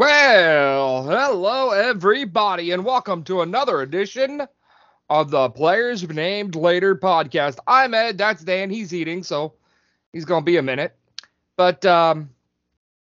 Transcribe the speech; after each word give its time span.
Well, 0.00 1.04
hello 1.04 1.72
everybody, 1.72 2.70
and 2.70 2.86
welcome 2.86 3.22
to 3.24 3.42
another 3.42 3.82
edition 3.82 4.40
of 5.10 5.30
the 5.30 5.50
Players 5.50 6.08
Named 6.08 6.56
Later 6.56 6.96
podcast. 6.96 7.58
I'm 7.66 7.92
Ed, 7.92 8.16
that's 8.16 8.42
Dan. 8.42 8.70
He's 8.70 8.94
eating, 8.94 9.22
so 9.22 9.52
he's 10.14 10.24
gonna 10.24 10.42
be 10.42 10.56
a 10.56 10.62
minute. 10.62 10.96
But 11.58 11.84
um, 11.84 12.30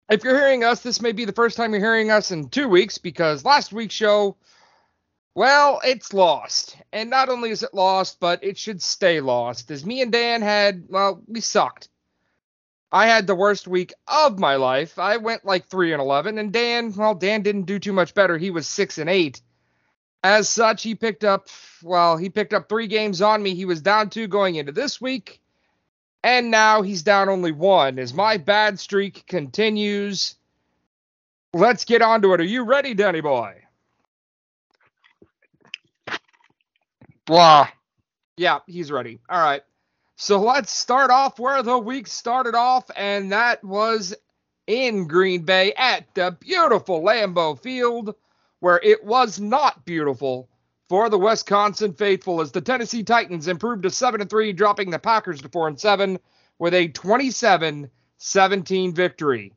if 0.08 0.24
you're 0.24 0.38
hearing 0.38 0.64
us, 0.64 0.80
this 0.80 1.02
may 1.02 1.12
be 1.12 1.26
the 1.26 1.34
first 1.34 1.58
time 1.58 1.72
you're 1.72 1.82
hearing 1.82 2.10
us 2.10 2.30
in 2.30 2.48
two 2.48 2.66
weeks 2.66 2.96
because 2.96 3.44
last 3.44 3.74
week's 3.74 3.94
show, 3.94 4.38
well, 5.34 5.82
it's 5.84 6.14
lost. 6.14 6.78
And 6.94 7.10
not 7.10 7.28
only 7.28 7.50
is 7.50 7.62
it 7.62 7.74
lost, 7.74 8.20
but 8.20 8.42
it 8.42 8.56
should 8.56 8.80
stay 8.80 9.20
lost. 9.20 9.70
As 9.70 9.84
me 9.84 10.00
and 10.00 10.10
Dan 10.10 10.40
had, 10.40 10.84
well, 10.88 11.20
we 11.26 11.42
sucked. 11.42 11.90
I 12.92 13.06
had 13.06 13.26
the 13.26 13.34
worst 13.34 13.66
week 13.66 13.92
of 14.06 14.38
my 14.38 14.56
life. 14.56 14.98
I 14.98 15.16
went 15.16 15.44
like 15.44 15.66
3 15.66 15.92
and 15.92 16.00
11 16.00 16.38
and 16.38 16.52
Dan, 16.52 16.92
well 16.94 17.14
Dan 17.14 17.42
didn't 17.42 17.64
do 17.64 17.78
too 17.78 17.92
much 17.92 18.14
better. 18.14 18.38
He 18.38 18.50
was 18.50 18.66
6 18.68 18.98
and 18.98 19.10
8. 19.10 19.40
As 20.24 20.48
such, 20.48 20.82
he 20.82 20.94
picked 20.94 21.24
up 21.24 21.48
well, 21.82 22.16
he 22.16 22.30
picked 22.30 22.52
up 22.52 22.68
3 22.68 22.86
games 22.86 23.22
on 23.22 23.42
me. 23.42 23.54
He 23.54 23.64
was 23.64 23.80
down 23.80 24.10
2 24.10 24.28
going 24.28 24.56
into 24.56 24.72
this 24.72 25.00
week. 25.00 25.40
And 26.24 26.50
now 26.50 26.82
he's 26.82 27.02
down 27.02 27.28
only 27.28 27.52
1 27.52 27.98
as 27.98 28.12
my 28.14 28.36
bad 28.36 28.80
streak 28.80 29.26
continues. 29.26 30.34
Let's 31.52 31.84
get 31.84 32.02
on 32.02 32.22
to 32.22 32.34
it. 32.34 32.40
Are 32.40 32.44
you 32.44 32.64
ready, 32.64 32.94
Danny 32.94 33.20
boy? 33.20 33.62
Blah. 37.26 37.68
Yeah, 38.36 38.58
he's 38.66 38.90
ready. 38.90 39.20
All 39.28 39.40
right. 39.40 39.62
So 40.18 40.40
let's 40.40 40.72
start 40.72 41.10
off 41.10 41.38
where 41.38 41.62
the 41.62 41.78
week 41.78 42.06
started 42.06 42.54
off, 42.54 42.90
and 42.96 43.32
that 43.32 43.62
was 43.62 44.14
in 44.66 45.06
Green 45.06 45.42
Bay 45.42 45.74
at 45.74 46.06
the 46.14 46.34
beautiful 46.40 47.02
Lambeau 47.02 47.60
Field, 47.60 48.14
where 48.60 48.80
it 48.82 49.04
was 49.04 49.38
not 49.38 49.84
beautiful 49.84 50.48
for 50.88 51.10
the 51.10 51.18
Wisconsin 51.18 51.92
faithful 51.92 52.40
as 52.40 52.50
the 52.50 52.62
Tennessee 52.62 53.02
Titans 53.02 53.46
improved 53.46 53.82
to 53.82 53.90
7 53.90 54.22
and 54.22 54.30
3, 54.30 54.54
dropping 54.54 54.88
the 54.88 54.98
Packers 54.98 55.42
to 55.42 55.50
4 55.50 55.68
and 55.68 55.78
7 55.78 56.18
with 56.58 56.72
a 56.72 56.88
27 56.88 57.90
17 58.16 58.94
victory. 58.94 59.52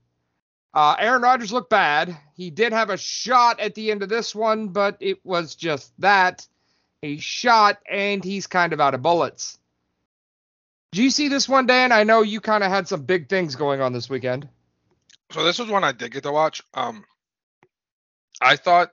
Uh, 0.73 0.97
Aaron 0.99 1.21
Rodgers 1.21 1.53
looked 1.53 1.69
bad. 1.69 2.17
He 2.35 2.49
did 2.49 2.73
have 2.73 2.89
a 2.89 2.97
shot 2.97 3.61
at 3.61 3.75
the 3.75 3.91
end 3.91 4.03
of 4.03 4.09
this 4.09 4.35
one, 4.35 4.67
but 4.67 4.97
it 4.99 5.25
was 5.25 5.55
just 5.55 5.93
that 6.01 6.45
a 7.01 7.15
shot, 7.17 7.77
and 7.89 8.21
he's 8.21 8.45
kind 8.45 8.73
of 8.73 8.81
out 8.81 8.93
of 8.93 9.01
bullets. 9.01 9.57
Do 10.91 11.03
you 11.03 11.11
see 11.11 11.27
this 11.27 11.47
one, 11.47 11.67
Dan? 11.67 11.91
I 11.91 12.03
know 12.03 12.23
you 12.23 12.41
kind 12.41 12.63
of 12.63 12.71
had 12.71 12.87
some 12.87 13.03
big 13.03 13.29
things 13.29 13.55
going 13.55 13.79
on 13.81 13.93
this 13.93 14.09
weekend. 14.09 14.47
So 15.31 15.43
this 15.43 15.59
was 15.59 15.69
one 15.69 15.83
I 15.83 15.91
did 15.91 16.11
get 16.11 16.23
to 16.23 16.31
watch. 16.31 16.63
Um, 16.73 17.05
I 18.41 18.55
thought 18.55 18.91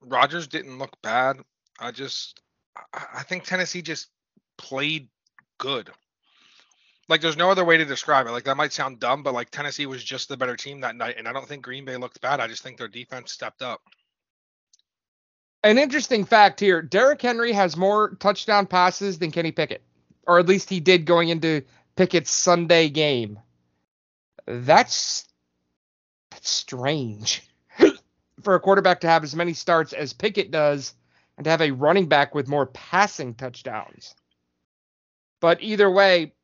Rodgers 0.00 0.48
didn't 0.48 0.78
look 0.78 1.00
bad. 1.02 1.36
I 1.78 1.92
just, 1.92 2.40
I 2.92 3.22
think 3.22 3.44
Tennessee 3.44 3.82
just 3.82 4.08
played 4.56 5.08
good. 5.58 5.90
Like 7.08 7.20
there's 7.20 7.36
no 7.36 7.50
other 7.50 7.64
way 7.64 7.76
to 7.76 7.84
describe 7.84 8.26
it. 8.26 8.32
Like 8.32 8.44
that 8.44 8.56
might 8.56 8.72
sound 8.72 8.98
dumb, 8.98 9.22
but 9.22 9.32
like 9.32 9.50
Tennessee 9.50 9.86
was 9.86 10.02
just 10.02 10.28
the 10.28 10.36
better 10.36 10.56
team 10.56 10.80
that 10.80 10.96
night, 10.96 11.14
and 11.16 11.26
I 11.26 11.32
don't 11.32 11.48
think 11.48 11.62
Green 11.62 11.84
Bay 11.84 11.96
looked 11.96 12.20
bad. 12.20 12.40
I 12.40 12.48
just 12.48 12.62
think 12.62 12.76
their 12.76 12.88
defense 12.88 13.32
stepped 13.32 13.62
up. 13.62 13.80
An 15.64 15.78
interesting 15.78 16.24
fact 16.24 16.60
here: 16.60 16.82
Derrick 16.82 17.22
Henry 17.22 17.52
has 17.52 17.78
more 17.78 18.16
touchdown 18.16 18.66
passes 18.66 19.18
than 19.18 19.30
Kenny 19.30 19.52
Pickett 19.52 19.82
or 20.28 20.38
at 20.38 20.46
least 20.46 20.70
he 20.70 20.78
did 20.78 21.06
going 21.06 21.30
into 21.30 21.62
Pickett's 21.96 22.30
Sunday 22.30 22.90
game. 22.90 23.40
That's 24.46 25.26
that's 26.30 26.50
strange 26.50 27.42
for 28.42 28.54
a 28.54 28.60
quarterback 28.60 29.00
to 29.00 29.08
have 29.08 29.24
as 29.24 29.34
many 29.34 29.54
starts 29.54 29.92
as 29.94 30.12
Pickett 30.12 30.50
does 30.50 30.94
and 31.36 31.44
to 31.44 31.50
have 31.50 31.62
a 31.62 31.70
running 31.70 32.06
back 32.06 32.34
with 32.34 32.46
more 32.46 32.66
passing 32.66 33.34
touchdowns. 33.34 34.14
But 35.40 35.62
either 35.62 35.90
way, 35.90 36.34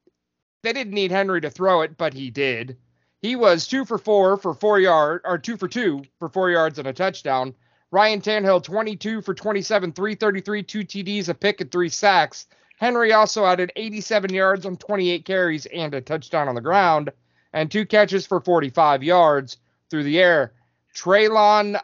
they 0.62 0.72
didn't 0.72 0.94
need 0.94 1.10
Henry 1.10 1.42
to 1.42 1.50
throw 1.50 1.82
it, 1.82 1.96
but 1.96 2.14
he 2.14 2.30
did. 2.30 2.78
He 3.20 3.36
was 3.36 3.66
two 3.66 3.84
for 3.84 3.98
four 3.98 4.38
for 4.38 4.54
four 4.54 4.80
yard 4.80 5.22
or 5.24 5.38
two 5.38 5.56
for 5.56 5.68
two 5.68 6.04
for 6.18 6.28
four 6.28 6.50
yards 6.50 6.78
and 6.78 6.88
a 6.88 6.92
touchdown. 6.92 7.54
Ryan 7.90 8.20
Tannehill 8.20 8.62
22 8.62 9.20
for 9.22 9.34
27, 9.34 9.92
333, 9.92 10.62
two 10.62 10.80
TDs, 10.80 11.28
a 11.28 11.34
pick, 11.34 11.60
and 11.60 11.70
three 11.70 11.88
sacks. 11.88 12.46
Henry 12.78 13.12
also 13.12 13.44
added 13.44 13.72
87 13.76 14.32
yards 14.32 14.66
on 14.66 14.76
28 14.76 15.24
carries 15.24 15.66
and 15.66 15.94
a 15.94 16.00
touchdown 16.00 16.48
on 16.48 16.54
the 16.54 16.60
ground, 16.60 17.12
and 17.52 17.70
two 17.70 17.86
catches 17.86 18.26
for 18.26 18.40
45 18.40 19.02
yards 19.02 19.58
through 19.90 20.04
the 20.04 20.18
air. 20.20 20.52
Treylon 20.94 21.80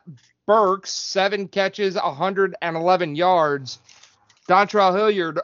Burks, 0.47 0.91
seven 0.91 1.47
catches, 1.47 1.95
111 1.95 3.15
yards. 3.15 3.79
Dontrell 4.49 4.93
Hilliard, 4.97 5.41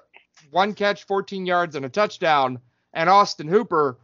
one 0.50 0.74
catch, 0.74 1.04
14 1.04 1.46
yards, 1.46 1.76
and 1.76 1.84
a 1.84 1.88
touchdown. 1.88 2.58
And 2.92 3.08
Austin 3.08 3.46
Hooper, 3.46 3.98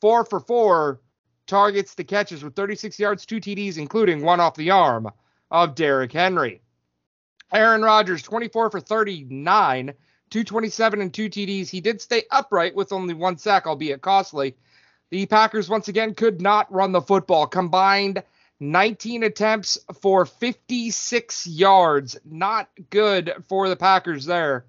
four 0.00 0.24
for 0.24 0.40
four, 0.40 1.00
targets 1.46 1.94
the 1.94 2.02
catches 2.02 2.42
with 2.42 2.56
36 2.56 2.98
yards, 2.98 3.24
two 3.24 3.40
TDs, 3.40 3.78
including 3.78 4.24
one 4.24 4.40
off 4.40 4.56
the 4.56 4.70
arm 4.72 5.08
of 5.50 5.74
Derrick 5.76 6.12
Henry. 6.12 6.60
Aaron 7.52 7.82
Rodgers, 7.82 8.22
24 8.22 8.70
for 8.70 8.80
39, 8.80 9.94
227 10.30 11.00
and 11.00 11.12
two 11.12 11.28
TDs. 11.28 11.68
He 11.68 11.80
did 11.80 12.00
stay 12.00 12.24
upright 12.30 12.74
with 12.74 12.92
only 12.92 13.14
one 13.14 13.38
sack, 13.38 13.66
albeit 13.66 14.00
costly. 14.00 14.54
The 15.10 15.26
Packers 15.26 15.68
once 15.68 15.88
again 15.88 16.14
could 16.14 16.40
not 16.40 16.72
run 16.72 16.92
the 16.92 17.00
football. 17.00 17.46
Combined 17.46 18.22
19 18.60 19.22
attempts 19.22 19.78
for 20.00 20.26
56 20.26 21.46
yards. 21.46 22.18
Not 22.24 22.68
good 22.90 23.32
for 23.48 23.68
the 23.68 23.76
Packers 23.76 24.26
there. 24.26 24.64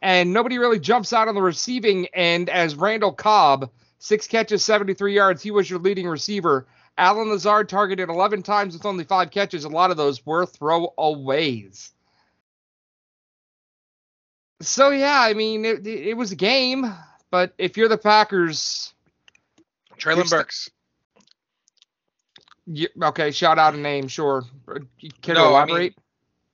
And 0.00 0.32
nobody 0.32 0.58
really 0.58 0.80
jumps 0.80 1.12
out 1.12 1.28
on 1.28 1.34
the 1.34 1.42
receiving 1.42 2.06
end 2.08 2.50
as 2.50 2.74
Randall 2.74 3.12
Cobb, 3.12 3.70
six 3.98 4.26
catches, 4.26 4.64
73 4.64 5.14
yards. 5.14 5.42
He 5.42 5.50
was 5.50 5.70
your 5.70 5.78
leading 5.78 6.08
receiver. 6.08 6.66
Allen 6.98 7.30
Lazard 7.30 7.68
targeted 7.68 8.08
11 8.08 8.42
times 8.42 8.74
with 8.74 8.84
only 8.84 9.04
five 9.04 9.30
catches. 9.30 9.64
A 9.64 9.68
lot 9.68 9.90
of 9.90 9.96
those 9.96 10.24
were 10.26 10.44
throwaways. 10.44 11.90
So 14.62 14.90
yeah, 14.90 15.20
I 15.20 15.34
mean, 15.34 15.64
it, 15.64 15.86
it 15.86 16.16
was 16.16 16.32
a 16.32 16.36
game, 16.36 16.92
but 17.30 17.52
if 17.58 17.76
you're 17.76 17.88
the 17.88 17.98
Packers, 17.98 18.94
Treylon 19.98 20.30
Burks. 20.30 20.70
You, 22.66 22.88
okay, 23.02 23.32
shout 23.32 23.58
out 23.58 23.74
a 23.74 23.76
name, 23.76 24.06
sure. 24.06 24.44
Can 25.20 25.34
no, 25.34 25.48
elaborate? 25.48 25.74
I 25.74 25.78
mean, 25.78 25.94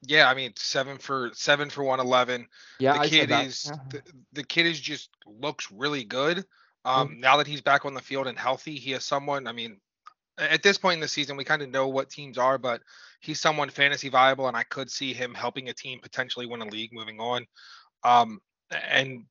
yeah, 0.06 0.30
I 0.30 0.34
mean 0.34 0.52
seven 0.56 0.96
for 0.96 1.30
seven 1.34 1.68
for 1.68 1.84
one 1.84 2.00
eleven. 2.00 2.46
Yeah, 2.78 2.94
the 2.94 3.00
I 3.00 3.08
kid 3.08 3.30
is 3.30 3.70
the, 3.90 4.02
the, 4.32 4.42
kid 4.42 4.66
is 4.66 4.80
just 4.80 5.10
looks 5.26 5.70
really 5.70 6.04
good. 6.04 6.44
Um, 6.84 7.08
mm-hmm. 7.08 7.20
now 7.20 7.36
that 7.36 7.46
he's 7.46 7.60
back 7.60 7.84
on 7.84 7.94
the 7.94 8.00
field 8.00 8.26
and 8.26 8.38
healthy, 8.38 8.76
he 8.76 8.92
is 8.94 9.04
someone. 9.04 9.46
I 9.46 9.52
mean, 9.52 9.80
at 10.38 10.62
this 10.62 10.78
point 10.78 10.94
in 10.94 11.00
the 11.00 11.08
season, 11.08 11.36
we 11.36 11.44
kind 11.44 11.62
of 11.62 11.70
know 11.70 11.88
what 11.88 12.08
teams 12.08 12.38
are, 12.38 12.58
but 12.58 12.80
he's 13.20 13.40
someone 13.40 13.68
fantasy 13.68 14.08
viable, 14.08 14.48
and 14.48 14.56
I 14.56 14.62
could 14.62 14.90
see 14.90 15.12
him 15.12 15.34
helping 15.34 15.68
a 15.68 15.74
team 15.74 15.98
potentially 16.00 16.46
win 16.46 16.62
a 16.62 16.66
league 16.66 16.92
moving 16.92 17.20
on. 17.20 17.46
Um, 18.04 18.40
and 18.70 19.24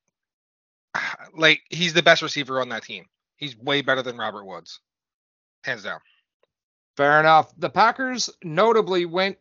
like 1.35 1.61
he's 1.69 1.93
the 1.93 2.03
best 2.03 2.21
receiver 2.21 2.61
on 2.61 2.69
that 2.69 2.83
team. 2.83 3.05
He's 3.37 3.57
way 3.57 3.81
better 3.81 4.01
than 4.01 4.17
Robert 4.17 4.45
Woods, 4.45 4.79
hands 5.63 5.83
down. 5.83 5.99
Fair 6.95 7.19
enough. 7.19 7.53
The 7.57 7.69
Packers 7.69 8.29
notably 8.43 9.05
went 9.05 9.37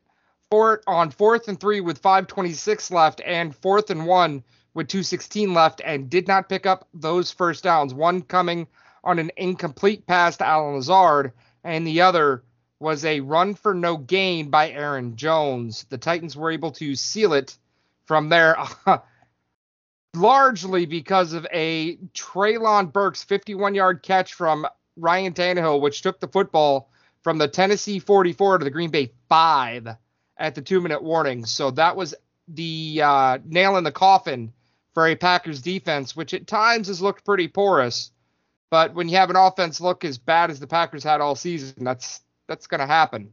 for 0.50 0.74
it 0.74 0.84
on 0.86 1.10
fourth 1.10 1.48
and 1.48 1.58
three 1.58 1.80
with 1.80 2.02
5:26 2.02 2.90
left, 2.90 3.20
and 3.24 3.56
fourth 3.56 3.90
and 3.90 4.06
one 4.06 4.44
with 4.74 4.88
2:16 4.88 5.54
left, 5.54 5.80
and 5.84 6.10
did 6.10 6.28
not 6.28 6.48
pick 6.48 6.66
up 6.66 6.86
those 6.92 7.32
first 7.32 7.64
downs. 7.64 7.94
One 7.94 8.22
coming 8.22 8.66
on 9.02 9.18
an 9.18 9.30
incomplete 9.36 10.06
pass 10.06 10.36
to 10.36 10.46
Allen 10.46 10.76
Lazard, 10.76 11.32
and 11.64 11.86
the 11.86 12.02
other 12.02 12.44
was 12.78 13.04
a 13.06 13.20
run 13.20 13.54
for 13.54 13.72
no 13.72 13.96
gain 13.96 14.50
by 14.50 14.70
Aaron 14.70 15.16
Jones. 15.16 15.84
The 15.88 15.96
Titans 15.96 16.36
were 16.36 16.50
able 16.50 16.72
to 16.72 16.94
seal 16.94 17.32
it 17.32 17.56
from 18.04 18.28
there. 18.28 18.58
largely 20.16 20.86
because 20.86 21.32
of 21.32 21.46
a 21.52 21.96
Treylon 22.14 22.92
Burks 22.92 23.22
51 23.24 23.74
yard 23.74 24.02
catch 24.02 24.34
from 24.34 24.66
Ryan 24.96 25.32
Tannehill, 25.32 25.80
which 25.80 26.02
took 26.02 26.20
the 26.20 26.28
football 26.28 26.90
from 27.22 27.38
the 27.38 27.48
Tennessee 27.48 27.98
44 27.98 28.58
to 28.58 28.64
the 28.64 28.70
Green 28.70 28.90
Bay 28.90 29.12
5 29.28 29.88
at 30.38 30.54
the 30.54 30.62
two 30.62 30.80
minute 30.80 31.02
warning. 31.02 31.44
So 31.44 31.70
that 31.72 31.96
was 31.96 32.14
the 32.48 33.00
uh, 33.02 33.38
nail 33.44 33.76
in 33.76 33.84
the 33.84 33.92
coffin 33.92 34.52
for 34.94 35.06
a 35.06 35.16
Packers 35.16 35.60
defense, 35.60 36.16
which 36.16 36.34
at 36.34 36.46
times 36.46 36.88
has 36.88 37.02
looked 37.02 37.24
pretty 37.24 37.48
porous. 37.48 38.10
But 38.70 38.94
when 38.94 39.08
you 39.08 39.16
have 39.16 39.30
an 39.30 39.36
offense 39.36 39.80
look 39.80 40.04
as 40.04 40.18
bad 40.18 40.50
as 40.50 40.58
the 40.60 40.66
Packers 40.66 41.04
had 41.04 41.20
all 41.20 41.34
season, 41.34 41.84
that's 41.84 42.20
that's 42.48 42.66
going 42.66 42.80
to 42.80 42.86
happen. 42.86 43.32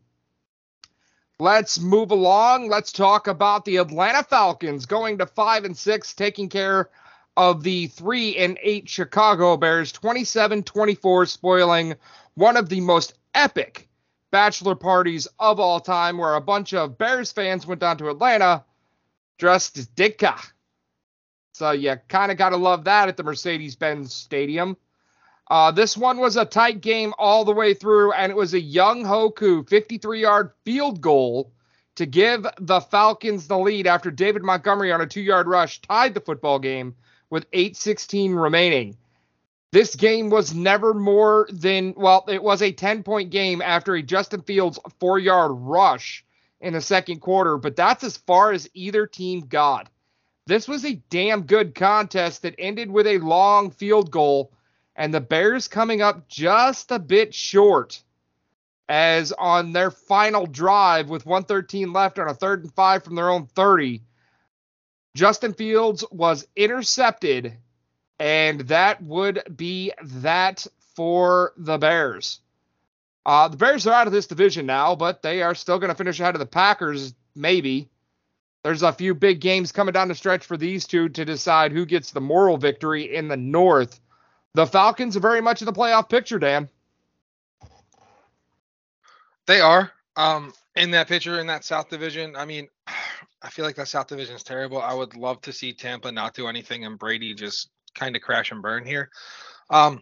Let's 1.43 1.77
move 1.77 2.11
along. 2.11 2.69
Let's 2.69 2.93
talk 2.93 3.27
about 3.27 3.65
the 3.65 3.75
Atlanta 3.75 4.23
Falcons 4.23 4.85
going 4.85 5.17
to 5.17 5.25
5 5.25 5.65
and 5.65 5.75
6 5.77 6.13
taking 6.13 6.47
care 6.47 6.89
of 7.35 7.63
the 7.63 7.87
3 7.87 8.37
and 8.37 8.57
8 8.61 8.87
Chicago 8.87 9.57
Bears 9.57 9.91
27-24 9.91 11.27
spoiling 11.27 11.95
one 12.35 12.55
of 12.55 12.69
the 12.69 12.79
most 12.79 13.15
epic 13.33 13.89
bachelor 14.31 14.75
parties 14.75 15.27
of 15.37 15.59
all 15.59 15.81
time 15.81 16.17
where 16.17 16.35
a 16.35 16.39
bunch 16.39 16.73
of 16.73 16.97
Bears 16.97 17.33
fans 17.33 17.67
went 17.67 17.81
down 17.81 17.97
to 17.97 18.09
Atlanta 18.09 18.63
dressed 19.37 19.77
as 19.77 19.87
Ditka. 19.87 20.39
So 21.55 21.71
you 21.71 21.97
kind 22.07 22.31
of 22.31 22.37
got 22.37 22.51
to 22.51 22.57
love 22.57 22.85
that 22.85 23.09
at 23.09 23.17
the 23.17 23.23
Mercedes 23.23 23.75
Benz 23.75 24.13
Stadium. 24.13 24.77
Uh, 25.49 25.71
this 25.71 25.97
one 25.97 26.17
was 26.17 26.37
a 26.37 26.45
tight 26.45 26.81
game 26.81 27.13
all 27.17 27.43
the 27.43 27.53
way 27.53 27.73
through, 27.73 28.13
and 28.13 28.31
it 28.31 28.35
was 28.35 28.53
a 28.53 28.61
Younghoe 28.61 29.35
Koo 29.35 29.63
53 29.63 30.21
yard 30.21 30.51
field 30.63 31.01
goal 31.01 31.51
to 31.95 32.05
give 32.05 32.45
the 32.59 32.81
Falcons 32.81 33.47
the 33.47 33.57
lead 33.57 33.85
after 33.85 34.09
David 34.09 34.43
Montgomery 34.43 34.91
on 34.91 35.01
a 35.01 35.07
two 35.07 35.21
yard 35.21 35.47
rush 35.47 35.81
tied 35.81 36.13
the 36.13 36.21
football 36.21 36.59
game 36.59 36.95
with 37.29 37.49
8.16 37.51 38.41
remaining. 38.41 38.97
This 39.71 39.95
game 39.95 40.29
was 40.29 40.53
never 40.53 40.93
more 40.93 41.47
than, 41.51 41.93
well, 41.97 42.25
it 42.27 42.43
was 42.43 42.61
a 42.61 42.71
10 42.71 43.03
point 43.03 43.31
game 43.31 43.61
after 43.61 43.95
a 43.95 44.03
Justin 44.03 44.41
Fields 44.43 44.79
four 44.99 45.19
yard 45.19 45.51
rush 45.53 46.23
in 46.61 46.73
the 46.73 46.81
second 46.81 47.19
quarter, 47.19 47.57
but 47.57 47.75
that's 47.75 48.03
as 48.03 48.17
far 48.17 48.51
as 48.51 48.69
either 48.73 49.05
team 49.05 49.41
got. 49.41 49.89
This 50.45 50.67
was 50.67 50.85
a 50.85 51.01
damn 51.09 51.43
good 51.43 51.75
contest 51.75 52.43
that 52.43 52.55
ended 52.57 52.91
with 52.91 53.07
a 53.07 53.17
long 53.17 53.71
field 53.71 54.11
goal 54.11 54.51
and 54.95 55.13
the 55.13 55.21
Bears 55.21 55.67
coming 55.67 56.01
up 56.01 56.27
just 56.27 56.91
a 56.91 56.99
bit 56.99 57.33
short 57.33 58.01
as 58.89 59.31
on 59.31 59.71
their 59.71 59.91
final 59.91 60.45
drive 60.45 61.09
with 61.09 61.25
113 61.25 61.93
left 61.93 62.19
on 62.19 62.27
a 62.27 62.33
third 62.33 62.63
and 62.63 62.73
five 62.73 63.03
from 63.03 63.15
their 63.15 63.29
own 63.29 63.47
30, 63.47 64.03
Justin 65.15 65.53
Fields 65.53 66.03
was 66.11 66.47
intercepted, 66.55 67.57
and 68.19 68.61
that 68.61 69.01
would 69.01 69.43
be 69.55 69.93
that 70.03 70.65
for 70.95 71.53
the 71.57 71.77
Bears. 71.77 72.39
Uh, 73.25 73.47
the 73.47 73.57
Bears 73.57 73.87
are 73.87 73.93
out 73.93 74.07
of 74.07 74.13
this 74.13 74.27
division 74.27 74.65
now, 74.65 74.95
but 74.95 75.21
they 75.21 75.41
are 75.41 75.55
still 75.55 75.79
going 75.79 75.89
to 75.89 75.95
finish 75.95 76.19
ahead 76.19 76.35
of 76.35 76.39
the 76.39 76.45
Packers, 76.45 77.13
maybe. 77.35 77.89
There's 78.63 78.83
a 78.83 78.91
few 78.91 79.13
big 79.13 79.39
games 79.39 79.71
coming 79.71 79.93
down 79.93 80.07
the 80.07 80.15
stretch 80.15 80.45
for 80.45 80.57
these 80.57 80.85
two 80.85 81.09
to 81.09 81.25
decide 81.25 81.71
who 81.71 81.85
gets 81.85 82.11
the 82.11 82.21
moral 82.21 82.57
victory 82.57 83.15
in 83.15 83.27
the 83.27 83.37
North. 83.37 83.99
The 84.53 84.67
Falcons 84.67 85.17
are 85.17 85.21
very 85.21 85.41
much 85.41 85.61
in 85.61 85.65
the 85.65 85.73
playoff 85.73 86.09
picture, 86.09 86.39
Dan. 86.39 86.69
They 89.47 89.61
are. 89.61 89.91
Um, 90.15 90.53
in 90.75 90.91
that 90.91 91.07
picture 91.07 91.39
in 91.39 91.47
that 91.47 91.63
South 91.63 91.89
Division, 91.89 92.35
I 92.35 92.45
mean, 92.45 92.67
I 93.41 93.49
feel 93.49 93.65
like 93.65 93.75
that 93.75 93.89
South 93.89 94.07
Division 94.07 94.35
is 94.35 94.43
terrible. 94.43 94.81
I 94.81 94.93
would 94.93 95.17
love 95.17 95.41
to 95.41 95.51
see 95.51 95.73
Tampa 95.73 96.11
not 96.11 96.33
do 96.33 96.47
anything 96.47 96.85
and 96.85 96.97
Brady 96.97 97.33
just 97.33 97.69
kind 97.93 98.15
of 98.15 98.21
crash 98.21 98.51
and 98.51 98.61
burn 98.61 98.85
here. 98.85 99.09
Um, 99.69 100.01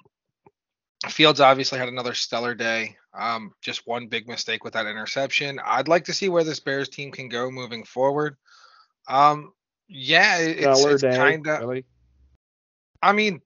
Fields 1.09 1.41
obviously 1.41 1.79
had 1.79 1.89
another 1.89 2.13
stellar 2.13 2.53
day. 2.53 2.95
Um, 3.13 3.53
just 3.61 3.87
one 3.87 4.07
big 4.07 4.27
mistake 4.27 4.63
with 4.63 4.73
that 4.73 4.85
interception. 4.85 5.59
I'd 5.65 5.87
like 5.87 6.05
to 6.05 6.13
see 6.13 6.29
where 6.29 6.43
this 6.43 6.59
Bears 6.59 6.87
team 6.87 7.11
can 7.11 7.29
go 7.29 7.49
moving 7.49 7.83
forward. 7.83 8.37
Um, 9.07 9.53
yeah, 9.87 10.37
it's, 10.37 10.85
it's 10.85 11.01
kind 11.01 11.47
of. 11.47 11.61
Really? 11.61 11.85
I 13.01 13.13
mean, 13.13 13.41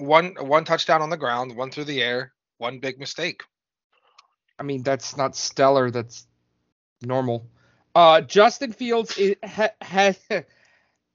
one 0.00 0.34
one 0.38 0.64
touchdown 0.64 1.02
on 1.02 1.10
the 1.10 1.16
ground, 1.16 1.56
one 1.56 1.70
through 1.70 1.84
the 1.84 2.02
air, 2.02 2.32
one 2.58 2.78
big 2.78 2.98
mistake. 2.98 3.42
I 4.58 4.62
mean, 4.62 4.82
that's 4.82 5.16
not 5.16 5.36
stellar. 5.36 5.90
That's 5.90 6.26
normal. 7.02 7.46
Uh, 7.94 8.20
Justin 8.20 8.72
Fields 8.72 9.18
has 9.80 10.18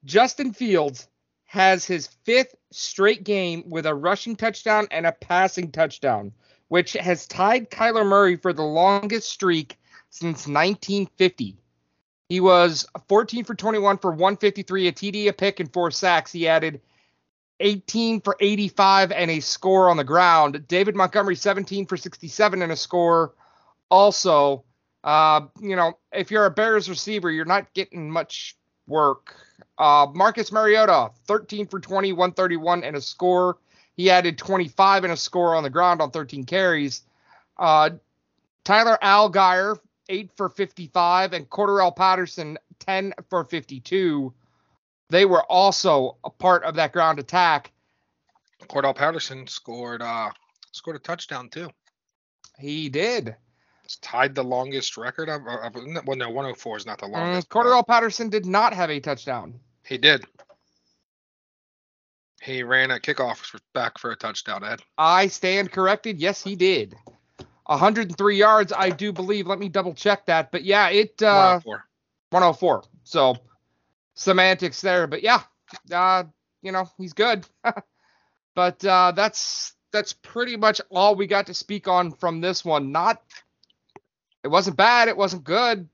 Justin 0.05 0.53
Fields 0.53 1.07
has 1.45 1.85
his 1.85 2.07
fifth 2.25 2.55
straight 2.71 3.23
game 3.23 3.63
with 3.67 3.85
a 3.85 3.95
rushing 3.95 4.35
touchdown 4.35 4.87
and 4.91 5.05
a 5.05 5.11
passing 5.11 5.71
touchdown, 5.71 6.33
which 6.67 6.93
has 6.93 7.27
tied 7.27 7.69
Kyler 7.69 8.05
Murray 8.05 8.35
for 8.35 8.51
the 8.51 8.63
longest 8.63 9.29
streak 9.29 9.77
since 10.09 10.47
1950. 10.47 11.57
He 12.29 12.39
was 12.39 12.87
14 13.07 13.43
for 13.43 13.53
21 13.53 13.99
for 13.99 14.11
153, 14.11 14.87
a 14.87 14.91
TD, 14.91 15.27
a 15.27 15.33
pick, 15.33 15.59
and 15.59 15.71
four 15.71 15.91
sacks. 15.91 16.31
He 16.31 16.47
added 16.47 16.81
18 17.59 18.21
for 18.21 18.35
85 18.39 19.11
and 19.11 19.31
a 19.31 19.39
score 19.39 19.89
on 19.89 19.97
the 19.97 20.03
ground. 20.03 20.67
David 20.67 20.95
Montgomery 20.95 21.35
17 21.35 21.85
for 21.85 21.97
67 21.97 22.61
and 22.61 22.71
a 22.71 22.75
score. 22.75 23.33
Also, 23.89 24.63
uh, 25.03 25.41
you 25.61 25.75
know, 25.75 25.97
if 26.11 26.31
you're 26.31 26.45
a 26.45 26.51
Bears 26.51 26.89
receiver, 26.89 27.31
you're 27.31 27.45
not 27.45 27.73
getting 27.73 28.09
much 28.09 28.57
work. 28.87 29.35
Uh, 29.77 30.07
Marcus 30.13 30.51
Mariota 30.51 31.11
13 31.27 31.67
for 31.67 31.79
20, 31.79 32.13
131 32.13 32.83
and 32.83 32.95
a 32.95 33.01
score. 33.01 33.57
He 33.95 34.09
added 34.09 34.37
25 34.37 35.05
and 35.05 35.13
a 35.13 35.17
score 35.17 35.55
on 35.55 35.63
the 35.63 35.69
ground 35.69 36.01
on 36.01 36.11
13 36.11 36.45
carries. 36.45 37.03
Uh, 37.57 37.91
Tyler 38.63 38.97
Allgeier 39.01 39.77
8 40.09 40.31
for 40.35 40.49
55 40.49 41.33
and 41.33 41.49
Cordarrelle 41.49 41.95
Patterson 41.95 42.57
10 42.79 43.13
for 43.29 43.43
52 43.43 44.33
they 45.09 45.25
were 45.25 45.43
also 45.43 46.17
a 46.23 46.29
part 46.29 46.63
of 46.63 46.75
that 46.75 46.93
ground 46.93 47.19
attack. 47.19 47.71
Cordell 48.63 48.95
Patterson 48.95 49.47
scored 49.47 50.01
uh 50.01 50.31
scored 50.71 50.95
a 50.95 50.99
touchdown 50.99 51.49
too. 51.49 51.69
He 52.57 52.89
did. 52.89 53.35
It's 53.83 53.97
tied 53.97 54.33
the 54.33 54.43
longest 54.43 54.97
record. 54.97 55.29
Of, 55.29 55.41
of, 55.45 55.75
well, 55.75 56.17
no, 56.17 56.29
104 56.29 56.77
is 56.77 56.85
not 56.85 56.99
the 56.99 57.07
longest. 57.07 57.49
Cordell 57.49 57.85
Patterson 57.85 58.29
did 58.29 58.45
not 58.45 58.73
have 58.73 58.89
a 58.89 58.99
touchdown. 58.99 59.59
He 59.85 59.97
did. 59.97 60.25
He 62.41 62.63
ran 62.63 62.91
a 62.91 62.99
kickoff 62.99 63.59
back 63.73 63.99
for 63.99 64.11
a 64.11 64.15
touchdown, 64.15 64.63
Ed. 64.63 64.81
I 64.97 65.27
stand 65.27 65.71
corrected. 65.71 66.19
Yes, 66.19 66.43
he 66.43 66.55
did. 66.55 66.95
103 67.67 68.37
yards, 68.37 68.73
I 68.75 68.89
do 68.91 69.11
believe. 69.11 69.47
Let 69.47 69.59
me 69.59 69.69
double 69.69 69.93
check 69.93 70.25
that. 70.27 70.51
But 70.51 70.63
yeah, 70.63 70.89
it 70.89 71.21
uh 71.21 71.59
104. 71.63 71.83
104. 72.29 72.83
So 73.03 73.37
semantics 74.15 74.81
there, 74.81 75.07
but 75.07 75.21
yeah, 75.21 75.41
uh, 75.91 76.23
you 76.61 76.71
know, 76.71 76.89
he's 76.97 77.13
good. 77.13 77.45
but 78.55 78.83
uh, 78.83 79.11
that's 79.15 79.73
that's 79.91 80.13
pretty 80.13 80.57
much 80.57 80.81
all 80.89 81.15
we 81.15 81.27
got 81.27 81.47
to 81.47 81.53
speak 81.53 81.87
on 81.87 82.11
from 82.11 82.41
this 82.41 82.65
one. 82.65 82.91
Not 82.91 83.21
it 84.43 84.47
wasn't 84.47 84.77
bad, 84.77 85.07
it 85.07 85.17
wasn't 85.17 85.43
good 85.43 85.87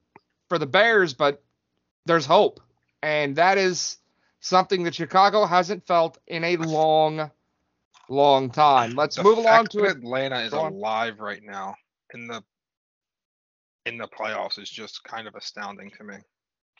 for 0.49 0.57
the 0.57 0.65
Bears, 0.65 1.13
but 1.13 1.43
there's 2.05 2.25
hope. 2.25 2.59
And 3.03 3.35
that 3.37 3.57
is 3.57 3.97
something 4.39 4.83
that 4.83 4.95
Chicago 4.95 5.45
hasn't 5.45 5.87
felt 5.87 6.17
in 6.27 6.43
a 6.43 6.57
long, 6.57 7.31
long 8.09 8.49
time. 8.49 8.95
Let's 8.95 9.15
the 9.15 9.23
move 9.23 9.37
along 9.37 9.67
to 9.67 9.85
Atlanta 9.85 10.39
is 10.41 10.53
alive 10.53 11.19
right 11.19 11.41
now 11.43 11.75
in 12.13 12.27
the 12.27 12.43
in 13.85 13.97
the 13.97 14.07
playoffs 14.07 14.59
is 14.59 14.69
just 14.69 15.03
kind 15.03 15.27
of 15.27 15.35
astounding 15.35 15.91
to 15.97 16.03
me. 16.03 16.15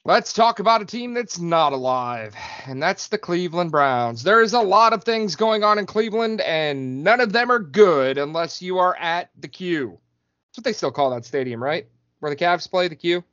Let's 0.04 0.34
talk 0.34 0.58
about 0.58 0.82
a 0.82 0.86
team 0.86 1.14
that's 1.14 1.38
not 1.38 1.74
alive, 1.74 2.36
and 2.66 2.82
that's 2.82 3.08
the 3.10 3.20
Cleveland 3.20 3.70
Browns. 3.70 4.24
There 4.24 4.42
is 4.42 4.54
a 4.54 4.60
lot 4.60 4.94
of 4.94 5.04
things 5.04 5.36
going 5.36 5.64
on 5.64 5.78
in 5.78 5.86
Cleveland, 5.86 6.42
and 6.42 7.04
none 7.04 7.22
of 7.22 7.32
them 7.32 7.52
are 7.52 7.60
good 7.60 8.18
unless 8.18 8.64
you 8.64 8.80
are 8.80 8.96
at 8.96 9.30
the 9.38 9.48
Q. 9.48 10.00
That's 10.50 10.58
what 10.58 10.64
they 10.64 10.74
still 10.74 10.92
call 10.92 11.12
that 11.12 11.24
stadium, 11.24 11.64
right? 11.64 11.86
Where 12.20 12.32
the 12.32 12.36
Cavs 12.36 12.70
play, 12.70 12.88
the 12.88 12.96
Q. 12.96 13.24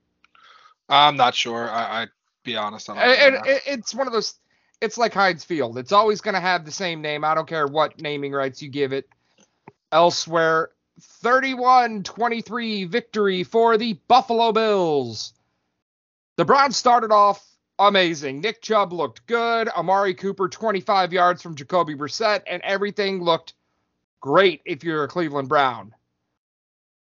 I'm 0.91 1.17
not 1.17 1.35
sure. 1.35 1.71
I, 1.71 2.03
I 2.03 2.07
be 2.45 2.57
honest. 2.57 2.91
I 2.91 3.15
and, 3.15 3.47
it, 3.47 3.63
it's 3.67 3.95
one 3.95 4.07
of 4.07 4.13
those. 4.13 4.35
It's 4.83 4.99
like 4.99 5.15
Heinz 5.15 5.45
Field. 5.45 5.79
It's 5.79 5.93
always 5.93 6.21
going 6.21 6.35
to 6.35 6.41
have 6.41 6.67
the 6.67 6.71
same 6.71 7.01
name. 7.01 7.25
I 7.25 7.35
don't 7.35 7.49
care 7.49 7.67
what 7.67 7.99
naming 7.99 8.33
rights 8.33 8.61
you 8.61 8.69
give 8.69 8.93
it. 8.93 9.09
Elsewhere, 9.91 10.69
31-23 11.25 12.89
victory 12.91 13.43
for 13.43 13.79
the 13.79 13.95
Buffalo 14.07 14.53
Bills. 14.53 15.33
The 16.39 16.45
Browns 16.45 16.77
started 16.77 17.11
off 17.11 17.45
amazing. 17.81 18.41
Nick 18.41 18.63
Chubb 18.63 18.93
looked 18.93 19.27
good. 19.27 19.69
Amari 19.71 20.15
Cooper 20.15 20.49
25 20.49 21.13
yards 21.13 21.43
from 21.43 21.57
Jacoby 21.57 21.97
Brissett, 21.97 22.45
and 22.47 22.63
everything 22.63 23.21
looked 23.21 23.55
great 24.21 24.63
if 24.65 24.85
you're 24.85 25.03
a 25.03 25.09
Cleveland 25.09 25.49
Brown. 25.49 25.93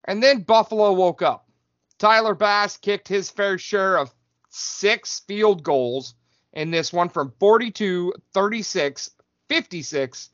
And 0.05 0.21
then 0.21 0.43
Buffalo 0.43 0.93
woke 0.95 1.23
up. 1.23 1.49
Tyler 2.01 2.35
Bass 2.35 2.77
kicked 2.77 3.07
his 3.07 3.31
fair 3.31 3.57
share 3.57 3.99
of 3.99 4.13
six 4.49 5.21
field 5.21 5.63
goals 5.63 6.17
in 6.53 6.73
this 6.73 6.93
one 6.93 7.09
from 7.09 7.33
42, 7.39 8.13
36, 8.35 9.11
56, 9.49 10.31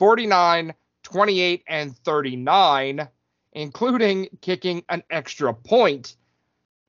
49, 0.00 0.74
28, 1.04 1.64
and 1.68 1.96
39, 1.98 3.08
including 3.52 4.28
kicking 4.40 4.82
an 4.88 5.04
extra 5.08 5.54
point 5.54 6.16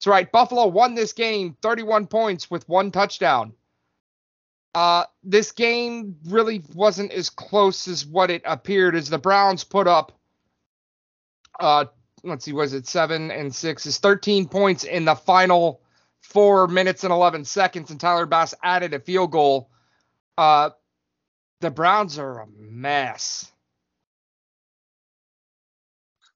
that's 0.01 0.07
right. 0.07 0.31
Buffalo 0.31 0.65
won 0.65 0.95
this 0.95 1.13
game 1.13 1.55
31 1.61 2.07
points 2.07 2.49
with 2.49 2.67
one 2.67 2.89
touchdown. 2.89 3.53
Uh, 4.73 5.03
this 5.23 5.51
game 5.51 6.15
really 6.25 6.63
wasn't 6.73 7.11
as 7.11 7.29
close 7.29 7.87
as 7.87 8.03
what 8.03 8.31
it 8.31 8.41
appeared 8.43 8.95
as 8.95 9.11
the 9.11 9.19
Browns 9.19 9.63
put 9.63 9.87
up. 9.87 10.11
Uh, 11.59 11.85
let's 12.23 12.45
see, 12.45 12.51
was 12.51 12.73
it 12.73 12.87
seven 12.87 13.29
and 13.29 13.53
six? 13.53 13.85
Is 13.85 13.99
13 13.99 14.47
points 14.47 14.85
in 14.85 15.05
the 15.05 15.13
final 15.13 15.81
four 16.21 16.67
minutes 16.67 17.03
and 17.03 17.13
11 17.13 17.45
seconds, 17.45 17.91
and 17.91 17.99
Tyler 17.99 18.25
Bass 18.25 18.55
added 18.63 18.95
a 18.95 18.99
field 18.99 19.29
goal. 19.29 19.69
Uh, 20.35 20.71
the 21.59 21.69
Browns 21.69 22.17
are 22.17 22.39
a 22.39 22.47
mess. 22.57 23.50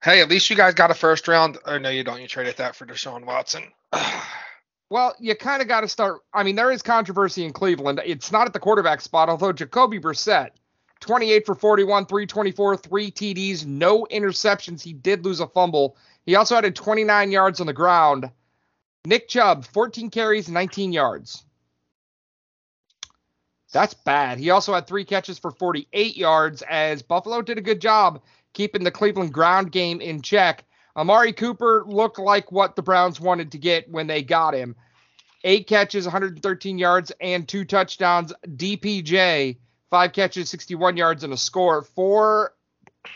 Hey, 0.05 0.21
at 0.21 0.29
least 0.29 0.51
you 0.51 0.55
guys 0.55 0.75
got 0.75 0.91
a 0.91 0.93
first 0.93 1.27
round. 1.27 1.57
Oh 1.65 1.79
no, 1.79 1.89
you 1.89 2.03
don't. 2.03 2.21
You 2.21 2.27
traded 2.27 2.57
that 2.57 2.75
for 2.75 2.85
Deshaun 2.85 3.25
Watson. 3.25 3.63
Well, 4.91 5.15
you 5.19 5.33
kind 5.35 5.63
of 5.63 5.67
got 5.67 5.81
to 5.81 5.87
start. 5.87 6.21
I 6.31 6.43
mean, 6.43 6.55
there 6.55 6.71
is 6.71 6.83
controversy 6.83 7.43
in 7.43 7.53
Cleveland. 7.53 7.99
It's 8.05 8.31
not 8.31 8.45
at 8.45 8.53
the 8.53 8.59
quarterback 8.59 9.01
spot, 9.01 9.29
although 9.29 9.51
Jacoby 9.51 9.99
Brissett, 9.99 10.51
28 10.99 11.43
for 11.43 11.55
41, 11.55 12.05
324, 12.05 12.77
three 12.77 13.09
TDs, 13.09 13.65
no 13.65 14.05
interceptions. 14.11 14.83
He 14.83 14.93
did 14.93 15.25
lose 15.25 15.39
a 15.39 15.47
fumble. 15.47 15.97
He 16.27 16.35
also 16.35 16.55
added 16.55 16.75
29 16.75 17.31
yards 17.31 17.59
on 17.59 17.65
the 17.65 17.73
ground. 17.73 18.29
Nick 19.07 19.27
Chubb, 19.27 19.65
14 19.65 20.11
carries, 20.11 20.49
19 20.49 20.93
yards. 20.93 21.43
That's 23.73 23.95
bad. 23.95 24.37
He 24.37 24.51
also 24.51 24.75
had 24.75 24.85
three 24.85 25.03
catches 25.03 25.39
for 25.39 25.49
48 25.49 26.15
yards 26.15 26.61
as 26.61 27.01
Buffalo 27.01 27.41
did 27.41 27.57
a 27.57 27.61
good 27.61 27.81
job 27.81 28.21
keeping 28.55 28.83
the 28.83 28.91
Cleveland 28.91 29.33
ground 29.33 29.71
game 29.71 30.01
in 30.01 30.21
check. 30.21 30.65
Amari 30.97 31.33
Cooper 31.33 31.83
looked 31.85 32.17
like 32.17 32.51
what 32.51 32.75
the 32.75 32.81
Browns 32.81 33.19
wanted 33.19 33.51
to 33.51 33.59
get 33.59 33.91
when 33.91 34.07
they 34.07 34.23
got 34.23 34.55
him. 34.55 34.75
Eight 35.43 35.67
catches, 35.67 36.05
113 36.05 36.79
yards, 36.79 37.11
and 37.21 37.47
two 37.47 37.65
touchdowns. 37.65 38.33
DPJ, 38.47 39.57
five 39.91 40.13
catches, 40.13 40.49
61 40.49 40.97
yards, 40.97 41.23
and 41.23 41.33
a 41.33 41.37
score 41.37 41.83
for 41.83 42.55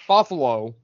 Buffalo. 0.08 0.75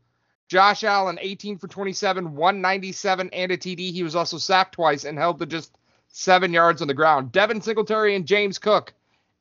Josh 0.48 0.84
Allen, 0.84 1.20
18 1.22 1.58
for 1.58 1.68
27, 1.68 2.34
197, 2.36 3.30
and 3.32 3.52
a 3.52 3.58
TD. 3.58 3.92
He 3.92 4.04
was 4.04 4.16
also 4.16 4.38
sacked 4.38 4.74
twice 4.74 5.04
and 5.04 5.18
held 5.18 5.40
to 5.40 5.46
just 5.46 5.78
seven 6.08 6.54
yards 6.54 6.82
on 6.82 6.88
the 6.88 6.94
ground. 6.94 7.32
Devin 7.32 7.62
Singletary 7.62 8.16
and 8.16 8.26
James 8.26 8.58
Cook 8.58 8.94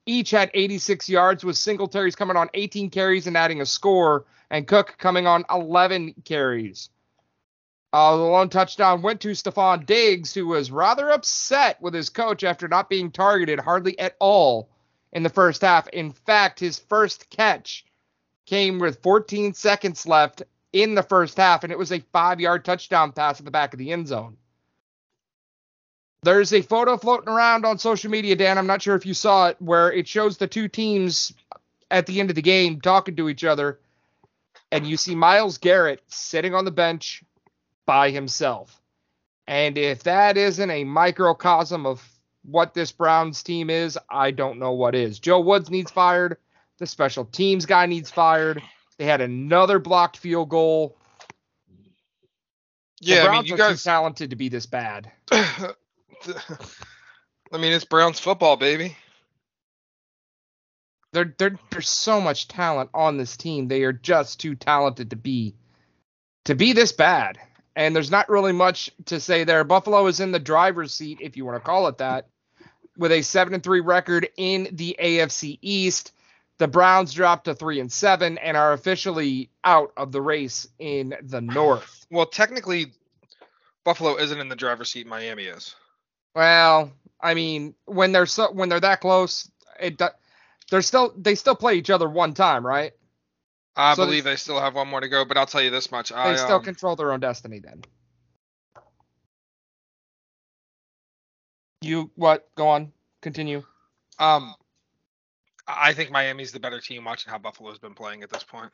each 0.06 0.30
had 0.30 0.50
86 0.52 1.08
yards, 1.08 1.44
with 1.44 1.56
Singletary's 1.56 2.16
coming 2.16 2.36
on 2.36 2.50
18 2.52 2.90
carries 2.90 3.26
and 3.26 3.36
adding 3.36 3.60
a 3.60 3.66
score, 3.66 4.26
and 4.54 4.68
Cook 4.68 4.94
coming 4.98 5.26
on 5.26 5.44
11 5.50 6.14
carries. 6.24 6.88
Uh, 7.92 8.16
the 8.16 8.22
lone 8.22 8.48
touchdown 8.48 9.02
went 9.02 9.20
to 9.22 9.30
Stefon 9.30 9.84
Diggs, 9.84 10.32
who 10.32 10.46
was 10.46 10.70
rather 10.70 11.10
upset 11.10 11.82
with 11.82 11.92
his 11.92 12.08
coach 12.08 12.44
after 12.44 12.68
not 12.68 12.88
being 12.88 13.10
targeted 13.10 13.58
hardly 13.58 13.98
at 13.98 14.14
all 14.20 14.68
in 15.12 15.24
the 15.24 15.28
first 15.28 15.62
half. 15.62 15.88
In 15.88 16.12
fact, 16.12 16.60
his 16.60 16.78
first 16.78 17.28
catch 17.30 17.84
came 18.46 18.78
with 18.78 19.02
14 19.02 19.54
seconds 19.54 20.06
left 20.06 20.44
in 20.72 20.94
the 20.94 21.02
first 21.02 21.36
half, 21.36 21.64
and 21.64 21.72
it 21.72 21.78
was 21.78 21.90
a 21.90 22.04
five 22.12 22.38
yard 22.38 22.64
touchdown 22.64 23.10
pass 23.10 23.40
at 23.40 23.44
the 23.44 23.50
back 23.50 23.74
of 23.74 23.80
the 23.80 23.90
end 23.90 24.06
zone. 24.06 24.36
There's 26.22 26.52
a 26.52 26.62
photo 26.62 26.96
floating 26.96 27.28
around 27.28 27.66
on 27.66 27.78
social 27.78 28.08
media, 28.08 28.36
Dan. 28.36 28.56
I'm 28.56 28.68
not 28.68 28.82
sure 28.82 28.94
if 28.94 29.04
you 29.04 29.14
saw 29.14 29.48
it, 29.48 29.56
where 29.60 29.92
it 29.92 30.06
shows 30.06 30.38
the 30.38 30.46
two 30.46 30.68
teams 30.68 31.34
at 31.90 32.06
the 32.06 32.20
end 32.20 32.30
of 32.30 32.36
the 32.36 32.42
game 32.42 32.80
talking 32.80 33.16
to 33.16 33.28
each 33.28 33.42
other. 33.42 33.80
And 34.74 34.84
you 34.88 34.96
see 34.96 35.14
Myles 35.14 35.58
Garrett 35.58 36.02
sitting 36.08 36.52
on 36.52 36.64
the 36.64 36.72
bench 36.72 37.22
by 37.86 38.10
himself. 38.10 38.80
And 39.46 39.78
if 39.78 40.02
that 40.02 40.36
isn't 40.36 40.68
a 40.68 40.82
microcosm 40.82 41.86
of 41.86 42.02
what 42.42 42.74
this 42.74 42.90
Browns 42.90 43.44
team 43.44 43.70
is, 43.70 43.96
I 44.10 44.32
don't 44.32 44.58
know 44.58 44.72
what 44.72 44.96
is. 44.96 45.20
Joe 45.20 45.38
Woods 45.38 45.70
needs 45.70 45.92
fired. 45.92 46.38
The 46.78 46.88
special 46.88 47.24
teams 47.24 47.66
guy 47.66 47.86
needs 47.86 48.10
fired. 48.10 48.60
They 48.98 49.04
had 49.04 49.20
another 49.20 49.78
blocked 49.78 50.16
field 50.16 50.48
goal. 50.48 50.96
Yeah, 53.00 53.28
I 53.28 53.32
mean, 53.36 53.44
you 53.44 53.56
guys. 53.56 53.84
talented 53.84 54.30
to 54.30 54.36
be 54.36 54.48
this 54.48 54.66
bad. 54.66 55.08
I 55.30 55.74
mean, 57.52 57.72
it's 57.72 57.84
Browns 57.84 58.18
football, 58.18 58.56
baby. 58.56 58.96
There, 61.14 61.32
there, 61.38 61.58
there's 61.70 61.88
so 61.88 62.20
much 62.20 62.48
talent 62.48 62.90
on 62.92 63.16
this 63.16 63.36
team. 63.36 63.68
They 63.68 63.84
are 63.84 63.92
just 63.92 64.40
too 64.40 64.56
talented 64.56 65.10
to 65.10 65.16
be 65.16 65.54
to 66.44 66.54
be 66.54 66.72
this 66.72 66.90
bad. 66.92 67.38
And 67.76 67.94
there's 67.94 68.10
not 68.10 68.28
really 68.28 68.52
much 68.52 68.90
to 69.06 69.20
say 69.20 69.44
there. 69.44 69.64
Buffalo 69.64 70.06
is 70.08 70.20
in 70.20 70.32
the 70.32 70.38
driver's 70.40 70.92
seat, 70.92 71.18
if 71.20 71.36
you 71.36 71.44
want 71.44 71.56
to 71.56 71.66
call 71.66 71.86
it 71.86 71.98
that, 71.98 72.26
with 72.96 73.12
a 73.12 73.22
seven 73.22 73.54
and 73.54 73.62
three 73.62 73.80
record 73.80 74.28
in 74.36 74.68
the 74.72 74.96
AFC 75.00 75.58
East. 75.62 76.12
The 76.58 76.68
Browns 76.68 77.12
dropped 77.12 77.44
to 77.46 77.54
three 77.54 77.80
and 77.80 77.90
seven 77.90 78.38
and 78.38 78.56
are 78.56 78.72
officially 78.72 79.50
out 79.64 79.92
of 79.96 80.12
the 80.12 80.20
race 80.20 80.68
in 80.78 81.14
the 81.22 81.40
North. 81.40 82.06
Well, 82.10 82.26
technically, 82.26 82.92
Buffalo 83.84 84.16
isn't 84.16 84.38
in 84.38 84.48
the 84.48 84.56
driver's 84.56 84.90
seat. 84.90 85.06
Miami 85.06 85.44
is. 85.44 85.74
Well, 86.34 86.92
I 87.20 87.34
mean, 87.34 87.74
when 87.86 88.12
they're 88.12 88.26
so 88.26 88.52
when 88.52 88.68
they're 88.68 88.80
that 88.80 89.00
close, 89.00 89.50
it 89.80 89.98
do- 89.98 90.08
they're 90.70 90.82
still 90.82 91.12
they 91.16 91.34
still 91.34 91.56
play 91.56 91.74
each 91.74 91.90
other 91.90 92.08
one 92.08 92.34
time, 92.34 92.66
right? 92.66 92.92
I 93.76 93.94
So 93.94 94.04
believe 94.06 94.24
they 94.24 94.36
still 94.36 94.60
have 94.60 94.74
one 94.74 94.88
more 94.88 95.00
to 95.00 95.08
go, 95.08 95.24
but 95.24 95.36
I'll 95.36 95.46
tell 95.46 95.62
you 95.62 95.70
this 95.70 95.90
much: 95.90 96.10
They 96.10 96.16
I 96.18 96.36
still 96.36 96.56
um, 96.56 96.64
control 96.64 96.96
their 96.96 97.12
own 97.12 97.20
destiny 97.20 97.60
then. 97.60 97.82
You 101.80 102.10
what? 102.16 102.48
Go 102.56 102.68
on. 102.68 102.92
Continue. 103.22 103.62
um, 104.18 104.54
I 105.66 105.92
think 105.94 106.10
Miami's 106.10 106.52
the 106.52 106.60
better 106.60 106.80
team. 106.80 107.04
Watching 107.04 107.30
how 107.30 107.38
Buffalo's 107.38 107.78
been 107.78 107.94
playing 107.94 108.22
at 108.22 108.30
this 108.30 108.44
point. 108.44 108.72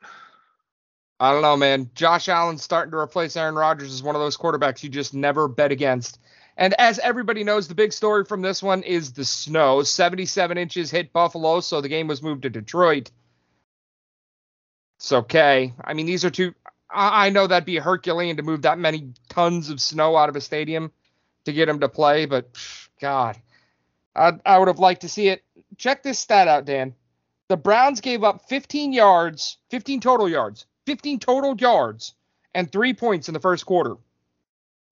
I 1.20 1.32
don't 1.32 1.42
know, 1.42 1.56
man. 1.56 1.90
Josh 1.94 2.28
Allen's 2.28 2.62
starting 2.62 2.92
to 2.92 2.98
replace 2.98 3.36
Aaron 3.36 3.54
Rodgers 3.54 3.92
is 3.92 4.02
one 4.02 4.16
of 4.16 4.20
those 4.22 4.36
quarterbacks 4.36 4.82
you 4.82 4.88
just 4.88 5.14
never 5.14 5.48
bet 5.48 5.72
against. 5.72 6.18
And 6.60 6.74
as 6.74 6.98
everybody 6.98 7.42
knows, 7.42 7.68
the 7.68 7.74
big 7.74 7.90
story 7.90 8.26
from 8.26 8.42
this 8.42 8.62
one 8.62 8.82
is 8.82 9.14
the 9.14 9.24
snow. 9.24 9.82
77 9.82 10.58
inches 10.58 10.90
hit 10.90 11.10
Buffalo, 11.10 11.60
so 11.60 11.80
the 11.80 11.88
game 11.88 12.06
was 12.06 12.22
moved 12.22 12.42
to 12.42 12.50
Detroit. 12.50 13.10
It's 14.98 15.10
okay. 15.10 15.72
I 15.82 15.94
mean, 15.94 16.04
these 16.04 16.22
are 16.26 16.30
two. 16.30 16.54
I, 16.90 17.26
I 17.26 17.30
know 17.30 17.46
that'd 17.46 17.64
be 17.64 17.76
Herculean 17.76 18.36
to 18.36 18.42
move 18.42 18.62
that 18.62 18.78
many 18.78 19.14
tons 19.30 19.70
of 19.70 19.80
snow 19.80 20.18
out 20.18 20.28
of 20.28 20.36
a 20.36 20.40
stadium 20.42 20.92
to 21.46 21.52
get 21.54 21.66
him 21.66 21.80
to 21.80 21.88
play, 21.88 22.26
but 22.26 22.50
God, 23.00 23.38
I, 24.14 24.32
I 24.44 24.58
would 24.58 24.68
have 24.68 24.78
liked 24.78 25.00
to 25.00 25.08
see 25.08 25.28
it. 25.28 25.42
Check 25.78 26.02
this 26.02 26.18
stat 26.18 26.46
out, 26.46 26.66
Dan. 26.66 26.94
The 27.48 27.56
Browns 27.56 28.02
gave 28.02 28.22
up 28.22 28.50
15 28.50 28.92
yards, 28.92 29.56
15 29.70 30.02
total 30.02 30.28
yards, 30.28 30.66
15 30.84 31.20
total 31.20 31.56
yards, 31.56 32.12
and 32.54 32.70
three 32.70 32.92
points 32.92 33.28
in 33.28 33.32
the 33.32 33.40
first 33.40 33.64
quarter. 33.64 33.96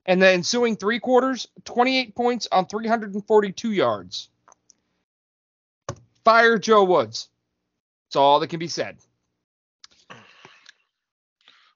And 0.09 0.21
the 0.23 0.29
ensuing 0.29 0.75
three 0.75 0.99
quarters, 0.99 1.47
28 1.67 2.17
points 2.17 2.49
on 2.51 2.67
342 2.67 3.73
yards. 3.73 4.31
Fire 6.25 6.59
Joe 6.59 6.83
Woods. 6.83 7.29
That's 8.07 8.17
all 8.17 8.41
that 8.41 8.49
can 8.49 8.59
be 8.59 8.69
said. 8.69 8.97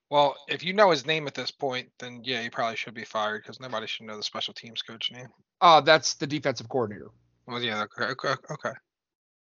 Well, 0.08 0.36
if 0.48 0.64
you 0.64 0.72
know 0.72 0.90
his 0.90 1.06
name 1.06 1.26
at 1.26 1.34
this 1.34 1.50
point, 1.50 1.88
then 1.98 2.22
yeah, 2.24 2.42
he 2.42 2.50
probably 2.50 2.76
should 2.76 2.94
be 2.94 3.04
fired 3.04 3.42
because 3.42 3.60
nobody 3.60 3.86
should 3.86 4.06
know 4.06 4.16
the 4.16 4.22
special 4.22 4.54
teams 4.54 4.82
coach 4.82 5.10
name. 5.12 5.28
Uh, 5.60 5.80
that's 5.80 6.14
the 6.14 6.26
defensive 6.26 6.68
coordinator. 6.68 7.10
Well, 7.46 7.62
yeah, 7.62 7.82
okay, 7.82 8.12
okay, 8.12 8.34
okay. 8.50 8.72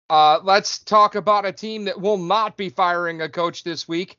Uh, 0.09 0.39
let's 0.43 0.79
talk 0.79 1.15
about 1.15 1.45
a 1.45 1.51
team 1.51 1.85
that 1.85 1.99
will 1.99 2.17
not 2.17 2.55
be 2.57 2.69
firing 2.69 3.21
a 3.21 3.29
coach 3.29 3.63
this 3.63 3.87
week. 3.87 4.17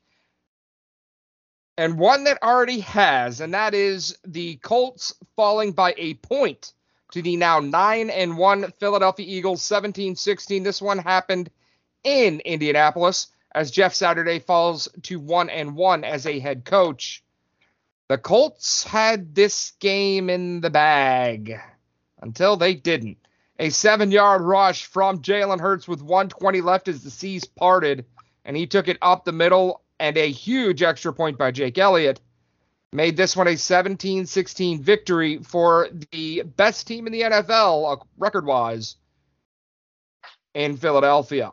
And 1.77 1.99
one 1.99 2.23
that 2.23 2.41
already 2.41 2.79
has, 2.81 3.41
and 3.41 3.53
that 3.53 3.73
is 3.73 4.17
the 4.25 4.55
Colts 4.57 5.13
falling 5.35 5.73
by 5.73 5.93
a 5.97 6.13
point 6.15 6.73
to 7.11 7.21
the 7.21 7.35
now 7.35 7.59
9 7.59 8.09
and 8.09 8.37
1 8.37 8.71
Philadelphia 8.79 9.25
Eagles 9.27 9.61
17-16. 9.61 10.63
This 10.63 10.81
one 10.81 10.99
happened 10.99 11.49
in 12.03 12.39
Indianapolis 12.41 13.27
as 13.53 13.71
Jeff 13.71 13.93
Saturday 13.93 14.39
falls 14.39 14.87
to 15.03 15.19
1 15.19 15.49
and 15.49 15.75
1 15.75 16.03
as 16.03 16.25
a 16.25 16.39
head 16.39 16.65
coach. 16.65 17.23
The 18.07 18.17
Colts 18.17 18.83
had 18.83 19.33
this 19.33 19.71
game 19.79 20.29
in 20.29 20.61
the 20.61 20.69
bag 20.69 21.59
until 22.21 22.55
they 22.57 22.75
didn't. 22.75 23.17
A 23.57 23.69
seven 23.69 24.11
yard 24.11 24.41
rush 24.41 24.85
from 24.85 25.21
Jalen 25.21 25.61
Hurts 25.61 25.87
with 25.87 26.01
120 26.01 26.61
left 26.61 26.87
as 26.87 27.03
the 27.03 27.09
seas 27.09 27.45
parted, 27.45 28.05
and 28.43 28.55
he 28.55 28.67
took 28.67 28.89
it 28.89 28.97
up 29.01 29.23
the 29.23 29.31
middle, 29.31 29.81
and 29.99 30.17
a 30.17 30.29
huge 30.29 30.83
extra 30.83 31.13
point 31.13 31.37
by 31.37 31.51
Jake 31.51 31.77
Elliott 31.77 32.21
made 32.91 33.17
this 33.17 33.35
one 33.35 33.47
a 33.47 33.57
17 33.57 34.25
16 34.25 34.81
victory 34.81 35.37
for 35.43 35.89
the 36.11 36.43
best 36.43 36.87
team 36.87 37.07
in 37.07 37.13
the 37.13 37.21
NFL, 37.21 37.93
uh, 37.93 38.03
record 38.17 38.45
wise, 38.45 38.95
in 40.53 40.77
Philadelphia. 40.77 41.51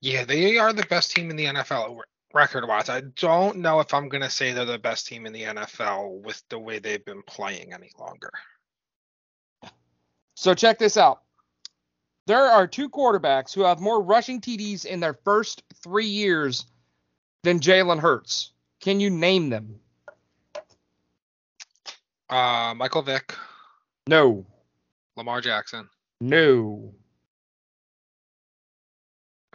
Yeah, 0.00 0.24
they 0.24 0.58
are 0.58 0.72
the 0.72 0.86
best 0.86 1.14
team 1.14 1.30
in 1.30 1.36
the 1.36 1.44
NFL 1.44 2.00
record 2.34 2.66
wise. 2.66 2.88
I 2.88 3.02
don't 3.02 3.58
know 3.58 3.80
if 3.80 3.94
I'm 3.94 4.08
gonna 4.08 4.30
say 4.30 4.52
they're 4.52 4.64
the 4.64 4.78
best 4.78 5.06
team 5.06 5.26
in 5.26 5.32
the 5.32 5.42
NFL 5.42 6.22
with 6.22 6.42
the 6.48 6.58
way 6.58 6.78
they've 6.78 7.04
been 7.04 7.22
playing 7.22 7.72
any 7.72 7.90
longer. 7.98 8.30
So 10.34 10.54
check 10.54 10.78
this 10.78 10.96
out. 10.96 11.20
There 12.26 12.44
are 12.44 12.66
two 12.66 12.88
quarterbacks 12.88 13.54
who 13.54 13.62
have 13.62 13.80
more 13.80 14.02
rushing 14.02 14.40
TDs 14.40 14.84
in 14.84 15.00
their 15.00 15.14
first 15.24 15.62
three 15.82 16.06
years 16.06 16.66
than 17.42 17.60
Jalen 17.60 18.00
Hurts. 18.00 18.52
Can 18.80 19.00
you 19.00 19.10
name 19.10 19.50
them? 19.50 19.78
Uh, 22.30 22.72
Michael 22.76 23.02
Vick, 23.02 23.34
No. 24.06 24.46
Lamar 25.16 25.40
Jackson, 25.42 25.88
No. 26.20 26.94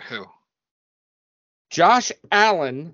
who? 0.08 0.25
Josh 1.72 2.12
Allen 2.32 2.94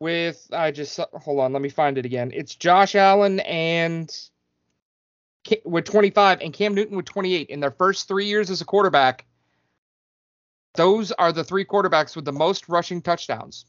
with 0.00 0.46
I 0.52 0.70
just 0.70 0.98
hold 1.14 1.40
on, 1.40 1.52
let 1.52 1.62
me 1.62 1.68
find 1.70 1.96
it 1.98 2.04
again. 2.04 2.30
It's 2.34 2.54
Josh 2.54 2.94
Allen 2.94 3.40
and 3.40 4.14
with 5.64 5.86
25 5.86 6.40
and 6.42 6.52
Cam 6.52 6.74
Newton 6.74 6.96
with 6.96 7.06
28 7.06 7.48
in 7.48 7.60
their 7.60 7.70
first 7.70 8.06
3 8.06 8.26
years 8.26 8.50
as 8.50 8.60
a 8.60 8.64
quarterback. 8.64 9.24
Those 10.74 11.10
are 11.12 11.32
the 11.32 11.42
three 11.42 11.64
quarterbacks 11.64 12.14
with 12.14 12.24
the 12.24 12.32
most 12.32 12.68
rushing 12.68 13.02
touchdowns. 13.02 13.64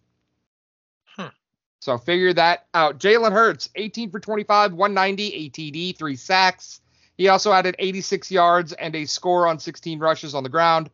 So 1.82 1.98
figure 1.98 2.32
that 2.34 2.68
out. 2.76 3.00
Jalen 3.00 3.32
Hurts, 3.32 3.70
18 3.76 4.12
for 4.12 4.20
25, 4.20 4.74
190, 4.74 5.50
ATD, 5.50 5.98
three 5.98 6.16
sacks. 6.16 6.80
He 7.18 7.28
also 7.28 7.52
added 7.52 7.76
86 7.80 8.32
yards 8.32 8.72
and 8.74 8.96
a 8.96 9.06
score 9.06 9.48
on 9.48 9.58
16 9.58 10.00
rushes 10.00 10.36
on 10.36 10.44
the 10.44 10.50
ground. 10.50 10.92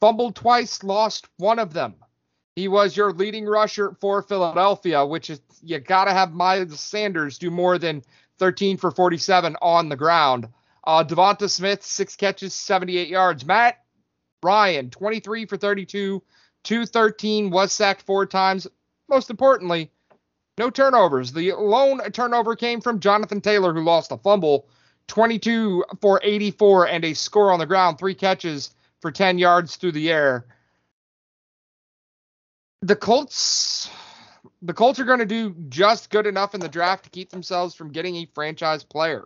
Fumbled 0.00 0.34
twice, 0.34 0.82
lost 0.82 1.28
one 1.36 1.60
of 1.60 1.72
them. 1.72 1.94
He 2.56 2.66
was 2.66 2.96
your 2.96 3.12
leading 3.12 3.46
rusher 3.46 3.96
for 4.00 4.22
Philadelphia, 4.22 5.06
which 5.06 5.30
is 5.30 5.40
you 5.62 5.78
got 5.78 6.06
to 6.06 6.12
have 6.12 6.32
Miles 6.32 6.80
Sanders 6.80 7.38
do 7.38 7.50
more 7.50 7.78
than 7.78 8.02
13 8.38 8.76
for 8.76 8.90
47 8.90 9.56
on 9.62 9.88
the 9.88 9.96
ground. 9.96 10.48
Uh, 10.84 11.04
DeVonta 11.04 11.48
Smith, 11.48 11.84
six 11.84 12.16
catches, 12.16 12.54
78 12.54 13.08
yards. 13.08 13.46
Matt 13.46 13.82
Ryan, 14.42 14.90
23 14.90 15.46
for 15.46 15.56
32, 15.56 16.22
213, 16.64 17.50
was 17.50 17.72
sacked 17.72 18.02
four 18.02 18.26
times. 18.26 18.66
Most 19.08 19.30
importantly, 19.30 19.90
no 20.58 20.70
turnovers. 20.70 21.32
The 21.32 21.52
lone 21.52 22.00
turnover 22.12 22.56
came 22.56 22.80
from 22.80 23.00
Jonathan 23.00 23.40
Taylor, 23.40 23.72
who 23.72 23.82
lost 23.82 24.12
a 24.12 24.18
fumble, 24.18 24.68
22 25.08 25.84
for 26.00 26.20
84, 26.22 26.88
and 26.88 27.04
a 27.04 27.14
score 27.14 27.52
on 27.52 27.58
the 27.58 27.66
ground, 27.66 27.98
three 27.98 28.14
catches 28.14 28.70
for 29.00 29.10
10 29.10 29.38
yards 29.38 29.76
through 29.76 29.92
the 29.92 30.10
air 30.10 30.46
the 32.84 32.96
Colts 32.96 33.88
the 34.60 34.74
Colts 34.74 35.00
are 35.00 35.04
going 35.04 35.18
to 35.18 35.26
do 35.26 35.54
just 35.68 36.10
good 36.10 36.26
enough 36.26 36.54
in 36.54 36.60
the 36.60 36.68
draft 36.68 37.04
to 37.04 37.10
keep 37.10 37.30
themselves 37.30 37.74
from 37.74 37.90
getting 37.90 38.16
a 38.16 38.26
franchise 38.34 38.84
player. 38.84 39.24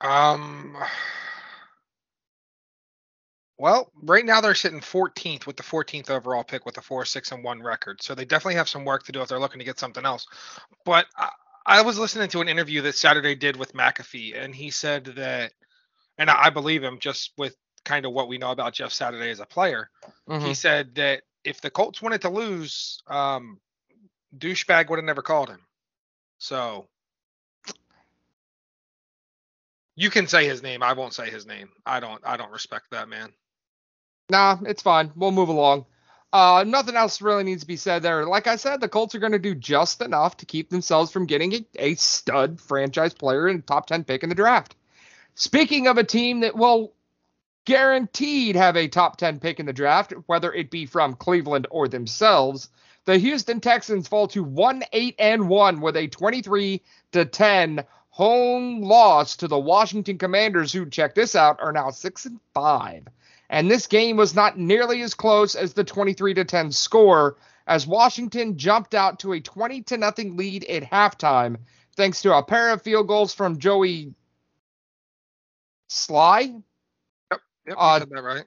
Um 0.00 0.76
well, 3.60 3.92
right 4.02 4.24
now 4.24 4.40
they're 4.40 4.54
sitting 4.54 4.80
14th 4.80 5.46
with 5.46 5.58
the 5.58 5.62
14th 5.62 6.08
overall 6.08 6.42
pick 6.42 6.64
with 6.64 6.78
a 6.78 6.80
4 6.80 7.04
6 7.04 7.32
and 7.32 7.44
1 7.44 7.62
record. 7.62 8.02
So 8.02 8.14
they 8.14 8.24
definitely 8.24 8.54
have 8.54 8.70
some 8.70 8.86
work 8.86 9.04
to 9.04 9.12
do 9.12 9.20
if 9.20 9.28
they're 9.28 9.38
looking 9.38 9.58
to 9.58 9.66
get 9.66 9.78
something 9.78 10.06
else. 10.06 10.26
But 10.86 11.04
I, 11.14 11.28
I 11.66 11.82
was 11.82 11.98
listening 11.98 12.30
to 12.30 12.40
an 12.40 12.48
interview 12.48 12.80
that 12.80 12.94
Saturday 12.94 13.34
did 13.34 13.56
with 13.56 13.74
McAfee, 13.74 14.42
and 14.42 14.54
he 14.54 14.70
said 14.70 15.04
that, 15.16 15.52
and 16.16 16.30
I 16.30 16.48
believe 16.48 16.82
him 16.82 16.98
just 17.00 17.32
with 17.36 17.54
kind 17.84 18.06
of 18.06 18.12
what 18.12 18.28
we 18.28 18.38
know 18.38 18.50
about 18.50 18.72
Jeff 18.72 18.92
Saturday 18.92 19.30
as 19.30 19.40
a 19.40 19.46
player. 19.46 19.90
Mm-hmm. 20.26 20.46
He 20.46 20.54
said 20.54 20.94
that 20.94 21.20
if 21.44 21.60
the 21.60 21.70
Colts 21.70 22.00
wanted 22.00 22.22
to 22.22 22.30
lose, 22.30 23.02
um, 23.08 23.58
douchebag 24.38 24.88
would 24.88 24.98
have 24.98 25.04
never 25.04 25.20
called 25.20 25.50
him. 25.50 25.60
So 26.38 26.88
you 29.96 30.08
can 30.08 30.26
say 30.26 30.46
his 30.46 30.62
name. 30.62 30.82
I 30.82 30.94
won't 30.94 31.12
say 31.12 31.28
his 31.28 31.46
name. 31.46 31.68
I 31.84 32.00
don't. 32.00 32.22
I 32.24 32.38
don't 32.38 32.52
respect 32.52 32.86
that 32.92 33.10
man. 33.10 33.34
Nah, 34.30 34.58
it's 34.64 34.82
fine. 34.82 35.10
We'll 35.16 35.32
move 35.32 35.48
along. 35.48 35.86
Uh, 36.32 36.64
nothing 36.66 36.94
else 36.94 37.20
really 37.20 37.42
needs 37.42 37.62
to 37.62 37.66
be 37.66 37.76
said 37.76 38.02
there. 38.02 38.24
Like 38.24 38.46
I 38.46 38.56
said, 38.56 38.80
the 38.80 38.88
Colts 38.88 39.14
are 39.16 39.18
going 39.18 39.32
to 39.32 39.38
do 39.38 39.54
just 39.54 40.00
enough 40.00 40.36
to 40.38 40.46
keep 40.46 40.70
themselves 40.70 41.10
from 41.10 41.26
getting 41.26 41.52
a, 41.52 41.66
a 41.76 41.94
stud 41.96 42.60
franchise 42.60 43.12
player 43.12 43.48
and 43.48 43.66
top 43.66 43.86
10 43.86 44.04
pick 44.04 44.22
in 44.22 44.28
the 44.28 44.34
draft. 44.36 44.76
Speaking 45.34 45.88
of 45.88 45.98
a 45.98 46.04
team 46.04 46.40
that 46.40 46.56
will 46.56 46.92
guaranteed 47.64 48.56
have 48.56 48.76
a 48.76 48.88
top 48.88 49.16
10 49.16 49.40
pick 49.40 49.60
in 49.60 49.66
the 49.66 49.72
draft, 49.72 50.12
whether 50.26 50.52
it 50.52 50.70
be 50.70 50.86
from 50.86 51.14
Cleveland 51.14 51.66
or 51.70 51.88
themselves. 51.88 52.68
The 53.04 53.18
Houston 53.18 53.60
Texans 53.60 54.08
fall 54.08 54.28
to 54.28 54.42
1 54.42 54.84
8 54.92 55.14
and 55.18 55.48
1 55.48 55.80
with 55.80 55.96
a 55.96 56.08
23 56.08 56.82
to 57.12 57.24
10 57.24 57.84
home 58.10 58.82
loss 58.82 59.36
to 59.36 59.48
the 59.48 59.58
Washington 59.58 60.18
Commanders, 60.18 60.72
who, 60.72 60.88
check 60.88 61.14
this 61.14 61.34
out, 61.34 61.60
are 61.60 61.72
now 61.72 61.90
6 61.90 62.26
and 62.26 62.40
5. 62.54 63.06
And 63.50 63.68
this 63.68 63.88
game 63.88 64.16
was 64.16 64.34
not 64.34 64.58
nearly 64.58 65.02
as 65.02 65.12
close 65.12 65.56
as 65.56 65.74
the 65.74 65.82
23 65.82 66.34
to 66.34 66.44
10 66.44 66.70
score, 66.70 67.36
as 67.66 67.84
Washington 67.84 68.56
jumped 68.56 68.94
out 68.94 69.18
to 69.18 69.32
a 69.32 69.40
20 69.40 69.82
to 69.82 69.98
nothing 69.98 70.36
lead 70.36 70.64
at 70.64 70.84
halftime, 70.84 71.56
thanks 71.96 72.22
to 72.22 72.34
a 72.34 72.44
pair 72.44 72.70
of 72.70 72.80
field 72.80 73.08
goals 73.08 73.34
from 73.34 73.58
Joey 73.58 74.14
Slye. 75.90 76.62
Yep, 77.32 77.40
yep 77.66 77.76
uh, 77.76 77.98
that 77.98 78.22
right. 78.22 78.44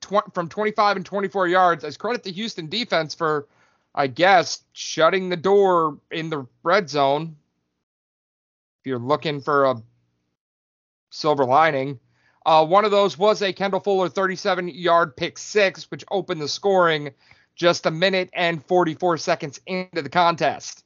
Tw- 0.00 0.32
from 0.32 0.48
25 0.48 0.96
and 0.98 1.04
24 1.04 1.48
yards. 1.48 1.82
As 1.82 1.96
credit 1.96 2.22
the 2.22 2.30
Houston 2.30 2.68
defense 2.68 3.16
for, 3.16 3.48
I 3.92 4.06
guess, 4.06 4.62
shutting 4.72 5.30
the 5.30 5.36
door 5.36 5.98
in 6.12 6.30
the 6.30 6.46
red 6.62 6.88
zone. 6.88 7.34
If 8.80 8.86
you're 8.86 9.00
looking 9.00 9.40
for 9.40 9.64
a 9.64 9.82
silver 11.10 11.44
lining. 11.44 11.98
Uh, 12.44 12.64
one 12.64 12.84
of 12.84 12.90
those 12.90 13.16
was 13.16 13.42
a 13.42 13.52
Kendall 13.52 13.80
Fuller 13.80 14.08
37 14.08 14.68
yard 14.68 15.16
pick 15.16 15.38
six, 15.38 15.90
which 15.90 16.04
opened 16.10 16.40
the 16.40 16.48
scoring 16.48 17.10
just 17.54 17.86
a 17.86 17.90
minute 17.90 18.30
and 18.32 18.64
44 18.64 19.18
seconds 19.18 19.60
into 19.66 20.02
the 20.02 20.08
contest. 20.08 20.84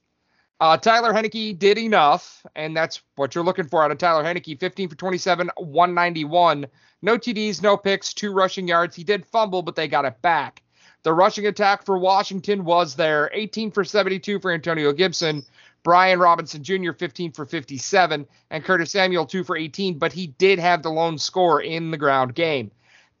Uh, 0.59 0.75
Taylor 0.77 1.13
Heinicke 1.13 1.57
did 1.57 1.77
enough, 1.77 2.45
and 2.55 2.75
that's 2.75 3.01
what 3.15 3.35
you're 3.35 3.43
looking 3.43 3.67
for 3.67 3.83
out 3.83 3.91
of 3.91 3.97
Taylor 3.99 4.23
Heinicke 4.23 4.59
15 4.59 4.89
for 4.89 4.95
27, 4.95 5.51
191 5.55 6.67
no 7.01 7.17
TDs, 7.17 7.61
no 7.61 7.77
picks, 7.77 8.13
two 8.13 8.31
rushing 8.31 8.67
yards. 8.67 8.95
He 8.95 9.03
did 9.03 9.25
fumble, 9.25 9.61
but 9.61 9.75
they 9.75 9.87
got 9.87 10.05
it 10.05 10.21
back. 10.21 10.63
The 11.03 11.13
rushing 11.13 11.45
attack 11.45 11.85
for 11.85 11.97
Washington 11.97 12.65
was 12.65 12.95
there 12.95 13.29
18 13.33 13.71
for 13.71 13.83
72 13.83 14.39
for 14.39 14.51
Antonio 14.51 14.91
Gibson, 14.91 15.43
Brian 15.87 16.19
Robinson 16.19 16.65
Jr. 16.65 16.91
15 16.91 17.31
for 17.31 17.45
57, 17.45 18.27
and 18.49 18.63
Curtis 18.65 18.91
Samuel 18.91 19.25
2 19.25 19.45
for 19.45 19.55
18, 19.55 19.97
but 19.97 20.11
he 20.11 20.27
did 20.27 20.59
have 20.59 20.83
the 20.83 20.89
lone 20.89 21.17
score 21.17 21.61
in 21.61 21.91
the 21.91 21.97
ground 21.97 22.35
game. 22.35 22.71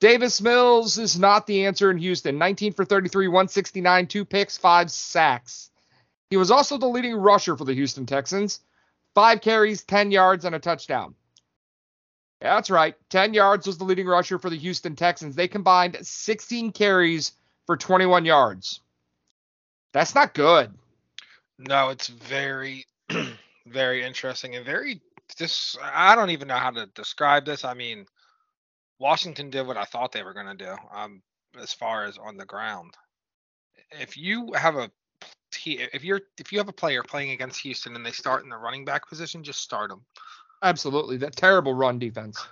Davis 0.01 0.41
Mills 0.41 0.97
is 0.97 1.17
not 1.17 1.47
the 1.47 1.65
answer 1.65 1.89
in 1.89 1.97
Houston 1.97 2.37
19 2.37 2.73
for 2.73 2.83
33, 2.83 3.29
169, 3.29 4.07
two 4.07 4.25
picks, 4.25 4.57
five 4.57 4.91
sacks. 4.91 5.71
He 6.29 6.35
was 6.35 6.51
also 6.51 6.77
the 6.77 6.89
leading 6.89 7.15
rusher 7.15 7.55
for 7.55 7.63
the 7.63 7.73
Houston 7.73 8.05
Texans, 8.05 8.59
five 9.15 9.39
carries, 9.39 9.83
10 9.83 10.11
yards, 10.11 10.43
and 10.43 10.53
a 10.53 10.59
touchdown. 10.59 11.15
That's 12.41 12.69
right. 12.69 12.95
10 13.11 13.33
yards 13.33 13.65
was 13.65 13.77
the 13.77 13.85
leading 13.85 14.07
rusher 14.07 14.39
for 14.39 14.49
the 14.49 14.57
Houston 14.57 14.97
Texans. 14.97 15.37
They 15.37 15.47
combined 15.47 15.99
16 16.01 16.73
carries 16.73 17.31
for 17.65 17.77
21 17.77 18.25
yards. 18.25 18.81
That's 19.93 20.13
not 20.13 20.33
good. 20.33 20.73
No, 21.59 21.89
it's 21.89 22.07
very, 22.07 22.85
very 23.67 24.03
interesting 24.03 24.55
and 24.55 24.65
very 24.65 25.01
just. 25.37 25.77
I 25.81 26.15
don't 26.15 26.29
even 26.29 26.47
know 26.47 26.57
how 26.57 26.71
to 26.71 26.85
describe 26.95 27.45
this. 27.45 27.65
I 27.65 27.73
mean, 27.73 28.05
Washington 28.99 29.49
did 29.49 29.67
what 29.67 29.77
I 29.77 29.83
thought 29.83 30.11
they 30.11 30.23
were 30.23 30.33
going 30.33 30.57
to 30.57 30.65
do. 30.65 30.75
Um, 30.93 31.21
as 31.59 31.73
far 31.73 32.05
as 32.05 32.17
on 32.17 32.37
the 32.37 32.45
ground, 32.45 32.93
if 33.91 34.17
you 34.17 34.53
have 34.53 34.75
a 34.75 34.89
if 35.65 36.03
you're 36.03 36.21
if 36.39 36.51
you 36.51 36.57
have 36.59 36.69
a 36.69 36.73
player 36.73 37.03
playing 37.03 37.31
against 37.31 37.61
Houston 37.61 37.95
and 37.95 38.05
they 38.05 38.11
start 38.11 38.43
in 38.43 38.49
the 38.49 38.57
running 38.57 38.85
back 38.85 39.07
position, 39.07 39.43
just 39.43 39.61
start 39.61 39.89
them. 39.89 40.05
Absolutely. 40.63 41.17
That 41.17 41.35
terrible 41.35 41.73
run 41.73 41.99
defense. 41.99 42.45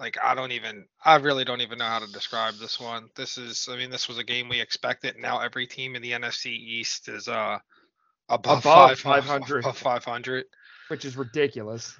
Like 0.00 0.16
I 0.22 0.34
don't 0.34 0.52
even 0.52 0.84
I 1.04 1.16
really 1.16 1.44
don't 1.44 1.60
even 1.60 1.78
know 1.78 1.86
how 1.86 1.98
to 1.98 2.12
describe 2.12 2.54
this 2.54 2.78
one. 2.78 3.08
This 3.16 3.36
is 3.36 3.68
I 3.70 3.76
mean 3.76 3.90
this 3.90 4.08
was 4.08 4.18
a 4.18 4.24
game 4.24 4.48
we 4.48 4.60
expected. 4.60 5.16
Now 5.18 5.40
every 5.40 5.66
team 5.66 5.96
in 5.96 6.02
the 6.02 6.12
NFC 6.12 6.46
East 6.46 7.08
is 7.08 7.26
uh 7.28 7.58
above, 8.28 8.64
above 8.64 8.98
500 8.98 9.64
above 9.64 9.76
500, 9.76 10.44
which 10.88 11.04
is 11.04 11.16
ridiculous. 11.16 11.94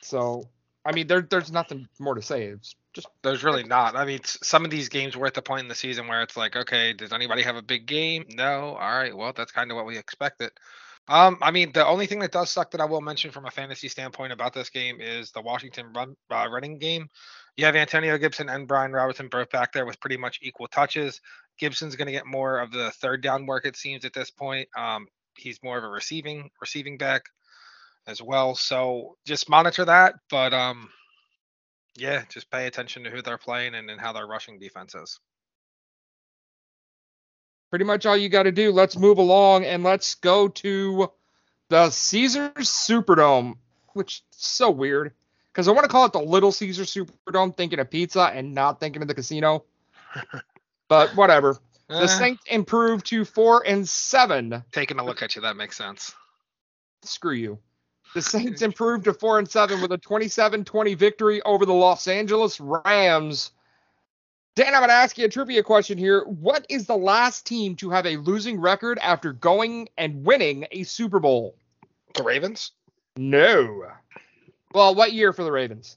So, 0.00 0.48
I 0.86 0.92
mean 0.92 1.06
there 1.06 1.20
there's 1.20 1.52
nothing 1.52 1.86
more 1.98 2.14
to 2.14 2.22
say. 2.22 2.44
It's 2.44 2.74
just 2.94 3.08
there's 3.22 3.44
really 3.44 3.64
not. 3.64 3.94
I 3.94 4.06
mean 4.06 4.20
some 4.24 4.64
of 4.64 4.70
these 4.70 4.88
games 4.88 5.16
were 5.16 5.26
at 5.26 5.34
the 5.34 5.42
point 5.42 5.62
in 5.62 5.68
the 5.68 5.74
season 5.74 6.08
where 6.08 6.22
it's 6.22 6.36
like, 6.36 6.56
okay, 6.56 6.94
does 6.94 7.12
anybody 7.12 7.42
have 7.42 7.56
a 7.56 7.62
big 7.62 7.84
game? 7.84 8.24
No. 8.30 8.74
All 8.74 8.98
right. 8.98 9.14
Well, 9.14 9.34
that's 9.36 9.52
kind 9.52 9.70
of 9.70 9.76
what 9.76 9.84
we 9.84 9.98
expected. 9.98 10.50
Um, 11.08 11.38
I 11.40 11.50
mean, 11.50 11.72
the 11.72 11.86
only 11.86 12.06
thing 12.06 12.18
that 12.18 12.32
does 12.32 12.50
suck 12.50 12.70
that 12.72 12.80
I 12.82 12.84
will 12.84 13.00
mention 13.00 13.30
from 13.30 13.46
a 13.46 13.50
fantasy 13.50 13.88
standpoint 13.88 14.32
about 14.32 14.52
this 14.52 14.68
game 14.68 15.00
is 15.00 15.30
the 15.30 15.40
Washington 15.40 15.92
run 15.94 16.14
uh, 16.30 16.46
running 16.50 16.78
game. 16.78 17.08
You 17.56 17.64
have 17.64 17.74
Antonio 17.74 18.18
Gibson 18.18 18.50
and 18.50 18.68
Brian 18.68 18.92
Robinson 18.92 19.28
both 19.28 19.50
back 19.50 19.72
there 19.72 19.86
with 19.86 20.00
pretty 20.00 20.18
much 20.18 20.38
equal 20.42 20.68
touches. 20.68 21.20
Gibson's 21.58 21.96
going 21.96 22.06
to 22.06 22.12
get 22.12 22.26
more 22.26 22.58
of 22.58 22.70
the 22.72 22.90
third 22.92 23.22
down 23.22 23.46
work 23.46 23.64
it 23.64 23.76
seems 23.76 24.04
at 24.04 24.12
this 24.12 24.30
point. 24.30 24.68
Um, 24.76 25.06
he's 25.36 25.62
more 25.62 25.78
of 25.78 25.84
a 25.84 25.88
receiving 25.88 26.50
receiving 26.60 26.98
back 26.98 27.22
as 28.06 28.20
well. 28.20 28.54
So 28.54 29.16
just 29.26 29.48
monitor 29.48 29.84
that, 29.86 30.14
but 30.30 30.52
um, 30.52 30.90
yeah, 31.96 32.24
just 32.28 32.50
pay 32.50 32.66
attention 32.66 33.02
to 33.04 33.10
who 33.10 33.22
they're 33.22 33.38
playing 33.38 33.74
and, 33.74 33.90
and 33.90 34.00
how 34.00 34.12
their 34.12 34.26
rushing 34.26 34.58
defense 34.58 34.94
is 34.94 35.18
pretty 37.70 37.84
much 37.84 38.06
all 38.06 38.16
you 38.16 38.28
got 38.28 38.44
to 38.44 38.52
do. 38.52 38.72
Let's 38.72 38.96
move 38.96 39.18
along 39.18 39.64
and 39.64 39.82
let's 39.82 40.14
go 40.16 40.48
to 40.48 41.10
the 41.68 41.90
Caesars 41.90 42.52
Superdome, 42.56 43.56
which 43.94 44.22
is 44.32 44.38
so 44.38 44.70
weird 44.70 45.12
because 45.52 45.68
I 45.68 45.72
want 45.72 45.84
to 45.84 45.88
call 45.88 46.04
it 46.04 46.12
the 46.12 46.20
Little 46.20 46.52
Caesar 46.52 46.84
Superdome, 46.84 47.56
thinking 47.56 47.78
of 47.78 47.90
pizza 47.90 48.30
and 48.32 48.54
not 48.54 48.80
thinking 48.80 49.02
of 49.02 49.08
the 49.08 49.14
casino. 49.14 49.64
but 50.88 51.10
whatever. 51.16 51.58
The 51.88 52.02
eh. 52.02 52.06
Saints 52.06 52.42
improved 52.46 53.06
to 53.06 53.24
four 53.24 53.66
and 53.66 53.88
seven. 53.88 54.62
Taking 54.72 54.98
a 54.98 55.04
look 55.04 55.22
at 55.22 55.36
you, 55.36 55.42
that 55.42 55.56
makes 55.56 55.76
sense. 55.76 56.14
Screw 57.02 57.32
you. 57.32 57.58
The 58.14 58.22
Saints 58.22 58.62
improved 58.62 59.04
to 59.04 59.14
four 59.14 59.38
and 59.38 59.48
seven 59.48 59.80
with 59.80 59.92
a 59.92 59.98
27-20 59.98 60.96
victory 60.96 61.42
over 61.42 61.66
the 61.66 61.74
Los 61.74 62.06
Angeles 62.06 62.60
Rams. 62.60 63.52
Dan, 64.58 64.74
I'm 64.74 64.80
going 64.80 64.88
to 64.88 64.94
ask 64.94 65.16
you 65.16 65.24
a 65.24 65.28
trivia 65.28 65.62
question 65.62 65.96
here. 65.96 66.24
What 66.24 66.66
is 66.68 66.86
the 66.86 66.96
last 66.96 67.46
team 67.46 67.76
to 67.76 67.90
have 67.90 68.06
a 68.06 68.16
losing 68.16 68.60
record 68.60 68.98
after 68.98 69.32
going 69.32 69.88
and 69.96 70.24
winning 70.24 70.66
a 70.72 70.82
Super 70.82 71.20
Bowl? 71.20 71.54
The 72.14 72.24
Ravens? 72.24 72.72
No. 73.16 73.84
Well, 74.74 74.96
what 74.96 75.12
year 75.12 75.32
for 75.32 75.44
the 75.44 75.52
Ravens? 75.52 75.96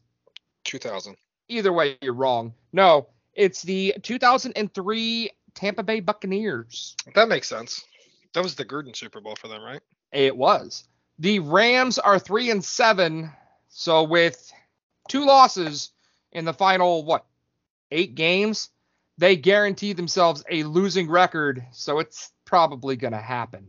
2000. 0.66 1.18
Either 1.50 1.74
way, 1.74 1.98
you're 2.04 2.14
wrong. 2.14 2.54
No, 2.72 3.08
it's 3.34 3.64
the 3.64 3.96
2003 4.04 5.32
Tampa 5.56 5.82
Bay 5.82 6.00
Buccaneers. 6.00 6.96
That 7.16 7.30
makes 7.30 7.48
sense. 7.48 7.84
That 8.36 8.44
was 8.44 8.54
the 8.54 8.64
Gruden 8.64 8.96
Super 8.96 9.22
Bowl 9.22 9.38
for 9.38 9.48
them, 9.48 9.64
right? 9.64 9.82
It 10.12 10.38
was. 10.38 10.88
The 11.18 11.40
Rams 11.40 11.98
are 11.98 12.20
three 12.20 12.52
and 12.52 12.64
seven, 12.64 13.32
so 13.70 14.04
with 14.04 14.54
two 15.08 15.26
losses 15.26 15.90
in 16.32 16.46
the 16.46 16.54
final 16.54 17.04
what 17.04 17.26
eight 17.92 18.16
games, 18.16 18.70
they 19.18 19.36
guarantee 19.36 19.94
themselves 19.94 20.44
a 20.50 20.64
losing 20.64 21.10
record. 21.10 21.66
So 21.72 22.00
it's 22.00 22.32
probably 22.46 22.96
going 22.96 23.14
to 23.14 23.20
happen. 23.20 23.68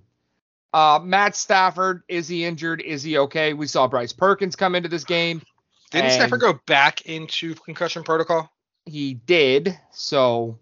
Uh, 0.73 1.01
Matt 1.03 1.37
Stafford, 1.37 2.03
is 2.09 2.29
he 2.29 2.45
injured? 2.45 2.81
Is 2.81 3.03
he 3.03 3.19
okay? 3.19 3.53
We 3.53 3.67
saw 3.67 3.87
Bryce 3.89 4.13
Perkins 4.13 4.57
come 4.57 4.75
into 4.75 4.89
this 4.89 5.05
game. 5.05 5.43
Didn't 5.91 6.13
Stafford 6.13 6.41
go 6.41 6.59
back 6.67 7.03
into 7.03 7.55
concussion 7.55 8.03
protocol? 8.03 8.51
He 8.87 9.13
did. 9.13 9.79
So, 9.91 10.59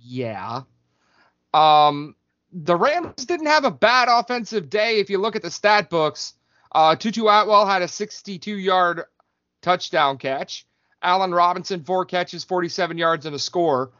yeah. 0.00 0.62
Um, 1.52 2.16
the 2.52 2.76
Rams 2.76 3.24
didn't 3.24 3.46
have 3.46 3.64
a 3.64 3.70
bad 3.70 4.08
offensive 4.08 4.68
day. 4.68 4.98
If 4.98 5.10
you 5.10 5.18
look 5.18 5.36
at 5.36 5.42
the 5.42 5.50
stat 5.50 5.90
books, 5.90 6.34
uh, 6.72 6.96
Tutu 6.96 7.26
Atwell 7.28 7.66
had 7.66 7.82
a 7.82 7.88
62 7.88 8.56
yard 8.56 9.02
touchdown 9.62 10.18
catch. 10.18 10.66
Allen 11.04 11.32
Robinson, 11.32 11.84
four 11.84 12.04
catches, 12.04 12.42
47 12.42 12.98
yards, 12.98 13.26
and 13.26 13.36
a 13.36 13.38
score. 13.38 13.92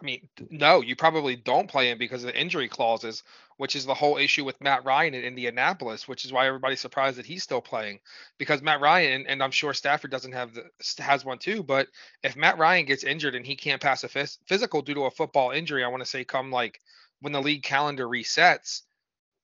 I 0.00 0.04
mean, 0.04 0.28
no, 0.48 0.80
you 0.80 0.94
probably 0.94 1.34
don't 1.34 1.68
play 1.68 1.90
him 1.90 1.98
because 1.98 2.22
of 2.22 2.28
the 2.28 2.40
injury 2.40 2.68
clauses, 2.68 3.24
which 3.56 3.74
is 3.74 3.84
the 3.84 3.94
whole 3.94 4.16
issue 4.16 4.44
with 4.44 4.60
Matt 4.60 4.84
Ryan 4.84 5.12
in 5.12 5.24
Indianapolis, 5.24 6.06
which 6.06 6.24
is 6.24 6.32
why 6.32 6.46
everybody's 6.46 6.80
surprised 6.80 7.18
that 7.18 7.26
he's 7.26 7.42
still 7.42 7.60
playing. 7.60 7.98
Because 8.38 8.62
Matt 8.62 8.80
Ryan, 8.80 9.26
and 9.26 9.42
I'm 9.42 9.50
sure 9.50 9.74
Stafford 9.74 10.12
doesn't 10.12 10.32
have 10.32 10.54
the 10.54 11.02
has 11.02 11.24
one 11.24 11.38
too, 11.38 11.64
but 11.64 11.88
if 12.22 12.36
Matt 12.36 12.58
Ryan 12.58 12.86
gets 12.86 13.02
injured 13.02 13.34
and 13.34 13.44
he 13.44 13.56
can't 13.56 13.82
pass 13.82 14.04
a 14.04 14.08
physical 14.46 14.82
due 14.82 14.94
to 14.94 15.06
a 15.06 15.10
football 15.10 15.50
injury, 15.50 15.82
I 15.82 15.88
want 15.88 16.04
to 16.04 16.08
say 16.08 16.22
come 16.22 16.52
like 16.52 16.80
when 17.20 17.32
the 17.32 17.42
league 17.42 17.64
calendar 17.64 18.06
resets, 18.06 18.82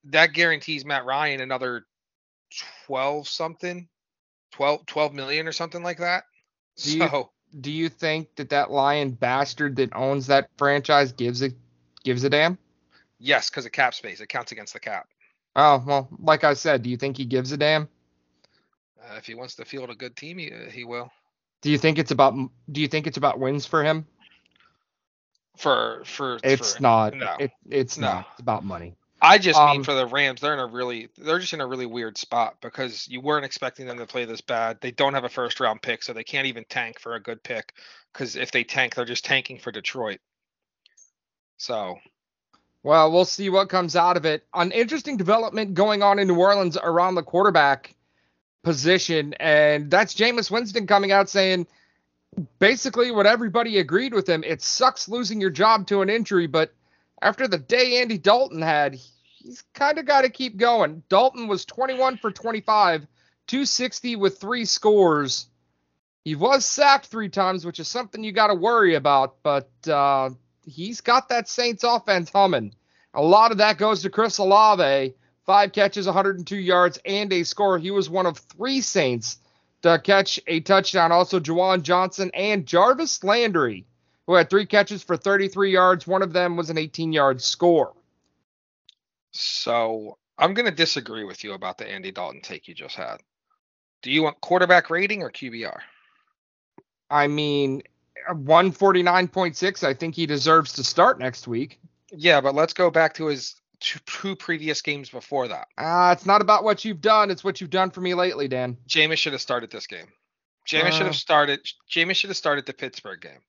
that 0.05 0.33
guarantees 0.33 0.85
Matt 0.85 1.05
Ryan 1.05 1.41
another 1.41 1.85
12 2.87 3.29
something, 3.29 3.89
12 4.53 4.87
12 4.87 5.15
million 5.15 5.47
or 5.47 5.53
something 5.53 5.83
like 5.83 5.99
that. 5.99 6.25
Do 6.77 6.91
so 6.91 7.31
you, 7.53 7.61
do 7.61 7.71
you 7.71 7.89
think 7.89 8.35
that 8.37 8.51
that 8.51 8.71
lion 8.71 9.13
bastard 9.13 9.77
that 9.77 9.95
owns 9.95 10.27
that 10.27 10.51
franchise 10.59 11.13
gives 11.13 11.43
a 11.43 11.51
gives 12.05 12.25
a 12.25 12.31
damn? 12.31 12.59
Yes, 13.19 13.49
because 13.49 13.67
of 13.67 13.73
cap 13.73 13.95
space. 13.95 14.21
It 14.21 14.29
counts 14.29 14.53
against 14.53 14.73
the 14.73 14.81
cap. 14.81 15.09
Oh 15.55 15.83
well, 15.87 16.09
like 16.19 16.45
I 16.45 16.55
said, 16.55 16.83
do 16.83 16.91
you 16.91 16.97
think 16.97 17.17
he 17.17 17.25
gives 17.25 17.53
a 17.53 17.57
damn? 17.57 17.89
Uh, 19.01 19.17
if 19.17 19.27
he 19.27 19.35
wants 19.35 19.55
to 19.57 19.65
field 19.65 19.91
a 19.91 19.95
good 19.95 20.17
team, 20.17 20.39
he, 20.39 20.53
uh, 20.53 20.71
he 20.71 20.85
will. 20.85 21.11
Do 21.63 21.71
you 21.71 21.79
think 21.79 21.99
it's 21.99 22.11
about 22.11 22.35
Do 22.71 22.81
you 22.81 22.89
think 22.89 23.07
it's 23.07 23.17
about 23.17 23.39
wins 23.39 23.67
for 23.67 23.83
him? 23.83 24.07
For 25.57 26.03
for 26.05 26.39
it's 26.43 26.77
for, 26.77 26.83
not. 26.83 27.15
No, 27.15 27.37
it, 27.39 27.51
it's 27.71 27.97
no. 27.97 28.07
not. 28.07 28.27
It's 28.33 28.41
about 28.41 28.65
money. 28.65 28.97
I 29.21 29.39
just 29.39 29.59
um, 29.59 29.71
mean 29.71 29.85
for 29.85 29.95
the 29.95 30.07
Rams, 30.07 30.41
they're 30.41 30.53
in 30.53 30.61
a 30.61 30.67
really 30.67 31.09
they're 31.17 31.39
just 31.39 31.55
in 31.55 31.61
a 31.61 31.67
really 31.67 31.87
weird 31.87 32.19
spot 32.19 32.57
because 32.61 33.09
you 33.09 33.21
weren't 33.21 33.45
expecting 33.45 33.87
them 33.87 33.99
to 33.99 34.07
play 34.07 34.25
this 34.25 34.41
bad. 34.41 34.79
They 34.81 34.91
don't 34.91 35.15
have 35.15 35.25
a 35.25 35.29
first 35.29 35.59
round 35.59 35.83
pick, 35.83 36.03
so 36.03 36.13
they 36.13 36.25
can't 36.25 36.47
even 36.47 36.65
tank 36.69 37.01
for 37.01 37.15
a 37.15 37.21
good 37.21 37.43
pick. 37.43 37.73
Because 38.13 38.37
if 38.37 38.51
they 38.51 38.65
tank, 38.65 38.95
they're 38.95 39.05
just 39.05 39.25
tanking 39.25 39.59
for 39.59 39.73
Detroit. 39.73 40.21
So 41.57 41.97
well, 42.87 43.11
we'll 43.11 43.25
see 43.25 43.51
what 43.51 43.69
comes 43.69 43.97
out 43.97 44.17
of 44.17 44.25
it. 44.25 44.47
An 44.55 44.71
interesting 44.71 45.17
development 45.17 45.75
going 45.75 46.05
on 46.05 46.21
in 46.21 46.29
New 46.29 46.39
Orleans 46.39 46.77
around 46.81 47.17
the 47.17 47.23
quarterback 47.25 47.97
position, 48.63 49.35
and 49.41 49.91
that's 49.91 50.15
Jameis 50.15 50.53
Winston 50.53 50.87
coming 50.87 51.11
out 51.11 51.29
saying 51.29 51.67
basically 52.61 53.11
what 53.11 53.27
everybody 53.27 53.79
agreed 53.79 54.15
with 54.15 54.29
him. 54.29 54.45
It 54.45 54.63
sucks 54.63 55.09
losing 55.09 55.41
your 55.41 55.51
job 55.51 55.89
to 55.89 56.03
an 56.03 56.09
injury, 56.09 56.47
but 56.47 56.73
after 57.23 57.49
the 57.49 57.59
day 57.59 58.01
Andy 58.01 58.19
Dalton 58.19 58.63
had, 58.63 58.95
he's 58.95 59.65
kind 59.75 59.99
of 59.99 60.07
got 60.07 60.23
to 60.23 60.29
keep 60.29 60.57
going. 60.57 61.03
Dalton 61.09 61.49
was 61.49 61.65
21 61.65 62.19
for 62.19 62.31
25, 62.31 63.07
260 63.47 64.17
with 64.17 64.39
three 64.39 64.65
scores. 64.65 65.47
He 66.25 66.35
was 66.35 66.67
sacked 66.67 67.07
three 67.07 67.29
times, 67.29 67.65
which 67.65 67.79
is 67.79 67.89
something 67.89 68.25
you 68.25 68.33
got 68.33 68.49
to 68.49 68.55
worry 68.55 68.95
about, 68.97 69.37
but 69.43 69.71
uh, 69.89 70.31
he's 70.65 71.01
got 71.01 71.29
that 71.29 71.49
Saints 71.49 71.85
offense 71.85 72.31
humming. 72.31 72.75
A 73.15 73.23
lot 73.23 73.53
of 73.53 73.59
that 73.59 73.79
goes 73.79 74.03
to 74.03 74.11
Chris 74.11 74.39
Olave. 74.39 75.15
Five 75.47 75.73
catches, 75.73 76.07
102 76.07 76.57
yards, 76.57 76.99
and 77.07 77.33
a 77.33 77.45
score. 77.45 77.79
He 77.79 77.93
was 77.93 78.11
one 78.11 78.27
of 78.27 78.39
three 78.39 78.81
Saints 78.81 79.39
to 79.83 80.01
catch 80.01 80.41
a 80.49 80.61
touchdown. 80.61 81.13
Also, 81.13 81.39
Juwan 81.39 81.83
Johnson 81.83 82.33
and 82.35 82.67
Jarvis 82.67 83.23
Landry 83.23 83.87
who 84.27 84.35
had 84.35 84.51
three 84.51 84.67
catches 84.67 85.03
for 85.03 85.17
33 85.17 85.71
yards. 85.73 86.07
One 86.07 86.23
of 86.23 86.33
them 86.33 86.57
was 86.57 86.71
an 86.71 86.79
18 86.79 87.13
yard 87.13 87.41
score. 87.41 87.95
So 89.33 90.19
I'm 90.39 90.55
going 90.55 90.67
to 90.67 90.75
disagree 90.75 91.25
with 91.25 91.45
you 91.45 91.53
about 91.53 91.79
the 91.79 91.87
Andy 91.89 92.11
Dalton 92.11 92.41
take 92.41 92.69
you 92.69 92.75
just 92.75 92.97
had. 92.97 93.19
Do 94.03 94.11
you 94.11 94.23
want 94.23 94.41
quarterback 94.41 94.91
rating 94.91 95.23
or 95.23 95.31
QBR? 95.31 95.79
I 97.11 97.27
mean, 97.29 97.83
149.6. 98.31 99.85
I 99.87 99.95
think 99.95 100.15
he 100.15 100.27
deserves 100.27 100.73
to 100.75 100.85
start 100.85 101.19
next 101.19 101.47
week. 101.49 101.79
Yeah, 102.13 102.41
but 102.41 102.55
let's 102.55 102.73
go 102.73 102.91
back 102.91 103.15
to 103.15 103.27
his 103.27 103.57
two, 103.81 104.37
previous 104.37 104.81
games 104.83 105.11
before 105.11 105.49
that. 105.49 105.69
Uh, 105.77 106.15
it's 106.17 106.27
not 106.27 106.41
about 106.41 106.65
what 106.65 106.85
you've 106.85 107.01
done, 107.01 107.31
it's 107.31 107.45
what 107.45 107.61
you've 107.61 107.71
done 107.71 107.91
for 107.91 108.01
me 108.01 108.15
lately, 108.15 108.49
Dan. 108.49 108.77
Jameis 108.89 109.19
should 109.19 109.33
have 109.33 109.43
started 109.43 109.71
this 109.71 109.87
game. 109.87 110.07
Jameis 110.69 110.93
should 110.93 111.03
Uh. 111.03 111.07
have 111.07 111.17
started. 111.17 111.61
Jameis 111.91 112.15
should 112.17 112.31
have 112.31 112.37
started 112.37 112.67
the 112.67 112.73
Pittsburgh 112.73 113.21
game. 113.21 113.41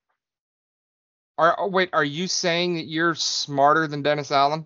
Are 1.38 1.56
oh, 1.60 1.67
wait, 1.67 1.89
are 1.93 2.04
you 2.04 2.28
saying 2.28 2.76
that 2.76 2.86
you're 2.86 3.15
smarter 3.15 3.88
than 3.88 4.02
Dennis 4.02 4.32
Allen? 4.32 4.65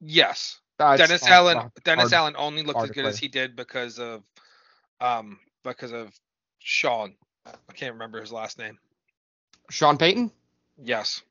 Yes, 0.00 0.58
That's 0.78 1.00
Dennis 1.00 1.22
hard- 1.22 1.32
Allen. 1.32 1.56
hard- 1.56 1.72
Dennis 1.84 2.02
hard- 2.02 2.12
Allen 2.12 2.34
only 2.36 2.62
looked 2.62 2.82
as 2.82 2.90
good 2.90 3.06
as 3.06 3.18
he 3.18 3.28
did 3.28 3.56
because 3.56 3.98
of, 3.98 4.22
um, 5.00 5.38
because 5.62 5.92
of 5.92 6.12
Sean. 6.58 7.14
I 7.46 7.72
can't 7.72 7.94
remember 7.94 8.20
his 8.20 8.32
last 8.32 8.58
name. 8.58 8.78
Sean 9.70 9.96
Payton? 9.96 10.30
Yes. 10.82 11.22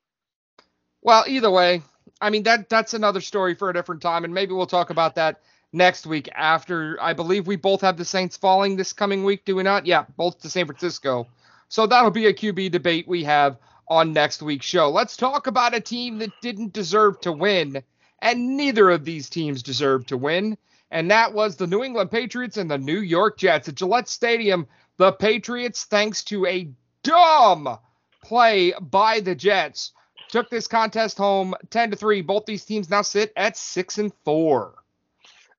Well, 1.02 1.24
either 1.28 1.50
way, 1.50 1.82
I 2.20 2.30
mean 2.30 2.44
that 2.44 2.68
that's 2.68 2.94
another 2.94 3.20
story 3.20 3.54
for 3.54 3.70
a 3.70 3.74
different 3.74 4.02
time, 4.02 4.24
and 4.24 4.34
maybe 4.34 4.52
we'll 4.54 4.66
talk 4.66 4.90
about 4.90 5.14
that 5.16 5.40
next 5.72 6.06
week 6.06 6.28
after 6.34 6.96
I 7.00 7.12
believe 7.12 7.46
we 7.46 7.56
both 7.56 7.80
have 7.82 7.96
the 7.96 8.04
Saints 8.04 8.36
falling 8.36 8.76
this 8.76 8.92
coming 8.92 9.22
week, 9.24 9.44
do 9.44 9.54
we 9.54 9.62
not? 9.62 9.86
Yeah, 9.86 10.06
both 10.16 10.40
to 10.42 10.50
San 10.50 10.66
Francisco. 10.66 11.28
So 11.68 11.86
that'll 11.86 12.10
be 12.10 12.26
a 12.26 12.32
QB 12.32 12.70
debate 12.70 13.06
we 13.06 13.24
have 13.24 13.58
on 13.88 14.12
next 14.12 14.42
week's 14.42 14.66
show. 14.66 14.90
Let's 14.90 15.16
talk 15.16 15.46
about 15.46 15.74
a 15.74 15.80
team 15.80 16.18
that 16.18 16.40
didn't 16.40 16.72
deserve 16.72 17.20
to 17.20 17.32
win, 17.32 17.82
and 18.20 18.56
neither 18.56 18.90
of 18.90 19.04
these 19.04 19.28
teams 19.28 19.62
deserved 19.62 20.08
to 20.08 20.16
win, 20.16 20.56
and 20.90 21.10
that 21.10 21.32
was 21.32 21.56
the 21.56 21.66
New 21.66 21.82
England 21.82 22.10
Patriots 22.10 22.56
and 22.56 22.70
the 22.70 22.78
New 22.78 23.00
York 23.00 23.36
Jets 23.36 23.68
at 23.68 23.74
Gillette 23.74 24.08
Stadium. 24.08 24.66
The 24.96 25.12
Patriots, 25.12 25.84
thanks 25.84 26.22
to 26.24 26.46
a 26.46 26.68
dumb 27.02 27.78
play 28.22 28.72
by 28.80 29.20
the 29.20 29.34
Jets, 29.34 29.92
took 30.28 30.50
this 30.50 30.66
contest 30.66 31.18
home 31.18 31.54
10 31.70 31.90
to 31.90 31.96
3. 31.96 32.22
Both 32.22 32.46
these 32.46 32.64
teams 32.64 32.90
now 32.90 33.02
sit 33.02 33.32
at 33.36 33.56
6 33.56 33.98
and 33.98 34.12
4. 34.24 34.74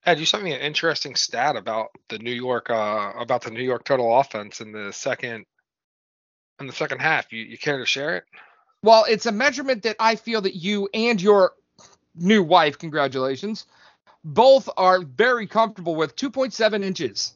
Ed, 0.06 0.20
you 0.20 0.26
sent 0.26 0.44
me 0.44 0.54
an 0.54 0.62
interesting 0.62 1.16
stat 1.16 1.56
about 1.56 1.90
the 2.10 2.20
New 2.20 2.34
York, 2.34 2.70
uh, 2.70 3.14
about 3.18 3.42
the 3.42 3.52
New 3.52 3.64
York 3.64 3.84
total 3.84 4.20
offense 4.20 4.62
in 4.62 4.72
the 4.72 4.94
second, 4.94 5.46
in 6.60 6.68
the 6.68 6.74
second 6.74 7.00
half. 7.00 7.32
You, 7.32 7.44
you 7.44 7.58
care 7.58 7.78
to 7.78 7.86
share 7.86 8.18
it? 8.18 8.26
Well, 8.82 9.06
it's 9.10 9.26
a 9.26 9.32
measurement 9.32 9.84
that 9.84 9.96
I 10.00 10.16
feel 10.16 10.42
that 10.42 10.56
you 10.56 10.90
and 10.94 11.22
your 11.22 11.54
new 12.16 12.44
wife, 12.44 12.78
congratulations, 12.78 13.66
both 14.24 14.70
are 14.78 15.02
very 15.02 15.48
comfortable 15.48 15.96
with 15.96 16.16
2.7 16.16 16.84
inches. 16.84 17.34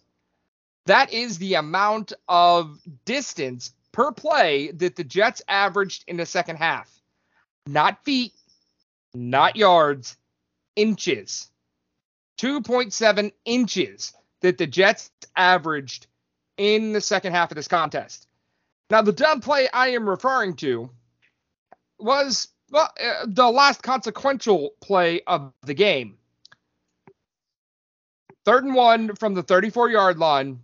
That 0.86 1.14
is 1.14 1.38
the 1.38 1.56
amount 1.56 2.14
of 2.28 2.80
distance 3.06 3.74
per 3.92 4.12
play 4.12 4.72
that 4.72 4.96
the 4.96 5.04
Jets 5.04 5.42
averaged 5.48 6.06
in 6.08 6.18
the 6.18 6.26
second 6.26 6.58
half. 6.58 6.90
Not 7.68 8.04
feet, 8.04 8.34
not 9.14 9.56
yards, 9.56 10.18
inches. 10.76 11.50
2.7 12.40 13.32
inches 13.46 14.14
that 14.42 14.58
the 14.58 14.68
Jets 14.68 15.12
averaged 15.36 16.08
in 16.58 16.94
the 16.94 17.02
second 17.02 17.34
half 17.34 17.52
of 17.52 17.56
this 17.56 17.68
contest. 17.68 18.29
Now, 18.90 19.02
the 19.02 19.12
dumb 19.12 19.42
play 19.42 19.70
I 19.72 19.90
am 19.90 20.10
referring 20.10 20.56
to 20.58 20.90
was 22.00 22.48
well, 22.72 22.92
uh, 23.04 23.26
the 23.28 23.50
last 23.50 23.84
consequential 23.84 24.72
play 24.82 25.22
of 25.28 25.54
the 25.66 25.74
game. 25.74 26.18
Third 28.46 28.64
and 28.64 28.74
one 28.74 29.16
from 29.16 29.34
the 29.34 29.44
34 29.44 29.90
yard 29.90 30.18
line. 30.18 30.60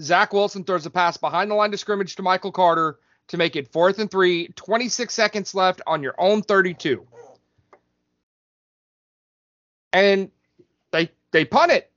Zach 0.00 0.32
Wilson 0.32 0.64
throws 0.64 0.86
a 0.86 0.90
pass 0.90 1.16
behind 1.16 1.50
the 1.50 1.54
line 1.54 1.72
of 1.72 1.78
scrimmage 1.78 2.16
to 2.16 2.22
Michael 2.22 2.52
Carter 2.52 2.98
to 3.28 3.36
make 3.36 3.56
it 3.56 3.72
fourth 3.72 3.98
and 3.98 4.10
three, 4.10 4.48
26 4.56 5.14
seconds 5.14 5.54
left 5.54 5.80
on 5.86 6.02
your 6.02 6.14
own 6.18 6.42
32. 6.42 7.06
And 9.92 10.30
they 10.90 11.10
they 11.30 11.44
punt 11.44 11.70
it. 11.70 11.90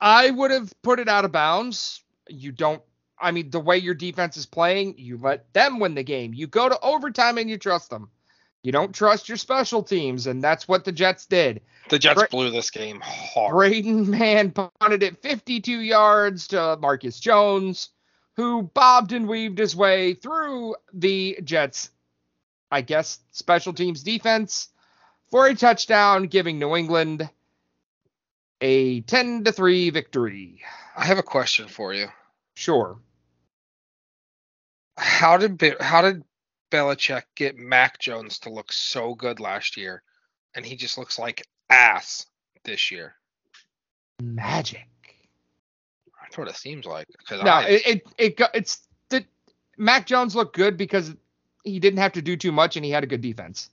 I 0.00 0.30
would 0.30 0.50
have 0.50 0.72
put 0.82 1.00
it 1.00 1.08
out 1.08 1.24
of 1.24 1.32
bounds. 1.32 2.02
You 2.28 2.52
don't 2.52 2.82
I 3.20 3.30
mean, 3.30 3.50
the 3.50 3.60
way 3.60 3.78
your 3.78 3.94
defense 3.94 4.36
is 4.36 4.46
playing, 4.46 4.94
you 4.98 5.18
let 5.18 5.52
them 5.52 5.80
win 5.80 5.94
the 5.94 6.02
game. 6.02 6.34
You 6.34 6.46
go 6.46 6.68
to 6.68 6.80
overtime 6.80 7.38
and 7.38 7.50
you 7.50 7.58
trust 7.58 7.90
them. 7.90 8.10
You 8.62 8.72
don't 8.72 8.94
trust 8.94 9.28
your 9.28 9.36
special 9.36 9.82
teams, 9.82 10.26
and 10.26 10.42
that's 10.42 10.66
what 10.66 10.84
the 10.84 10.92
Jets 10.92 11.26
did. 11.26 11.62
The 11.90 11.98
Jets 11.98 12.18
Bra- 12.18 12.26
blew 12.30 12.50
this 12.50 12.70
game 12.70 13.00
hard. 13.02 13.52
Braden 13.54 14.10
Mann 14.10 14.50
punted 14.50 15.02
it 15.02 15.22
52 15.22 15.80
yards 15.80 16.48
to 16.48 16.76
Marcus 16.80 17.20
Jones, 17.20 17.90
who 18.34 18.62
bobbed 18.62 19.12
and 19.12 19.28
weaved 19.28 19.58
his 19.58 19.76
way 19.76 20.14
through 20.14 20.74
the 20.92 21.38
Jets, 21.44 21.90
I 22.70 22.82
guess, 22.82 23.20
special 23.30 23.72
teams 23.72 24.02
defense 24.02 24.68
for 25.30 25.46
a 25.46 25.54
touchdown, 25.54 26.24
giving 26.24 26.58
New 26.58 26.74
England 26.74 27.28
a 28.60 29.02
10 29.02 29.44
to 29.44 29.52
3 29.52 29.90
victory. 29.90 30.62
I 30.96 31.04
have 31.04 31.18
a 31.18 31.22
question 31.22 31.68
for 31.68 31.94
you. 31.94 32.08
Sure. 32.54 32.98
How 34.98 35.36
did 35.36 35.62
how 35.80 36.02
did 36.02 36.24
Belichick 36.70 37.22
get 37.36 37.56
Mac 37.56 37.98
Jones 37.98 38.40
to 38.40 38.50
look 38.50 38.72
so 38.72 39.14
good 39.14 39.38
last 39.40 39.76
year, 39.76 40.02
and 40.54 40.66
he 40.66 40.76
just 40.76 40.98
looks 40.98 41.18
like 41.18 41.46
ass 41.70 42.26
this 42.64 42.90
year? 42.90 43.14
Magic. 44.20 44.86
That's 46.20 46.36
what 46.36 46.48
it 46.48 46.56
seems 46.56 46.84
like. 46.84 47.06
No, 47.30 47.38
I- 47.50 47.66
it, 47.68 47.86
it 47.86 48.02
it 48.18 48.36
got 48.36 48.50
it's 48.54 48.80
the 49.08 49.24
Mac 49.76 50.06
Jones 50.06 50.34
looked 50.34 50.56
good 50.56 50.76
because 50.76 51.14
he 51.64 51.78
didn't 51.78 52.00
have 52.00 52.12
to 52.14 52.22
do 52.22 52.36
too 52.36 52.52
much 52.52 52.76
and 52.76 52.84
he 52.84 52.90
had 52.90 53.04
a 53.04 53.06
good 53.06 53.20
defense. 53.20 53.70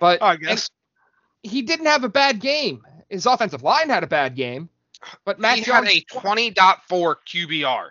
But 0.00 0.22
I 0.22 0.36
guess 0.36 0.70
he 1.42 1.62
didn't 1.62 1.86
have 1.86 2.04
a 2.04 2.08
bad 2.08 2.40
game. 2.40 2.84
His 3.08 3.26
offensive 3.26 3.62
line 3.62 3.88
had 3.88 4.02
a 4.04 4.06
bad 4.06 4.34
game, 4.34 4.68
but 5.24 5.38
Mac 5.38 5.56
he 5.56 5.62
Jones 5.64 5.88
had 5.88 5.96
a 5.96 6.00
20.4 6.02 7.16
QBR. 7.26 7.88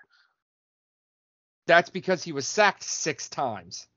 That's 1.66 1.90
because 1.90 2.24
he 2.24 2.32
was 2.32 2.48
sacked 2.48 2.84
six 2.84 3.30
times. 3.30 3.88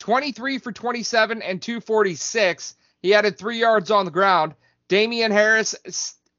23 0.00 0.58
for 0.58 0.72
27 0.72 1.42
and 1.42 1.60
246. 1.60 2.74
He 3.02 3.14
added 3.14 3.38
three 3.38 3.58
yards 3.58 3.90
on 3.90 4.04
the 4.04 4.10
ground. 4.10 4.54
Damien 4.88 5.30
Harris, 5.30 5.74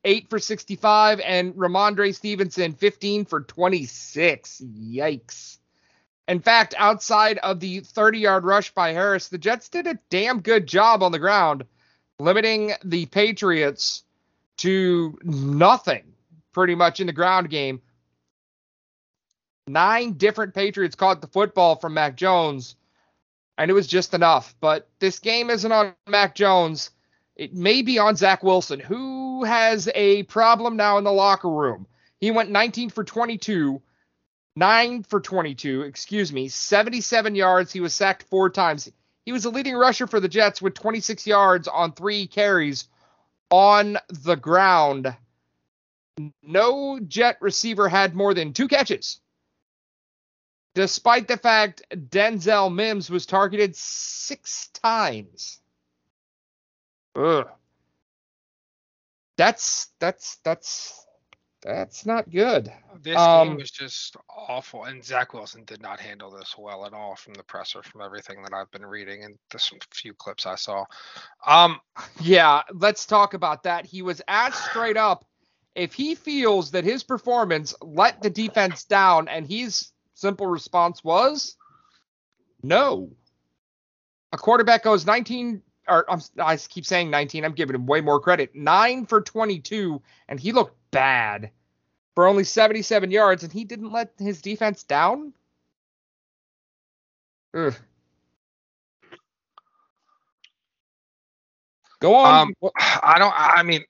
8 0.03 0.29
for 0.29 0.39
65, 0.39 1.19
and 1.21 1.53
Rhamondre 1.53 2.13
Stevenson, 2.13 2.73
15 2.73 3.25
for 3.25 3.41
26. 3.41 4.61
Yikes. 4.61 5.57
In 6.27 6.39
fact, 6.39 6.73
outside 6.77 7.37
of 7.39 7.59
the 7.59 7.81
30 7.81 8.19
yard 8.19 8.43
rush 8.43 8.73
by 8.73 8.93
Harris, 8.93 9.27
the 9.27 9.37
Jets 9.37 9.69
did 9.69 9.87
a 9.87 9.99
damn 10.09 10.41
good 10.41 10.67
job 10.67 11.03
on 11.03 11.11
the 11.11 11.19
ground, 11.19 11.65
limiting 12.19 12.73
the 12.83 13.05
Patriots 13.07 14.03
to 14.57 15.17
nothing 15.23 16.03
pretty 16.51 16.75
much 16.75 16.99
in 16.99 17.07
the 17.07 17.13
ground 17.13 17.49
game. 17.49 17.81
Nine 19.67 20.13
different 20.13 20.53
Patriots 20.53 20.95
caught 20.95 21.21
the 21.21 21.27
football 21.27 21.75
from 21.75 21.93
Mac 21.93 22.15
Jones, 22.15 22.75
and 23.57 23.69
it 23.69 23.73
was 23.75 23.87
just 23.87 24.13
enough. 24.13 24.55
But 24.59 24.89
this 24.99 25.19
game 25.19 25.49
isn't 25.49 25.71
on 25.71 25.93
Mac 26.07 26.35
Jones. 26.35 26.89
It 27.35 27.53
may 27.53 27.81
be 27.81 27.99
on 27.99 28.15
Zach 28.15 28.43
Wilson, 28.43 28.79
who 28.79 29.43
has 29.43 29.87
a 29.93 30.23
problem 30.23 30.77
now 30.77 30.97
in 30.97 31.03
the 31.03 31.11
locker 31.11 31.49
room. 31.49 31.87
He 32.19 32.31
went 32.31 32.51
19 32.51 32.89
for 32.89 33.03
22, 33.03 33.81
9 34.55 35.03
for 35.03 35.21
22, 35.21 35.83
excuse 35.83 36.33
me, 36.33 36.49
77 36.49 37.35
yards. 37.35 37.71
He 37.71 37.79
was 37.79 37.93
sacked 37.93 38.23
four 38.23 38.49
times. 38.49 38.91
He 39.25 39.31
was 39.31 39.43
the 39.43 39.51
leading 39.51 39.75
rusher 39.75 40.07
for 40.07 40.19
the 40.19 40.27
Jets 40.27 40.61
with 40.61 40.73
26 40.73 41.25
yards 41.27 41.67
on 41.67 41.93
three 41.93 42.27
carries 42.27 42.89
on 43.49 43.97
the 44.09 44.35
ground. 44.35 45.15
No 46.43 46.99
Jet 46.99 47.37
receiver 47.39 47.87
had 47.87 48.15
more 48.15 48.33
than 48.33 48.53
two 48.53 48.67
catches 48.67 49.20
despite 50.73 51.27
the 51.27 51.37
fact 51.37 51.83
Denzel 51.91 52.73
Mims 52.73 53.09
was 53.09 53.25
targeted 53.25 53.75
six 53.75 54.67
times. 54.69 55.59
Ugh. 57.15 57.47
That's 59.37 59.87
that's 59.99 60.37
that's 60.43 61.05
that's 61.63 62.05
not 62.05 62.29
good. 62.29 62.71
This 63.01 63.17
Um, 63.17 63.49
game 63.49 63.57
was 63.57 63.71
just 63.71 64.15
awful, 64.29 64.85
and 64.85 65.03
Zach 65.03 65.33
Wilson 65.33 65.63
did 65.65 65.81
not 65.81 65.99
handle 65.99 66.31
this 66.31 66.55
well 66.57 66.85
at 66.85 66.93
all 66.93 67.15
from 67.15 67.33
the 67.35 67.43
presser, 67.43 67.83
from 67.83 68.01
everything 68.01 68.41
that 68.43 68.53
I've 68.53 68.71
been 68.71 68.85
reading 68.85 69.23
and 69.23 69.37
the 69.51 69.59
few 69.91 70.13
clips 70.13 70.45
I 70.45 70.55
saw. 70.55 70.85
Um, 71.45 71.79
Yeah, 72.19 72.63
let's 72.73 73.05
talk 73.05 73.33
about 73.33 73.63
that. 73.63 73.85
He 73.85 74.01
was 74.01 74.21
asked 74.27 74.69
straight 74.71 74.97
up 74.97 75.25
if 75.75 75.93
he 75.93 76.15
feels 76.15 76.71
that 76.71 76.83
his 76.83 77.03
performance 77.03 77.75
let 77.81 78.21
the 78.21 78.29
defense 78.29 78.83
down, 78.85 79.27
and 79.27 79.47
his 79.47 79.91
simple 80.21 80.47
response 80.47 81.03
was 81.03 81.57
no. 82.63 83.11
A 84.31 84.37
quarterback 84.37 84.83
goes 84.83 85.05
19, 85.05 85.61
or 85.87 86.09
I'm, 86.09 86.21
I 86.39 86.55
keep 86.55 86.85
saying 86.85 87.09
19. 87.09 87.43
I'm 87.43 87.53
giving 87.53 87.75
him 87.75 87.85
way 87.85 87.99
more 87.99 88.19
credit. 88.19 88.55
Nine 88.55 89.05
for 89.05 89.19
22, 89.19 90.01
and 90.29 90.39
he 90.39 90.51
looked 90.51 90.77
bad 90.91 91.51
for 92.15 92.27
only 92.27 92.43
77 92.43 93.11
yards, 93.11 93.43
and 93.43 93.51
he 93.51 93.65
didn't 93.65 93.91
let 93.91 94.13
his 94.17 94.41
defense 94.41 94.83
down. 94.83 95.33
Ugh. 97.53 97.75
Go 101.99 102.15
on. 102.15 102.53
Um, 102.63 102.71
I 103.03 103.19
don't. 103.19 103.33
I 103.35 103.61
mean, 103.63 103.83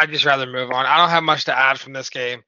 I 0.00 0.06
just 0.06 0.24
rather 0.24 0.46
move 0.46 0.70
on. 0.70 0.86
I 0.86 0.96
don't 0.98 1.10
have 1.10 1.22
much 1.22 1.44
to 1.44 1.56
add 1.56 1.78
from 1.78 1.92
this 1.92 2.10
game. 2.10 2.42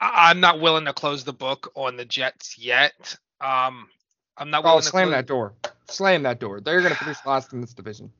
I, 0.00 0.30
am 0.30 0.40
not 0.40 0.60
willing 0.60 0.84
to 0.84 0.92
close 0.92 1.24
the 1.24 1.32
book 1.32 1.72
on 1.74 1.96
the 1.96 2.04
Jets 2.04 2.58
yet. 2.58 3.16
Um, 3.40 3.88
I'm 4.36 4.50
not. 4.50 4.64
Willing 4.64 4.78
oh, 4.78 4.80
slam 4.80 5.10
that 5.10 5.26
door! 5.26 5.54
Slam 5.88 6.22
that 6.22 6.40
door! 6.40 6.60
They're 6.60 6.80
going 6.80 6.92
to 6.92 6.98
finish 6.98 7.18
last 7.26 7.52
in 7.52 7.60
this 7.60 7.74
division. 7.74 8.12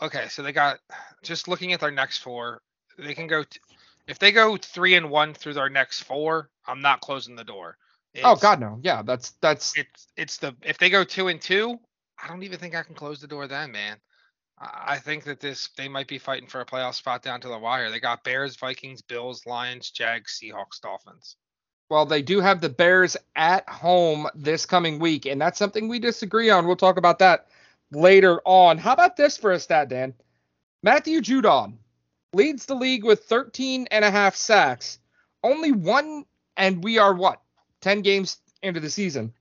Okay, 0.00 0.28
so 0.28 0.42
they 0.42 0.52
got 0.52 0.78
just 1.22 1.48
looking 1.48 1.72
at 1.72 1.80
their 1.80 1.90
next 1.90 2.18
four. 2.18 2.62
They 2.96 3.14
can 3.14 3.26
go 3.26 3.42
t- 3.42 3.60
if 4.06 4.18
they 4.18 4.32
go 4.32 4.56
three 4.56 4.94
and 4.94 5.10
one 5.10 5.34
through 5.34 5.54
their 5.54 5.70
next 5.70 6.02
four. 6.02 6.48
I'm 6.66 6.80
not 6.80 7.00
closing 7.00 7.34
the 7.34 7.44
door. 7.44 7.76
Oh, 8.16 8.18
it's, 8.18 8.24
oh 8.24 8.36
God, 8.36 8.60
no. 8.60 8.78
Yeah, 8.82 9.02
that's 9.02 9.30
that's. 9.40 9.76
It's 9.76 10.06
it's 10.16 10.36
the 10.38 10.54
if 10.62 10.78
they 10.78 10.90
go 10.90 11.04
two 11.04 11.28
and 11.28 11.40
two, 11.40 11.78
I 12.22 12.28
don't 12.28 12.42
even 12.42 12.58
think 12.58 12.74
I 12.74 12.82
can 12.82 12.94
close 12.94 13.20
the 13.20 13.26
door 13.26 13.46
then, 13.46 13.72
man. 13.72 13.96
I 14.60 14.98
think 14.98 15.24
that 15.24 15.40
this 15.40 15.68
they 15.76 15.88
might 15.88 16.08
be 16.08 16.18
fighting 16.18 16.48
for 16.48 16.60
a 16.60 16.66
playoff 16.66 16.94
spot 16.94 17.22
down 17.22 17.40
to 17.42 17.48
the 17.48 17.58
wire. 17.58 17.90
They 17.90 18.00
got 18.00 18.24
Bears, 18.24 18.56
Vikings, 18.56 19.02
Bills, 19.02 19.46
Lions, 19.46 19.90
Jags, 19.90 20.40
Seahawks, 20.40 20.80
Dolphins. 20.80 21.36
Well, 21.90 22.04
they 22.04 22.22
do 22.22 22.40
have 22.40 22.60
the 22.60 22.68
Bears 22.68 23.16
at 23.36 23.68
home 23.68 24.28
this 24.34 24.66
coming 24.66 24.98
week, 24.98 25.26
and 25.26 25.40
that's 25.40 25.58
something 25.58 25.88
we 25.88 25.98
disagree 25.98 26.50
on. 26.50 26.66
We'll 26.66 26.76
talk 26.76 26.98
about 26.98 27.20
that 27.20 27.46
later 27.92 28.40
on. 28.44 28.78
How 28.78 28.92
about 28.92 29.16
this 29.16 29.38
for 29.38 29.52
a 29.52 29.60
stat, 29.60 29.88
Dan? 29.88 30.12
Matthew 30.82 31.20
Judon 31.20 31.78
leads 32.32 32.66
the 32.66 32.74
league 32.74 33.04
with 33.04 33.24
13 33.24 33.88
and 33.90 34.04
a 34.04 34.10
half 34.10 34.36
sacks. 34.36 34.98
Only 35.42 35.72
one, 35.72 36.24
and 36.56 36.84
we 36.84 36.98
are 36.98 37.14
what? 37.14 37.40
10 37.80 38.02
games 38.02 38.38
into 38.62 38.80
the 38.80 38.90
season. 38.90 39.32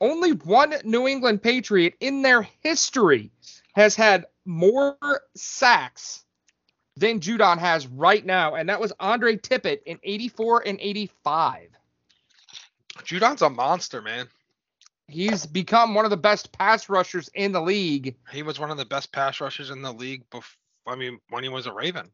Only 0.00 0.32
one 0.32 0.74
New 0.84 1.08
England 1.08 1.42
Patriot 1.42 1.94
in 2.00 2.22
their 2.22 2.42
history 2.42 3.30
has 3.74 3.94
had 3.94 4.26
more 4.50 4.96
sacks 5.36 6.24
than 6.96 7.20
Judon 7.20 7.58
has 7.58 7.86
right 7.86 8.26
now, 8.26 8.56
and 8.56 8.68
that 8.68 8.80
was 8.80 8.92
Andre 8.98 9.36
Tippett 9.36 9.80
in 9.86 9.98
84 10.02 10.66
and 10.66 10.78
85. 10.80 11.68
Judon's 13.04 13.42
a 13.42 13.48
monster, 13.48 14.02
man. 14.02 14.26
He's 15.06 15.46
become 15.46 15.94
one 15.94 16.04
of 16.04 16.10
the 16.10 16.16
best 16.16 16.52
pass 16.52 16.88
rushers 16.88 17.30
in 17.34 17.52
the 17.52 17.60
league. 17.60 18.16
He 18.32 18.42
was 18.42 18.58
one 18.58 18.70
of 18.70 18.76
the 18.76 18.84
best 18.84 19.12
pass 19.12 19.40
rushers 19.40 19.70
in 19.70 19.82
the 19.82 19.92
league 19.92 20.28
before, 20.30 20.58
I 20.86 20.96
mean, 20.96 21.20
when 21.30 21.44
he 21.44 21.48
was 21.48 21.66
a 21.66 21.72
Raven. 21.72 22.10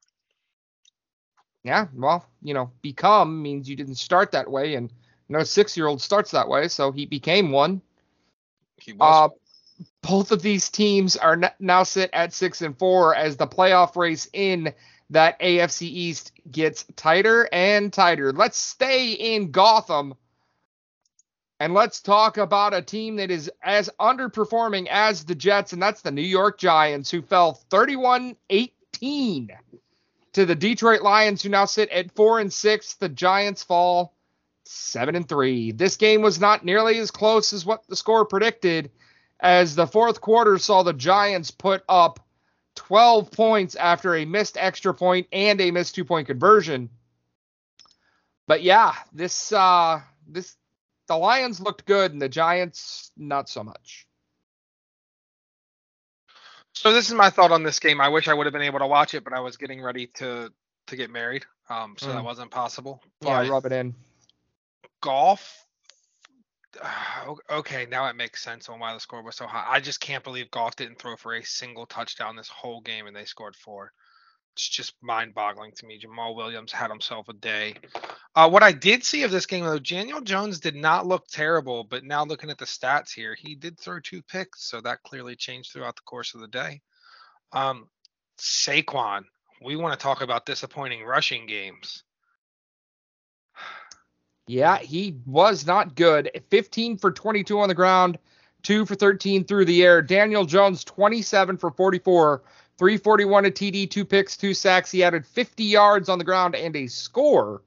Yeah, 1.65 1.87
well, 1.95 2.27
you 2.43 2.55
know, 2.55 2.71
become 2.83 3.43
means 3.43 3.69
you 3.69 3.77
didn't 3.77 3.97
start 3.97 4.31
that 4.33 4.49
way, 4.49 4.75
and 4.75 4.93
no 5.29 5.43
six 5.43 5.77
year 5.77 5.87
old 5.87 6.01
starts 6.01 6.31
that 6.31 6.49
way, 6.49 6.69
so 6.69 6.93
he 6.93 7.07
became 7.07 7.51
one. 7.51 7.81
He 8.77 8.93
was. 8.93 9.31
Uh, 9.31 9.35
both 10.03 10.33
of 10.33 10.43
these 10.43 10.69
teams 10.71 11.17
are 11.17 11.41
now 11.59 11.83
sit 11.83 12.11
at 12.13 12.33
six 12.33 12.63
and 12.63 12.79
four 12.79 13.15
as 13.15 13.37
the 13.37 13.47
playoff 13.47 13.97
race 13.97 14.29
in 14.33 14.73
that 15.11 15.41
AFC 15.41 15.83
East 15.83 16.33
gets 16.51 16.85
tighter 16.97 17.49
and 17.53 17.93
tighter. 17.93 18.33
Let's 18.33 18.59
stay 18.59 19.13
in 19.13 19.51
Gotham 19.51 20.15
and 21.59 21.73
let's 21.73 22.01
talk 22.01 22.37
about 22.37 22.75
a 22.75 22.83
team 22.83 23.17
that 23.17 23.31
is 23.31 23.51
as 23.63 23.89
underperforming 23.99 24.89
as 24.91 25.25
the 25.25 25.35
Jets, 25.35 25.73
and 25.73 25.81
that's 25.81 26.03
the 26.03 26.11
New 26.11 26.23
York 26.23 26.59
Giants, 26.59 27.11
who 27.11 27.23
fell 27.23 27.55
31 27.55 28.37
18 28.51 29.49
to 30.35 30.45
the 30.45 30.55
Detroit 30.55 31.01
Lions, 31.01 31.43
who 31.43 31.49
now 31.49 31.65
sit 31.65 31.89
at 31.89 32.15
four 32.15 32.41
and 32.41 32.53
six. 32.53 32.95
The 32.95 33.09
Giants 33.09 33.63
fall 33.63 34.15
seven 34.65 35.17
and 35.17 35.27
three. 35.27 35.73
This 35.73 35.97
game 35.97 36.21
was 36.21 36.39
not 36.39 36.65
nearly 36.65 36.99
as 36.99 37.11
close 37.11 37.53
as 37.55 37.65
what 37.65 37.87
the 37.89 37.97
score 37.97 38.27
predicted 38.27 38.91
as 39.41 39.75
the 39.75 39.87
fourth 39.87 40.21
quarter 40.21 40.59
saw 40.59 40.83
the 40.83 40.93
Giants 40.93 41.51
put 41.51 41.83
up 41.89 42.21
12 42.77 43.31
points 43.31 43.75
after 43.75 44.15
a 44.15 44.25
missed 44.25 44.57
extra 44.59 44.95
point 44.95 45.27
and 45.33 45.61
a 45.61 45.71
missed 45.71 45.95
two 45.95 46.05
point 46.05 46.27
conversion. 46.27 46.91
But 48.47 48.63
yeah, 48.63 48.95
this 49.13 49.53
uh 49.53 50.01
this 50.29 50.57
the 51.09 51.17
Lions 51.17 51.61
looked 51.61 51.85
good 51.85 52.13
and 52.13 52.23
the 52.23 52.29
Giants 52.29 53.11
not 53.17 53.49
so 53.49 53.63
much. 53.65 54.07
So 56.75 56.93
this 56.93 57.09
is 57.09 57.15
my 57.15 57.31
thought 57.31 57.53
on 57.53 57.63
this 57.63 57.79
game. 57.79 58.01
I 58.01 58.09
wish 58.09 58.29
I 58.29 58.35
would 58.35 58.47
have 58.47 58.53
been 58.53 58.63
able 58.63 58.81
to 58.81 58.87
watch 58.87 59.15
it, 59.15 59.25
but 59.25 59.33
I 59.33 59.41
was 59.41 59.57
getting 59.57 59.83
ready 59.83 60.09
to 60.19 60.53
to 60.89 60.97
get 60.97 61.11
married, 61.11 61.45
um, 61.69 61.97
so 61.99 62.07
mm. 62.07 62.13
that 62.13 62.25
wasn't 62.25 62.51
possible. 62.51 63.03
Yeah, 63.21 63.43
but 63.43 63.51
rub 63.51 63.67
it 63.67 63.73
in. 63.73 63.95
Goff 65.01 65.66
okay, 67.51 67.87
now 67.91 68.09
it 68.09 68.17
makes 68.17 68.43
sense 68.43 68.69
on 68.69 68.79
why 68.79 68.93
the 68.95 69.01
score 69.01 69.23
was 69.23 69.37
so 69.37 69.47
high. 69.47 69.65
I 69.69 69.81
just 69.81 70.01
can't 70.01 70.25
believe 70.25 70.51
Goff 70.51 70.77
didn't 70.77 70.99
throw 70.99 71.17
for 71.17 71.35
a 71.35 71.45
single 71.45 71.87
touchdown 71.87 72.37
this 72.37 72.49
whole 72.49 72.81
game 72.81 73.07
and 73.07 73.17
they 73.17 73.25
scored 73.25 73.57
four. 73.57 73.93
It's 74.55 74.69
just 74.69 74.95
mind-boggling 75.03 75.73
to 75.73 75.87
me. 75.87 76.01
Jamaal 76.01 76.35
Williams 76.35 76.73
had 76.73 76.89
himself 76.91 77.29
a 77.29 77.35
day. 77.35 77.75
Uh, 78.35 78.49
what 78.49 78.63
I 78.63 78.73
did 78.73 79.05
see 79.05 79.23
of 79.23 79.31
this 79.31 79.45
game, 79.45 79.65
though, 79.65 79.79
Daniel 79.79 80.23
Jones 80.23 80.61
did 80.61 80.75
not 80.75 81.07
look 81.07 81.27
terrible, 81.29 81.85
but 81.85 82.05
now 82.05 82.25
looking 82.25 82.49
at 82.49 82.57
the 82.57 82.65
stats 82.65 83.13
here, 83.13 83.37
he 83.39 83.55
did 83.55 83.79
throw 83.79 84.01
two 84.01 84.23
picks, 84.23 84.65
so 84.65 84.81
that 84.81 85.03
clearly 85.03 85.37
changed 85.37 85.73
throughout 85.73 85.97
the 85.97 86.03
course 86.07 86.35
of 86.35 86.41
the 86.41 86.49
day. 86.49 86.81
Um, 87.53 87.89
Saquon, 88.39 89.25
we 89.63 89.77
want 89.77 89.99
to 89.99 90.03
talk 90.03 90.23
about 90.23 90.47
disappointing 90.47 91.05
rushing 91.05 91.47
games. 91.47 92.03
Yeah, 94.47 94.79
he 94.79 95.17
was 95.27 95.67
not 95.67 95.95
good. 95.95 96.31
15 96.51 96.99
for 96.99 97.11
22 97.11 97.59
on 97.59 97.69
the 97.69 97.75
ground, 97.75 98.19
2 98.63 98.87
for 98.87 98.95
13 98.95 99.45
through 99.45 99.65
the 99.65 99.83
air. 99.83 100.03
Daniel 100.03 100.45
Jones, 100.45 100.85
27 100.85 101.57
for 101.57 101.71
44, 101.71 102.43
341 102.79 103.47
a 103.47 103.51
TD, 103.51 103.91
two 103.91 104.05
picks, 104.05 104.37
two 104.37 104.55
sacks. 104.55 104.91
He 104.91 105.03
added 105.03 105.27
50 105.27 105.65
yards 105.65 106.09
on 106.09 106.19
the 106.19 106.25
ground 106.25 106.55
and 106.55 106.77
a 106.77 106.87
score. 106.87 107.63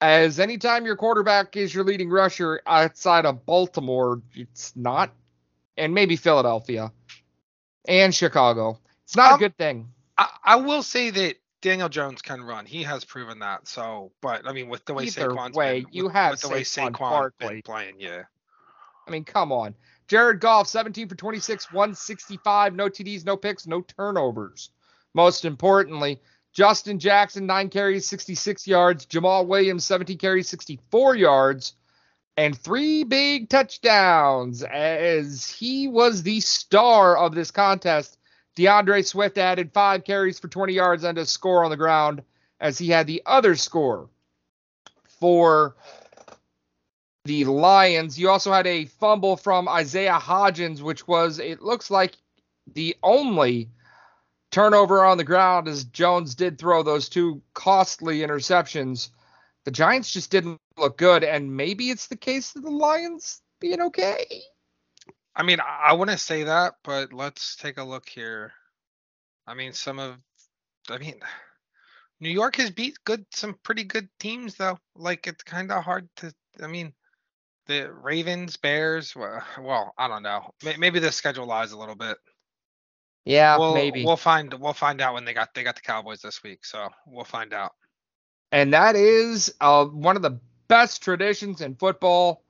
As 0.00 0.38
anytime 0.38 0.84
your 0.84 0.96
quarterback 0.96 1.56
is 1.56 1.74
your 1.74 1.84
leading 1.84 2.10
rusher 2.10 2.60
outside 2.66 3.26
of 3.26 3.44
Baltimore, 3.46 4.22
it's 4.34 4.76
not, 4.76 5.12
and 5.76 5.92
maybe 5.92 6.16
Philadelphia 6.16 6.92
and 7.86 8.14
Chicago. 8.14 8.78
It's 9.04 9.16
not 9.16 9.32
um, 9.32 9.36
a 9.36 9.38
good 9.38 9.56
thing. 9.56 9.88
I, 10.16 10.28
I 10.44 10.56
will 10.56 10.82
say 10.82 11.10
that 11.10 11.36
Daniel 11.60 11.88
Jones 11.88 12.22
can 12.22 12.42
run. 12.42 12.66
He 12.66 12.82
has 12.84 13.04
proven 13.04 13.40
that. 13.40 13.66
So, 13.66 14.12
but 14.20 14.46
I 14.46 14.52
mean, 14.52 14.68
with 14.68 14.84
the 14.84 14.94
way 14.94 15.04
Either 15.04 15.30
Saquon's 15.30 15.56
way, 15.56 15.80
been, 15.80 15.92
you 15.92 16.04
with, 16.04 16.12
have 16.12 16.30
with 16.32 16.40
the 16.42 16.48
way 16.48 16.62
Saquon 16.62 17.30
been 17.38 17.62
playing, 17.62 17.94
yeah. 17.98 18.22
I 19.06 19.10
mean, 19.10 19.24
come 19.24 19.52
on. 19.52 19.74
Jared 20.06 20.40
Goff, 20.40 20.68
17 20.68 21.08
for 21.08 21.14
26, 21.14 21.72
165, 21.72 22.74
no 22.74 22.88
TDs, 22.88 23.24
no 23.24 23.36
picks, 23.36 23.66
no 23.66 23.82
turnovers. 23.82 24.70
Most 25.14 25.44
importantly, 25.44 26.20
Justin 26.52 26.98
Jackson, 26.98 27.46
nine 27.46 27.68
carries, 27.68 28.06
66 28.08 28.66
yards. 28.66 29.06
Jamaal 29.06 29.46
Williams, 29.46 29.84
17 29.84 30.18
carries, 30.18 30.48
64 30.48 31.16
yards, 31.16 31.74
and 32.36 32.56
three 32.56 33.04
big 33.04 33.48
touchdowns 33.48 34.62
as 34.62 35.50
he 35.50 35.88
was 35.88 36.22
the 36.22 36.40
star 36.40 37.16
of 37.16 37.34
this 37.34 37.50
contest 37.50 38.17
D'Andre 38.58 39.02
Swift 39.02 39.38
added 39.38 39.72
five 39.72 40.02
carries 40.02 40.40
for 40.40 40.48
20 40.48 40.72
yards 40.72 41.04
and 41.04 41.16
a 41.16 41.24
score 41.24 41.64
on 41.64 41.70
the 41.70 41.76
ground 41.76 42.22
as 42.58 42.76
he 42.76 42.88
had 42.88 43.06
the 43.06 43.22
other 43.24 43.54
score 43.54 44.10
for 45.20 45.76
the 47.24 47.44
Lions. 47.44 48.18
You 48.18 48.30
also 48.30 48.52
had 48.52 48.66
a 48.66 48.86
fumble 48.86 49.36
from 49.36 49.68
Isaiah 49.68 50.18
Hodgins, 50.18 50.80
which 50.80 51.06
was, 51.06 51.38
it 51.38 51.62
looks 51.62 51.88
like, 51.88 52.16
the 52.74 52.96
only 53.00 53.70
turnover 54.50 55.04
on 55.04 55.18
the 55.18 55.24
ground 55.24 55.68
as 55.68 55.84
Jones 55.84 56.34
did 56.34 56.58
throw 56.58 56.82
those 56.82 57.08
two 57.08 57.40
costly 57.54 58.18
interceptions. 58.18 59.10
The 59.66 59.70
Giants 59.70 60.10
just 60.10 60.32
didn't 60.32 60.58
look 60.76 60.98
good, 60.98 61.22
and 61.22 61.56
maybe 61.56 61.90
it's 61.90 62.08
the 62.08 62.16
case 62.16 62.56
of 62.56 62.62
the 62.64 62.70
Lions 62.70 63.40
being 63.60 63.80
okay. 63.82 64.42
I 65.38 65.44
mean, 65.44 65.58
I 65.60 65.92
wouldn't 65.92 66.18
say 66.18 66.42
that, 66.42 66.74
but 66.82 67.12
let's 67.12 67.54
take 67.54 67.78
a 67.78 67.84
look 67.84 68.08
here. 68.08 68.52
I 69.46 69.54
mean, 69.54 69.72
some 69.72 70.00
of, 70.00 70.16
I 70.90 70.98
mean, 70.98 71.20
New 72.20 72.30
York 72.30 72.56
has 72.56 72.70
beat 72.70 72.98
good, 73.04 73.24
some 73.32 73.56
pretty 73.62 73.84
good 73.84 74.08
teams 74.18 74.56
though. 74.56 74.78
Like 74.96 75.28
it's 75.28 75.44
kind 75.44 75.70
of 75.70 75.84
hard 75.84 76.08
to. 76.16 76.34
I 76.60 76.66
mean, 76.66 76.92
the 77.66 77.92
Ravens, 77.92 78.56
Bears. 78.56 79.14
Well, 79.14 79.40
well, 79.60 79.94
I 79.96 80.08
don't 80.08 80.24
know. 80.24 80.50
Maybe 80.78 80.98
the 80.98 81.12
schedule 81.12 81.46
lies 81.46 81.70
a 81.70 81.78
little 81.78 81.94
bit. 81.94 82.16
Yeah, 83.24 83.58
we'll, 83.58 83.74
maybe 83.74 84.04
we'll 84.04 84.16
find 84.16 84.52
we'll 84.54 84.72
find 84.72 85.00
out 85.00 85.14
when 85.14 85.24
they 85.24 85.34
got 85.34 85.54
they 85.54 85.62
got 85.62 85.76
the 85.76 85.82
Cowboys 85.82 86.20
this 86.20 86.42
week. 86.42 86.64
So 86.64 86.88
we'll 87.06 87.24
find 87.24 87.52
out. 87.52 87.72
And 88.50 88.72
that 88.72 88.96
is 88.96 89.54
uh, 89.60 89.84
one 89.84 90.16
of 90.16 90.22
the 90.22 90.40
best 90.66 91.02
traditions 91.02 91.60
in 91.60 91.76
football. 91.76 92.42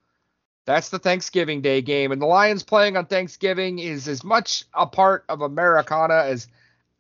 That's 0.69 0.91
the 0.91 0.99
Thanksgiving 0.99 1.63
Day 1.63 1.81
game. 1.81 2.13
And 2.13 2.21
the 2.21 2.27
Lions 2.27 2.63
playing 2.63 2.99
on 2.99 3.07
Thanksgiving 3.07 3.79
is 3.79 4.07
as 4.07 4.23
much 4.23 4.67
a 4.75 4.87
part 4.87 5.25
of 5.31 5.41
Americana 5.41 6.25
as 6.27 6.47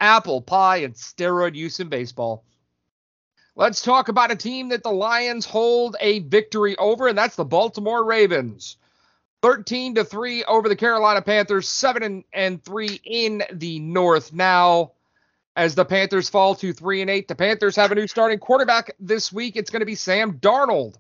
apple 0.01 0.41
pie 0.41 0.79
and 0.79 0.95
steroid 0.95 1.55
use 1.55 1.79
in 1.79 1.91
baseball. 1.91 2.47
Let's 3.57 3.83
talk 3.83 4.09
about 4.09 4.31
a 4.31 4.37
team 4.37 4.71
that 4.71 4.83
the 4.83 4.91
Lions 4.91 5.45
hold 5.45 5.97
a 6.01 6.21
victory 6.21 6.79
over, 6.79 7.09
and 7.09 7.19
that's 7.19 7.37
the 7.37 7.45
Baltimore 7.45 8.03
Ravens. 8.03 8.79
13 9.43 9.97
to 9.97 10.05
3 10.05 10.45
over 10.45 10.71
the 10.71 10.75
Carolina 10.75 11.21
Panthers, 11.21 11.69
7 11.69 12.03
and, 12.03 12.25
and 12.33 12.65
3 12.65 12.99
in 13.05 13.43
the 13.53 13.81
North 13.81 14.33
now. 14.33 14.93
As 15.57 15.75
the 15.75 15.85
Panthers 15.85 16.31
fall 16.31 16.55
to 16.55 16.73
3 16.73 17.03
and 17.03 17.11
8, 17.11 17.29
the 17.29 17.35
Panthers 17.35 17.77
have 17.77 17.93
a 17.93 17.97
new 17.97 18.07
starting 18.07 18.39
quarterback 18.39 18.93
this 18.99 19.31
week. 19.31 19.57
It's 19.57 19.69
going 19.69 19.81
to 19.81 19.87
be 19.87 19.95
Sam 19.95 20.39
Darnold. 20.39 20.95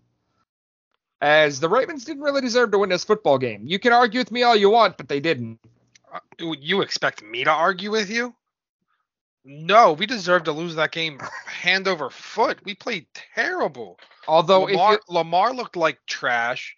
As 1.20 1.58
the 1.60 1.68
Ravens 1.68 2.04
didn't 2.04 2.22
really 2.22 2.40
deserve 2.40 2.70
to 2.70 2.78
win 2.78 2.90
this 2.90 3.04
football 3.04 3.38
game. 3.38 3.62
You 3.66 3.78
can 3.78 3.92
argue 3.92 4.20
with 4.20 4.30
me 4.30 4.42
all 4.44 4.54
you 4.54 4.70
want, 4.70 4.96
but 4.96 5.08
they 5.08 5.20
didn't. 5.20 5.58
Uh, 6.12 6.20
you 6.60 6.80
expect 6.80 7.22
me 7.22 7.44
to 7.44 7.50
argue 7.50 7.90
with 7.90 8.08
you? 8.08 8.34
No, 9.44 9.92
we 9.94 10.06
deserve 10.06 10.44
to 10.44 10.52
lose 10.52 10.74
that 10.76 10.92
game 10.92 11.18
hand 11.46 11.88
over 11.88 12.10
foot. 12.10 12.60
We 12.64 12.74
played 12.74 13.06
terrible. 13.34 13.98
Although 14.28 14.64
Lamar, 14.64 15.00
Lamar 15.08 15.54
looked 15.54 15.76
like 15.76 15.98
trash. 16.06 16.76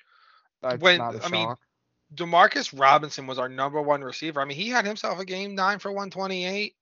when- 0.78 1.01
I 1.01 1.28
mean. 1.28 1.55
Demarcus 2.14 2.76
Robinson 2.76 3.28
was 3.28 3.38
our 3.38 3.49
number 3.49 3.80
one 3.80 4.03
receiver. 4.03 4.41
I 4.41 4.45
mean, 4.45 4.57
he 4.57 4.68
had 4.68 4.84
himself 4.84 5.20
a 5.20 5.24
game 5.24 5.55
nine 5.55 5.78
for 5.78 5.93
128. 5.93 6.74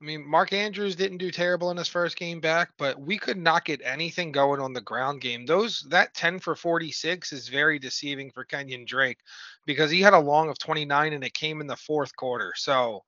I 0.00 0.04
mean, 0.04 0.28
Mark 0.28 0.52
Andrews 0.52 0.94
didn't 0.94 1.18
do 1.18 1.30
terrible 1.30 1.70
in 1.70 1.78
his 1.78 1.88
first 1.88 2.18
game 2.18 2.40
back, 2.40 2.70
but 2.76 3.00
we 3.00 3.16
could 3.16 3.38
not 3.38 3.64
get 3.64 3.80
anything 3.82 4.30
going 4.30 4.60
on 4.60 4.74
the 4.74 4.80
ground 4.82 5.22
game. 5.22 5.46
Those 5.46 5.86
that 5.88 6.12
10 6.12 6.38
for 6.38 6.54
46 6.54 7.32
is 7.32 7.48
very 7.48 7.78
deceiving 7.78 8.30
for 8.30 8.44
Kenyan 8.44 8.86
Drake 8.86 9.18
because 9.64 9.90
he 9.90 10.02
had 10.02 10.12
a 10.12 10.18
long 10.18 10.50
of 10.50 10.58
29 10.58 11.14
and 11.14 11.24
it 11.24 11.32
came 11.32 11.62
in 11.62 11.66
the 11.66 11.76
fourth 11.76 12.14
quarter. 12.14 12.52
So, 12.56 13.04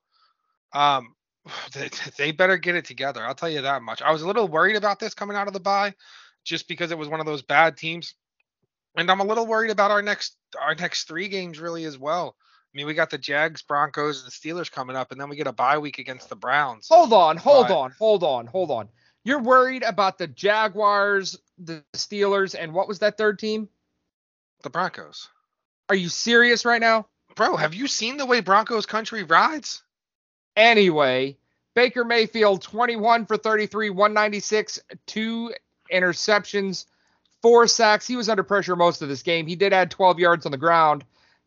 um, 0.72 1.14
they, 1.74 1.91
they 2.16 2.32
better 2.32 2.57
get 2.57 2.74
it 2.74 2.86
together. 2.86 3.22
I'll 3.22 3.34
tell 3.34 3.51
you 3.51 3.62
that 3.62 3.82
much. 3.82 4.01
I 4.01 4.11
was 4.11 4.22
a 4.22 4.26
little 4.26 4.49
worried 4.49 4.76
about 4.76 4.99
this 4.99 5.14
coming 5.14 5.36
out 5.36 5.47
of 5.47 5.53
the 5.53 5.61
bye, 5.61 5.95
just 6.45 6.68
because 6.68 6.91
it 6.91 6.99
was 6.99 7.09
one 7.09 7.20
of 7.20 7.26
those 7.26 7.43
bad 7.43 7.76
teams, 7.76 8.14
and 8.97 9.11
I'm 9.11 9.20
a 9.20 9.24
little 9.24 9.47
worried 9.47 9.70
about 9.70 9.91
our 9.91 10.03
next 10.03 10.36
our 10.59 10.74
next 10.74 11.07
three 11.07 11.28
games 11.28 11.61
really 11.61 11.84
as 11.84 11.99
well. 11.99 12.34
I 12.74 12.76
mean, 12.76 12.86
we 12.86 12.94
got 12.94 13.10
the 13.10 13.18
Jags, 13.18 13.62
Broncos, 13.62 14.22
and 14.22 14.26
the 14.26 14.30
Steelers 14.30 14.70
coming 14.70 14.94
up, 14.94 15.10
and 15.10 15.20
then 15.20 15.28
we 15.28 15.36
get 15.36 15.46
a 15.46 15.52
bye 15.52 15.78
week 15.78 15.98
against 15.98 16.28
the 16.28 16.36
Browns. 16.36 16.88
Hold 16.88 17.12
on, 17.12 17.36
hold 17.36 17.68
But- 17.68 17.76
on, 17.78 17.94
hold 17.98 18.22
on, 18.22 18.46
hold 18.46 18.70
on. 18.70 18.88
You're 19.24 19.40
worried 19.42 19.82
about 19.82 20.18
the 20.18 20.26
Jaguars, 20.26 21.38
the 21.58 21.82
Steelers, 21.94 22.54
and 22.58 22.72
what 22.72 22.88
was 22.88 23.00
that 23.00 23.16
third 23.18 23.38
team? 23.38 23.68
The 24.62 24.70
Broncos. 24.70 25.28
Are 25.88 25.94
you 25.94 26.08
serious 26.08 26.64
right 26.64 26.80
now? 26.80 27.06
Bro, 27.34 27.56
have 27.56 27.74
you 27.74 27.88
seen 27.88 28.16
the 28.16 28.26
way 28.26 28.40
Broncos 28.40 28.86
country 28.86 29.22
rides? 29.24 29.82
Anyway, 30.56 31.36
Baker 31.74 32.04
Mayfield 32.04 32.62
21 32.62 33.26
for 33.26 33.36
33, 33.36 33.90
196, 33.90 34.80
two 35.06 35.52
interceptions, 35.92 36.86
four 37.42 37.66
sacks. 37.66 38.06
He 38.06 38.16
was 38.16 38.28
under 38.28 38.42
pressure 38.42 38.76
most 38.76 39.02
of 39.02 39.08
this 39.08 39.22
game. 39.22 39.46
He 39.46 39.56
did 39.56 39.72
add 39.72 39.90
12 39.90 40.18
yards 40.18 40.46
on 40.46 40.52
the 40.52 40.58
ground. 40.58 41.04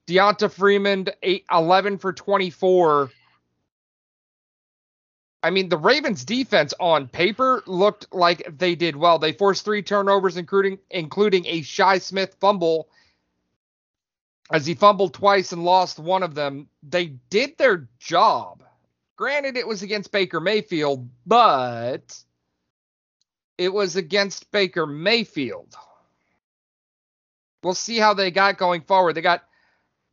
Deonta 0.08 0.52
Freeman, 0.52 1.08
eight, 1.24 1.46
11 1.52 1.98
for 1.98 2.14
24. 2.14 3.12
I 5.44 5.50
mean, 5.50 5.70
the 5.70 5.78
Ravens 5.78 6.24
defense 6.24 6.74
on 6.80 7.08
paper 7.08 7.64
looked 7.66 8.14
like 8.14 8.58
they 8.58 8.76
did 8.76 8.96
well. 8.96 9.18
They 9.18 9.32
forced 9.32 9.66
three 9.66 9.82
turnovers, 9.82 10.38
including 10.38 10.78
including 10.92 11.46
a 11.48 11.62
Shi 11.62 12.00
Smith 12.00 12.36
fumble. 12.40 12.90
As 14.52 14.66
he 14.66 14.76
fumbled 14.76 15.14
twice 15.14 15.52
and 15.52 15.64
lost 15.64 15.98
one 15.98 16.24
of 16.24 16.36
them, 16.36 16.68
they 16.84 17.06
did 17.30 17.58
their 17.58 17.88
job. 18.00 18.64
Granted, 19.16 19.56
it 19.56 19.68
was 19.68 19.82
against 19.82 20.12
Baker 20.12 20.40
Mayfield, 20.40 21.10
but 21.26 22.22
it 23.58 23.72
was 23.72 23.96
against 23.96 24.52
Baker 24.52 24.86
Mayfield. 24.86 25.76
We'll 27.64 27.76
see 27.76 27.98
how 27.98 28.14
they 28.14 28.32
got 28.32 28.58
going 28.58 28.82
forward. 28.82 29.14
They 29.14 29.22
got 29.22 29.44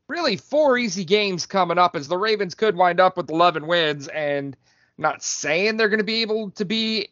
really 0.09 0.37
four 0.37 0.79
easy 0.79 1.05
games 1.05 1.47
coming 1.47 1.79
up 1.79 1.95
as 1.95 2.09
the 2.09 2.17
Ravens 2.17 2.55
could 2.55 2.77
wind 2.77 2.99
up 2.99 3.17
with 3.17 3.31
11 3.31 3.67
wins 3.67 4.09
and 4.09 4.57
not 4.97 5.23
saying 5.23 5.77
they're 5.77 5.89
going 5.89 5.99
to 5.99 6.05
be 6.05 6.23
able 6.23 6.51
to 6.53 6.65
be 6.65 7.09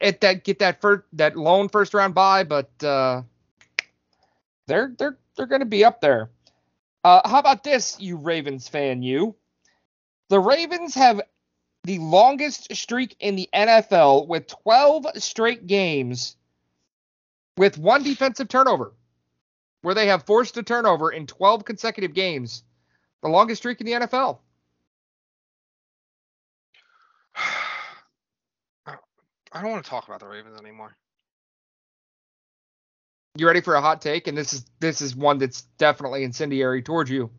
at 0.00 0.20
that 0.22 0.44
get 0.44 0.58
that 0.60 0.80
first 0.80 1.04
that 1.12 1.36
lone 1.36 1.68
first 1.68 1.94
round 1.94 2.14
bye, 2.14 2.44
but 2.44 2.70
uh, 2.82 3.22
they're 4.66 4.92
they're 4.98 5.18
they're 5.36 5.46
going 5.46 5.60
to 5.60 5.66
be 5.66 5.84
up 5.84 6.00
there. 6.00 6.30
Uh, 7.04 7.26
how 7.28 7.38
about 7.38 7.64
this, 7.64 7.98
you 8.00 8.16
Ravens 8.16 8.68
fan? 8.68 9.02
You, 9.02 9.34
the 10.28 10.38
Ravens 10.38 10.94
have 10.94 11.20
the 11.84 11.98
longest 11.98 12.74
streak 12.76 13.16
in 13.18 13.34
the 13.34 13.48
NFL 13.52 14.28
with 14.28 14.46
12 14.46 15.06
straight 15.16 15.66
games 15.66 16.36
with 17.56 17.76
one 17.76 18.04
defensive 18.04 18.48
turnover, 18.48 18.92
where 19.82 19.94
they 19.94 20.06
have 20.06 20.24
forced 20.24 20.56
a 20.56 20.62
turnover 20.62 21.12
in 21.12 21.26
12 21.26 21.64
consecutive 21.64 22.14
games. 22.14 22.62
The 23.22 23.28
longest 23.28 23.60
streak 23.62 23.80
in 23.80 23.86
the 23.86 23.92
NFL. 23.92 24.38
I 29.54 29.60
don't 29.60 29.70
want 29.70 29.84
to 29.84 29.90
talk 29.90 30.08
about 30.08 30.20
the 30.20 30.26
Ravens 30.26 30.58
anymore. 30.58 30.96
You 33.36 33.46
ready 33.46 33.60
for 33.60 33.74
a 33.74 33.80
hot 33.80 34.00
take? 34.02 34.26
And 34.26 34.36
this 34.36 34.52
is 34.52 34.64
this 34.80 35.00
is 35.00 35.16
one 35.16 35.38
that's 35.38 35.62
definitely 35.78 36.22
incendiary 36.24 36.82
towards 36.82 37.10
you. 37.10 37.30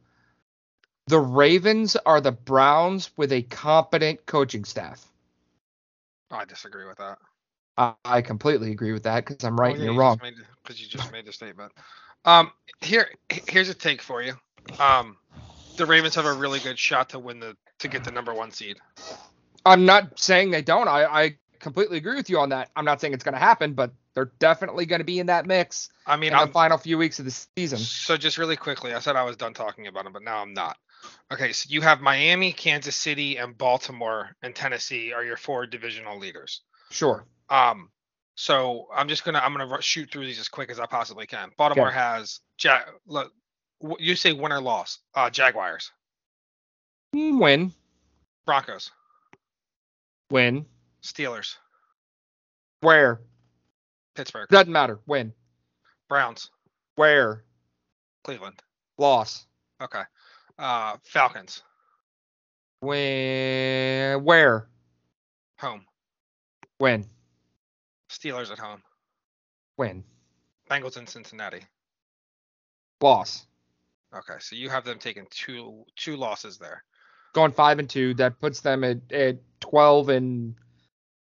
The 1.08 1.20
Ravens 1.20 1.96
are 1.96 2.22
the 2.22 2.32
Browns 2.32 3.10
with 3.18 3.32
a 3.32 3.42
competent 3.44 4.26
coaching 4.26 4.64
staff. 4.64 5.06
I 6.32 6.46
disagree 6.46 6.86
with 6.86 6.98
that. 6.98 7.18
I, 7.78 7.94
I 8.06 8.22
completely 8.22 8.72
agree 8.72 8.94
with 8.94 9.04
that 9.04 9.26
because 9.26 9.44
I'm 9.44 9.60
right 9.60 9.72
Oh, 9.72 9.76
and 9.76 9.84
you're 9.84 9.94
you 9.94 10.00
wrong. 10.00 10.20
Because 10.64 10.82
you 10.82 10.88
just 10.88 11.12
made 11.12 11.26
the 11.26 11.34
statement. 11.34 11.72
Um, 12.26 12.52
here, 12.82 13.10
here's 13.48 13.70
a 13.70 13.74
take 13.74 14.02
for 14.02 14.22
you. 14.22 14.34
Um, 14.80 15.18
the 15.78 15.86
Ravens 15.86 16.16
have 16.16 16.26
a 16.26 16.34
really 16.34 16.60
good 16.60 16.78
shot 16.80 17.10
to 17.10 17.20
win 17.20 17.40
the 17.40 17.56
to 17.80 17.88
get 17.88 18.04
the 18.04 18.12
number 18.12 18.34
one 18.34 18.52
seed. 18.52 18.78
I'm 19.66 19.86
not 19.86 20.20
saying 20.20 20.52
they 20.52 20.62
don't. 20.62 20.88
I, 20.88 21.06
I 21.06 21.38
completely 21.60 21.98
agree 21.98 22.16
with 22.16 22.30
you 22.30 22.40
on 22.40 22.50
that. 22.50 22.70
I'm 22.76 22.86
not 22.86 23.02
saying 23.02 23.14
it's 23.14 23.24
going 23.24 23.34
to 23.34 23.40
happen, 23.40 23.74
but 23.74 23.92
they're 24.14 24.32
definitely 24.40 24.86
going 24.86 25.00
to 25.00 25.06
be 25.06 25.20
in 25.20 25.28
that 25.28 25.46
mix 25.46 25.90
I 26.06 26.16
mean, 26.18 26.32
in 26.32 26.38
the 26.38 26.44
I'm 26.44 26.52
final 26.52 26.78
few 26.78 26.98
weeks 26.98 27.20
of 27.20 27.26
the 27.26 27.32
season. 27.58 27.80
so 27.80 28.16
just 28.16 28.38
really 28.38 28.56
quickly. 28.56 28.94
I 28.94 29.00
said 29.00 29.16
I 29.16 29.24
was 29.24 29.38
done 29.38 29.54
talking 29.54 29.88
about 29.88 30.04
them, 30.04 30.14
but 30.14 30.24
now 30.24 30.42
I'm 30.42 30.54
not. 30.54 30.78
Okay, 31.32 31.52
so 31.52 31.68
you 31.70 31.82
have 31.82 32.00
Miami, 32.00 32.52
Kansas 32.54 32.96
City, 32.96 33.38
and 33.38 33.58
Baltimore 33.58 34.36
and 34.42 34.54
Tennessee 34.56 35.12
are 35.14 35.24
your 35.24 35.38
four 35.38 35.66
divisional 35.66 36.20
leaders. 36.20 36.62
Sure. 36.92 37.26
Um, 37.50 37.90
so 38.36 38.88
I'm 38.94 39.08
just 39.08 39.24
gonna 39.24 39.40
I'm 39.40 39.56
gonna 39.56 39.82
shoot 39.82 40.12
through 40.12 40.26
these 40.26 40.40
as 40.40 40.48
quick 40.48 40.70
as 40.70 40.80
I 40.80 40.86
possibly 40.86 41.26
can. 41.28 41.52
Baltimore 41.58 41.88
Okay. 41.88 41.96
has 41.98 42.40
Jag. 42.58 42.82
Look, 43.08 43.32
you 44.00 44.16
say 44.16 44.34
win 44.34 44.52
or 44.52 44.62
loss? 44.62 45.00
Uh, 45.16 45.30
Jaguars, 45.30 45.92
Mm, 47.16 47.40
Win. 47.42 47.74
Broncos, 48.46 48.92
Win. 50.32 50.66
Steelers, 51.04 51.56
Where? 52.82 53.22
Pittsburgh, 54.16 54.48
Doesn't 54.50 54.72
matter. 54.72 55.00
Win. 55.06 55.34
Browns, 56.10 56.50
Where? 56.96 57.44
Cleveland. 58.24 58.62
Loss. 58.98 59.48
Okay. 59.82 60.04
Uh, 60.58 60.98
Falcons, 61.04 61.64
Win. 62.82 64.24
Where? 64.24 64.68
home. 65.60 65.86
Win. 66.80 67.06
Steelers 68.24 68.52
at 68.52 68.60
home. 68.60 68.82
Win. 69.78 70.04
Bengals 70.70 70.98
in 70.98 71.08
Cincinnati. 71.08 71.62
Loss. 73.02 73.46
Okay, 74.16 74.36
so 74.40 74.56
you 74.56 74.70
have 74.70 74.86
them 74.86 75.00
taking 75.00 75.26
two 75.30 75.84
two 75.96 76.16
losses 76.16 76.58
there. 76.58 76.84
Going 77.34 77.52
five 77.52 77.80
and 77.80 77.90
two. 77.90 78.14
That 78.14 78.40
puts 78.40 78.62
them 78.62 78.84
at, 78.84 79.12
at 79.12 79.40
twelve 79.60 80.10
and 80.10 80.56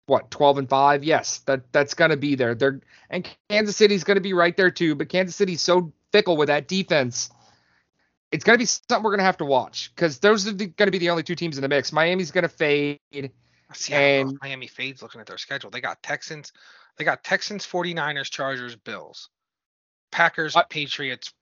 what? 0.06 0.30
Twelve 0.30 0.58
and 0.58 0.68
five. 0.68 1.04
Yes, 1.04 1.38
that 1.46 1.72
that's 1.72 1.94
gonna 1.94 2.16
be 2.16 2.34
there. 2.34 2.54
They're 2.54 2.80
and 3.08 3.28
Kansas 3.48 3.76
City's 3.76 4.04
gonna 4.04 4.20
be 4.20 4.34
right 4.34 4.56
there 4.56 4.70
too. 4.70 4.94
But 4.94 5.08
Kansas 5.08 5.36
City's 5.36 5.62
so 5.62 5.92
fickle 6.12 6.36
with 6.36 6.48
that 6.48 6.68
defense. 6.68 7.30
It's 8.32 8.44
gonna 8.44 8.58
be 8.58 8.66
something 8.66 9.02
we're 9.02 9.12
gonna 9.12 9.22
have 9.22 9.38
to 9.38 9.44
watch 9.44 9.92
because 9.94 10.18
those 10.18 10.46
are 10.46 10.52
the, 10.52 10.66
gonna 10.66 10.90
be 10.90 10.98
the 10.98 11.10
only 11.10 11.22
two 11.22 11.36
teams 11.36 11.56
in 11.56 11.62
the 11.62 11.68
mix. 11.68 11.92
Miami's 11.92 12.32
gonna 12.32 12.48
fade. 12.48 12.98
See, 13.12 13.94
I 13.94 13.98
don't 13.98 14.26
know 14.26 14.28
if 14.28 14.28
And- 14.32 14.38
Miami 14.42 14.66
fades 14.66 15.00
looking 15.00 15.20
at 15.20 15.28
their 15.28 15.38
schedule. 15.38 15.70
They 15.70 15.80
got 15.80 16.02
Texans, 16.02 16.52
they 16.96 17.04
got 17.04 17.24
Texans, 17.24 17.66
49ers, 17.66 18.30
Chargers, 18.30 18.76
Bills, 18.76 19.28
Packers, 20.10 20.56
I- 20.56 20.64
Patriots, 20.68 21.32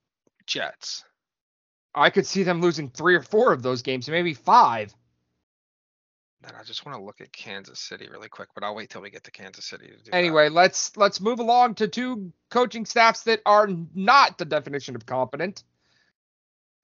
Jets. 0.46 1.04
I 1.94 2.10
could 2.10 2.26
see 2.26 2.42
them 2.42 2.60
losing 2.60 2.90
three 2.90 3.14
or 3.14 3.22
four 3.22 3.52
of 3.52 3.62
those 3.62 3.82
games, 3.82 4.08
maybe 4.08 4.34
five. 4.34 4.94
Then 6.42 6.52
I 6.58 6.62
just 6.62 6.86
want 6.86 6.96
to 6.96 7.02
look 7.02 7.20
at 7.20 7.32
Kansas 7.32 7.80
City 7.80 8.08
really 8.08 8.28
quick, 8.28 8.48
but 8.54 8.62
I'll 8.62 8.74
wait 8.74 8.90
till 8.90 9.02
we 9.02 9.10
get 9.10 9.24
to 9.24 9.32
Kansas 9.32 9.64
City 9.64 9.88
to 9.88 9.96
do 9.96 10.10
that. 10.10 10.14
Anyway, 10.14 10.48
let's 10.48 10.96
let's 10.96 11.20
move 11.20 11.40
along 11.40 11.74
to 11.76 11.88
two 11.88 12.32
coaching 12.48 12.84
staffs 12.84 13.24
that 13.24 13.40
are 13.44 13.68
not 13.94 14.38
the 14.38 14.44
definition 14.44 14.94
of 14.94 15.04
competent. 15.04 15.64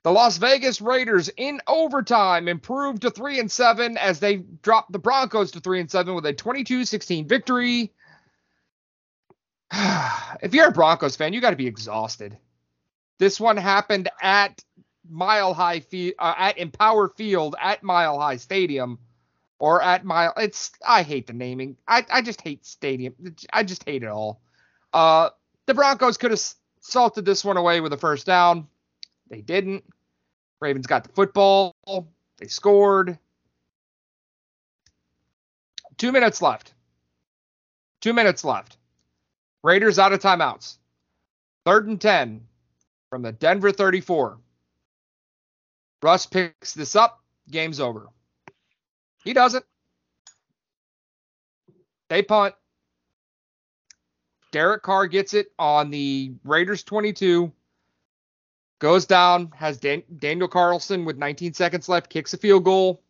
The 0.03 0.13
Las 0.13 0.37
Vegas 0.37 0.83
Raiders 0.83 1.31
in 1.37 1.61
overtime 1.67 2.47
improved 2.47 3.03
to 3.03 3.11
3 3.11 3.41
and 3.41 3.51
7 3.51 3.97
as 3.97 4.21
they 4.21 4.37
dropped 4.37 4.93
the 4.93 4.99
Broncos 4.99 5.53
to 5.53 5.61
3 5.61 5.81
and 5.81 5.91
7 5.91 6.15
with 6.15 6.27
a 6.27 6.35
22-16 6.35 7.27
victory. 7.27 7.91
If 10.43 10.55
you're 10.55 10.69
a 10.69 10.73
Broncos 10.73 11.17
fan, 11.17 11.33
you 11.33 11.41
got 11.41 11.51
to 11.51 11.57
be 11.57 11.67
exhausted. 11.67 12.37
This 13.19 13.41
one 13.41 13.57
happened 13.57 14.09
at 14.21 14.63
Mile 15.09 15.55
High 15.55 15.81
Field, 15.81 16.15
uh, 16.19 16.35
at 16.37 16.59
Empower 16.59 17.09
Field 17.09 17.57
at 17.61 17.83
Mile 17.83 18.19
High 18.19 18.37
Stadium, 18.37 18.99
or 19.59 19.83
at 19.83 20.05
Mile. 20.05 20.33
It's 20.37 20.73
I 20.87 21.03
hate 21.03 21.27
the 21.27 21.33
naming. 21.33 21.77
I 21.87 22.05
I 22.11 22.23
just 22.23 22.41
hate 22.41 22.65
stadium. 22.65 23.15
I 23.53 23.63
just 23.63 23.85
hate 23.85 24.03
it 24.03 24.09
all. 24.09 24.41
Uh, 24.93 25.31
the 25.67 25.75
Broncos 25.75 26.17
could 26.19 26.31
have 26.31 26.43
salted 26.81 27.25
this 27.25 27.45
one 27.45 27.57
away 27.57 27.81
with 27.81 27.93
a 27.93 27.97
first 27.97 28.27
down. 28.27 28.69
They 29.29 29.41
didn't. 29.41 29.85
Ravens 30.61 30.87
got 30.87 31.05
the 31.05 31.13
football. 31.13 31.75
They 32.39 32.47
scored. 32.47 33.19
Two 35.97 36.13
minutes 36.13 36.43
left. 36.43 36.75
Two 38.01 38.13
minutes 38.13 38.45
left. 38.45 38.77
Raiders 39.65 39.99
out 39.99 40.13
of 40.13 40.21
timeouts. 40.21 40.77
Third 41.65 41.89
and 41.89 41.99
10 41.99 42.43
from 43.09 43.23
the 43.23 43.33
Denver 43.33 43.73
34. 43.73 44.39
Russ 46.03 46.27
picks 46.27 46.75
this 46.75 46.95
up. 46.95 47.21
Game's 47.51 47.81
over. 47.81 48.09
He 49.25 49.33
doesn't. 49.33 49.65
They 52.11 52.23
punt. 52.23 52.55
Derek 54.53 54.83
Carr 54.83 55.07
gets 55.07 55.33
it 55.33 55.51
on 55.59 55.91
the 55.91 56.35
Raiders 56.45 56.83
22. 56.83 57.51
Goes 58.81 59.07
down, 59.07 59.51
has 59.57 59.79
Dan- 59.79 60.03
Daniel 60.19 60.47
Carlson 60.47 61.07
with 61.07 61.17
19 61.17 61.55
seconds 61.55 61.89
left, 61.89 62.11
kicks 62.11 62.35
a 62.35 62.37
field 62.37 62.65
goal. 62.65 63.03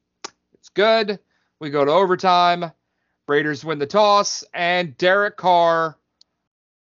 It's 0.54 0.68
good. 0.68 1.18
We 1.58 1.70
go 1.70 1.84
to 1.84 1.90
overtime. 1.90 2.70
Raiders 3.26 3.64
win 3.64 3.80
the 3.80 3.86
toss, 3.86 4.44
and 4.54 4.96
Derek 4.98 5.36
Carr 5.36 5.98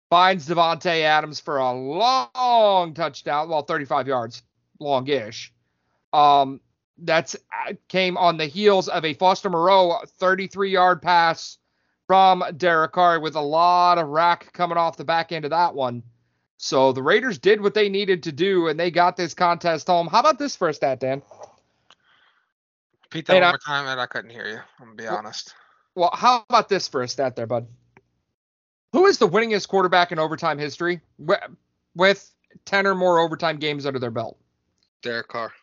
finds 0.10 0.48
Davante 0.48 1.02
Adams 1.02 1.40
for 1.40 1.58
a 1.58 1.72
long 1.74 2.94
touchdown, 2.94 3.50
well, 3.50 3.64
35 3.64 4.08
yards, 4.08 4.44
longish. 4.80 5.54
Um, 6.14 6.62
that's 7.00 7.36
came 7.88 8.18
on 8.18 8.38
the 8.38 8.46
heels 8.46 8.88
of 8.88 9.06
a 9.06 9.14
Foster 9.14 9.50
Moreau 9.50 10.00
33 10.18 10.72
yard 10.72 11.02
pass 11.02 11.58
from 12.08 12.44
Derek 12.56 12.94
Carr 12.94 13.20
with 13.20 13.36
a 13.36 13.42
lot 13.42 13.98
of 13.98 14.08
rack 14.08 14.52
coming 14.54 14.78
off 14.78 14.98
the 14.98 15.04
back 15.04 15.32
end 15.32 15.46
of 15.46 15.52
that 15.52 15.76
one. 15.76 16.02
So 16.58 16.92
the 16.92 17.04
Raiders 17.04 17.38
did 17.38 17.62
what 17.62 17.76
they 17.76 17.90
needed 17.90 18.24
to 18.24 18.32
do 18.32 18.68
and 18.68 18.80
they 18.80 18.90
got 18.90 19.16
this 19.16 19.34
contest 19.34 19.88
home. 19.88 20.08
How 20.08 20.22
about 20.22 20.40
this 20.40 20.56
for 20.56 20.70
a 20.70 20.74
stat, 20.74 21.00
Dan? 21.00 21.22
Repeat 23.06 23.28
that 23.28 23.34
hey, 23.34 23.42
one 23.42 23.52
more 23.52 23.58
time, 23.60 23.88
and 23.88 24.02
I 24.02 24.06
couldn't 24.06 24.32
hear 24.32 24.48
you. 24.48 24.60
I'm 24.80 24.88
gonna 24.88 24.96
be 24.96 25.04
well, 25.04 25.18
honest. 25.18 25.54
Well, 25.96 26.12
how 26.14 26.44
about 26.50 26.68
this 26.68 26.88
for 26.88 27.04
a 27.04 27.08
stat 27.08 27.36
there, 27.36 27.46
bud? 27.46 27.68
Who 28.94 29.06
is 29.06 29.18
the 29.18 29.28
winningest 29.28 29.68
quarterback 29.68 30.12
in 30.12 30.20
overtime 30.20 30.58
history 30.58 31.02
with 31.96 32.32
10 32.66 32.88
or 32.88 32.96
more 32.96 33.20
overtime 33.20 33.58
games 33.58 33.86
under 33.86 34.00
their 34.00 34.12
belt? 34.12 34.38
Derek 35.02 35.28
Carr. 35.28 35.54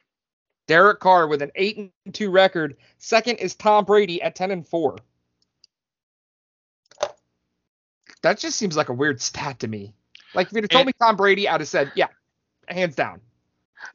Derek 0.66 1.00
Carr 1.00 1.26
with 1.26 1.42
an 1.42 1.50
8 1.54 1.92
and 2.04 2.14
2 2.14 2.30
record. 2.30 2.76
Second 2.98 3.36
is 3.36 3.54
Tom 3.54 3.84
Brady 3.84 4.22
at 4.22 4.34
10 4.34 4.50
and 4.50 4.66
4. 4.66 4.98
That 8.22 8.38
just 8.38 8.56
seems 8.56 8.76
like 8.76 8.88
a 8.88 8.94
weird 8.94 9.20
stat 9.20 9.60
to 9.60 9.68
me. 9.68 9.92
Like 10.34 10.46
if 10.48 10.54
you'd 10.54 10.64
have 10.64 10.70
told 10.70 10.82
it, 10.82 10.86
me 10.86 10.92
Tom 10.98 11.16
Brady, 11.16 11.48
I'd 11.48 11.60
have 11.60 11.68
said, 11.68 11.92
yeah, 11.94 12.08
hands 12.66 12.94
down. 12.94 13.20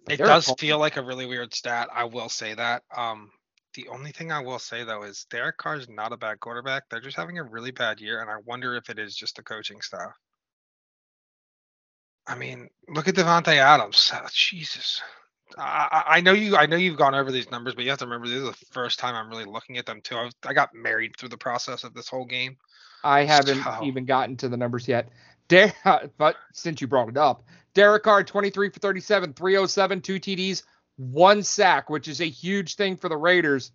But 0.06 0.14
it 0.14 0.18
does 0.18 0.46
Carr, 0.46 0.56
feel 0.58 0.78
like 0.78 0.98
a 0.98 1.02
really 1.02 1.26
weird 1.26 1.54
stat. 1.54 1.90
I 1.94 2.04
will 2.04 2.30
say 2.30 2.54
that. 2.54 2.84
Um, 2.96 3.32
the 3.80 3.88
only 3.90 4.12
thing 4.12 4.32
I 4.32 4.42
will 4.42 4.60
say 4.60 4.84
though 4.84 5.04
is 5.04 5.26
Derek 5.30 5.58
Carr 5.58 5.78
is 5.78 5.88
not 5.88 6.12
a 6.12 6.18
bad 6.18 6.40
quarterback. 6.42 6.90
They're 6.90 7.00
just 7.00 7.16
having 7.16 7.38
a 7.38 7.44
really 7.44 7.72
bad 7.72 8.02
year, 8.02 8.22
and 8.22 8.30
I 8.30 8.36
wonder 8.46 8.76
if 8.76 8.90
it 8.90 9.00
is 9.00 9.16
just 9.16 9.38
the 9.38 9.44
coaching 9.44 9.80
staff. 9.80 10.12
I 12.28 12.36
mean, 12.36 12.70
look 12.90 13.08
at 13.08 13.16
Davante 13.16 13.56
Adams. 13.56 14.12
Oh, 14.14 14.28
Jesus. 14.34 15.02
I, 15.58 16.04
I, 16.06 16.22
know 16.22 16.34
you. 16.34 16.58
I 16.58 16.66
know 16.66 16.76
you've 16.76 16.98
gone 16.98 17.16
over 17.16 17.32
these 17.32 17.50
numbers, 17.50 17.74
but 17.74 17.86
you 17.86 17.90
have 17.90 18.00
to 18.00 18.06
remember 18.06 18.28
this 18.28 18.38
is 18.38 18.50
the 18.50 18.66
first 18.72 19.00
time 19.00 19.16
I'm 19.16 19.30
really 19.30 19.46
looking 19.46 19.78
at 19.78 19.86
them 19.86 20.02
too. 20.02 20.16
I, 20.16 20.24
was, 20.26 20.34
I 20.46 20.54
got 20.54 20.76
married 20.76 21.14
through 21.18 21.30
the 21.30 21.38
process 21.38 21.84
of 21.84 21.94
this 21.94 22.10
whole 22.10 22.26
game. 22.26 22.58
I 23.04 23.24
haven't 23.24 23.64
so. 23.64 23.80
even 23.84 24.06
gotten 24.06 24.36
to 24.38 24.50
the 24.50 24.58
numbers 24.58 24.88
yet. 24.88 25.10
Der- 25.48 25.74
but 26.18 26.36
since 26.54 26.82
you 26.82 26.88
brought 26.88 27.10
it 27.10 27.18
up, 27.18 27.46
Derek 27.74 28.04
Carr 28.04 28.24
23 28.24 28.70
for 28.70 28.80
37, 28.80 29.34
307, 29.34 30.02
two 30.02 30.20
TDs, 30.20 30.64
one 31.00 31.42
sack, 31.44 31.90
which 31.90 32.08
is 32.08 32.20
a 32.20 32.26
huge 32.26 32.76
thing 32.76 32.98
for 32.98 33.08
the 33.08 33.18
Raiders, 33.18 33.72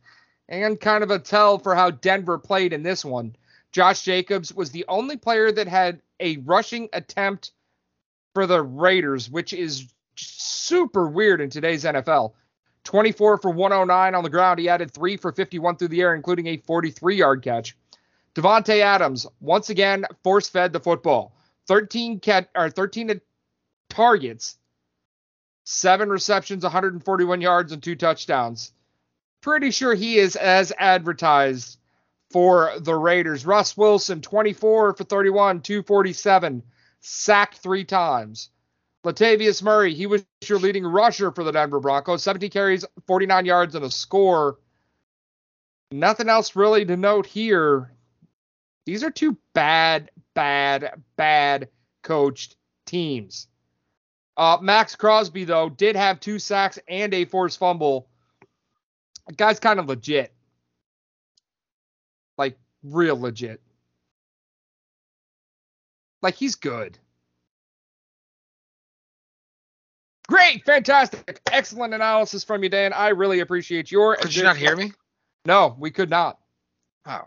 and 0.48 0.78
kind 0.78 1.02
of 1.02 1.10
a 1.10 1.18
tell 1.18 1.58
for 1.58 1.74
how 1.74 1.90
Denver 1.90 2.38
played 2.38 2.72
in 2.72 2.82
this 2.82 3.04
one. 3.04 3.34
Josh 3.72 4.02
Jacobs 4.02 4.52
was 4.54 4.70
the 4.70 4.84
only 4.88 5.16
player 5.16 5.50
that 5.50 5.66
had 5.66 6.00
a 6.20 6.36
rushing 6.38 6.88
attempt 6.92 7.52
for 8.34 8.46
the 8.46 8.62
Raiders, 8.62 9.30
which 9.30 9.52
is 9.52 9.88
super 10.16 11.08
weird 11.08 11.40
in 11.40 11.50
today's 11.50 11.84
NFL. 11.84 12.34
24 12.84 13.38
for 13.38 13.50
109 13.50 14.14
on 14.14 14.22
the 14.22 14.30
ground. 14.30 14.58
He 14.58 14.68
added 14.68 14.90
three 14.90 15.16
for 15.16 15.32
51 15.32 15.76
through 15.76 15.88
the 15.88 16.02
air, 16.02 16.14
including 16.14 16.48
a 16.48 16.58
43 16.58 17.16
yard 17.16 17.42
catch. 17.42 17.76
Davante 18.34 18.80
Adams 18.80 19.26
once 19.40 19.70
again 19.70 20.04
force 20.22 20.48
fed 20.48 20.72
the 20.72 20.80
football. 20.80 21.34
13 21.66 22.20
cat 22.20 22.50
or 22.54 22.68
13 22.68 23.20
targets, 23.88 24.58
seven 25.64 26.08
receptions, 26.10 26.62
141 26.62 27.40
yards, 27.40 27.72
and 27.72 27.82
two 27.82 27.96
touchdowns. 27.96 28.72
Pretty 29.40 29.70
sure 29.70 29.94
he 29.94 30.18
is 30.18 30.36
as 30.36 30.72
advertised 30.78 31.78
for 32.30 32.72
the 32.78 32.94
Raiders. 32.94 33.44
Russ 33.44 33.76
Wilson, 33.76 34.20
24 34.20 34.94
for 34.94 35.04
31, 35.04 35.60
247, 35.60 36.62
sacked 37.00 37.58
three 37.58 37.84
times. 37.84 38.50
Latavius 39.04 39.62
Murray, 39.62 39.94
he 39.94 40.06
was 40.06 40.24
your 40.46 40.58
leading 40.58 40.86
rusher 40.86 41.30
for 41.30 41.44
the 41.44 41.52
Denver 41.52 41.78
Broncos, 41.78 42.22
70 42.22 42.48
carries, 42.48 42.84
49 43.06 43.44
yards, 43.44 43.74
and 43.74 43.84
a 43.84 43.90
score. 43.90 44.58
Nothing 45.92 46.28
else 46.30 46.56
really 46.56 46.84
to 46.86 46.96
note 46.96 47.26
here. 47.26 47.92
These 48.86 49.04
are 49.04 49.10
two 49.10 49.36
bad, 49.52 50.10
bad, 50.34 51.02
bad 51.16 51.68
coached 52.02 52.56
teams. 52.86 53.46
Uh, 54.36 54.58
Maxx 54.60 54.96
Crosby, 54.96 55.44
though, 55.44 55.68
did 55.68 55.96
have 55.96 56.20
two 56.20 56.38
sacks 56.38 56.78
and 56.88 57.14
a 57.14 57.24
forced 57.24 57.58
fumble. 57.58 58.08
The 59.28 59.34
guy's 59.34 59.60
kind 59.60 59.78
of 59.78 59.86
legit. 59.86 60.32
Like, 62.36 62.58
real 62.82 63.18
legit. 63.18 63.60
Like, 66.20 66.34
he's 66.34 66.56
good. 66.56 66.98
Great, 70.26 70.64
fantastic, 70.64 71.40
excellent 71.52 71.92
analysis 71.92 72.44
from 72.44 72.62
you, 72.62 72.70
Dan. 72.70 72.94
I 72.94 73.08
really 73.08 73.40
appreciate 73.40 73.92
your. 73.92 74.16
Could 74.16 74.34
you 74.34 74.42
not 74.42 74.56
hear 74.56 74.74
me? 74.74 74.92
No, 75.44 75.76
we 75.78 75.90
could 75.90 76.08
not. 76.08 76.38
Oh, 77.06 77.24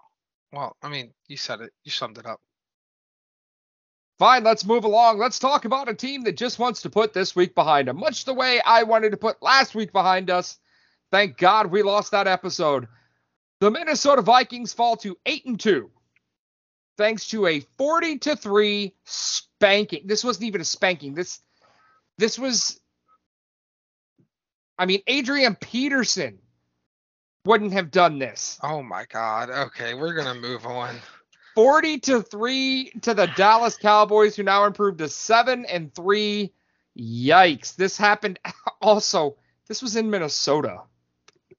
well, 0.51 0.75
I 0.81 0.89
mean, 0.89 1.13
you 1.27 1.37
said 1.37 1.61
it. 1.61 1.71
You 1.83 1.91
summed 1.91 2.17
it 2.17 2.25
up. 2.25 2.41
Fine, 4.19 4.43
let's 4.43 4.65
move 4.65 4.83
along. 4.83 5.19
Let's 5.19 5.39
talk 5.39 5.65
about 5.65 5.89
a 5.89 5.93
team 5.93 6.23
that 6.23 6.37
just 6.37 6.57
wants 6.57 6.81
to 6.81 6.89
put 6.89 7.13
this 7.13 7.35
week 7.35 7.53
behind 7.53 7.87
them, 7.87 7.99
much 7.99 8.25
the 8.25 8.33
way 8.33 8.59
I 8.65 8.83
wanted 8.83 9.11
to 9.11 9.17
put 9.17 9.41
last 9.43 9.75
week 9.75 9.91
behind 9.91 10.29
us. 10.29 10.57
Thank 11.11 11.37
God 11.37 11.67
we 11.67 11.83
lost 11.83 12.11
that 12.11 12.27
episode. 12.27 12.87
The 13.59 13.71
Minnesota 13.71 14.21
Vikings 14.21 14.73
fall 14.73 14.97
to 14.97 15.17
8 15.25 15.45
and 15.45 15.59
2 15.59 15.91
thanks 16.97 17.27
to 17.29 17.45
a 17.45 17.61
40 17.77 18.17
to 18.19 18.35
3 18.35 18.93
spanking. 19.05 20.01
This 20.05 20.23
wasn't 20.23 20.45
even 20.45 20.61
a 20.61 20.65
spanking. 20.65 21.13
This 21.13 21.39
this 22.17 22.37
was 22.37 22.79
I 24.79 24.85
mean, 24.85 25.01
Adrian 25.07 25.55
Peterson 25.55 26.39
wouldn't 27.45 27.73
have 27.73 27.89
done 27.89 28.19
this. 28.19 28.59
Oh 28.61 28.83
my 28.83 29.05
God. 29.05 29.49
Okay, 29.49 29.93
we're 29.93 30.13
gonna 30.13 30.39
move 30.39 30.65
on. 30.65 30.95
40 31.57 31.97
to 32.01 32.21
3 32.21 32.91
to 33.01 33.15
the 33.15 33.25
Dallas 33.35 33.77
Cowboys, 33.77 34.35
who 34.35 34.43
now 34.43 34.65
improved 34.65 34.99
to 34.99 35.09
7 35.09 35.65
and 35.65 35.91
3. 35.95 36.53
Yikes. 36.95 37.75
This 37.75 37.97
happened 37.97 38.39
also. 38.81 39.37
This 39.67 39.81
was 39.81 39.95
in 39.95 40.11
Minnesota. 40.11 40.81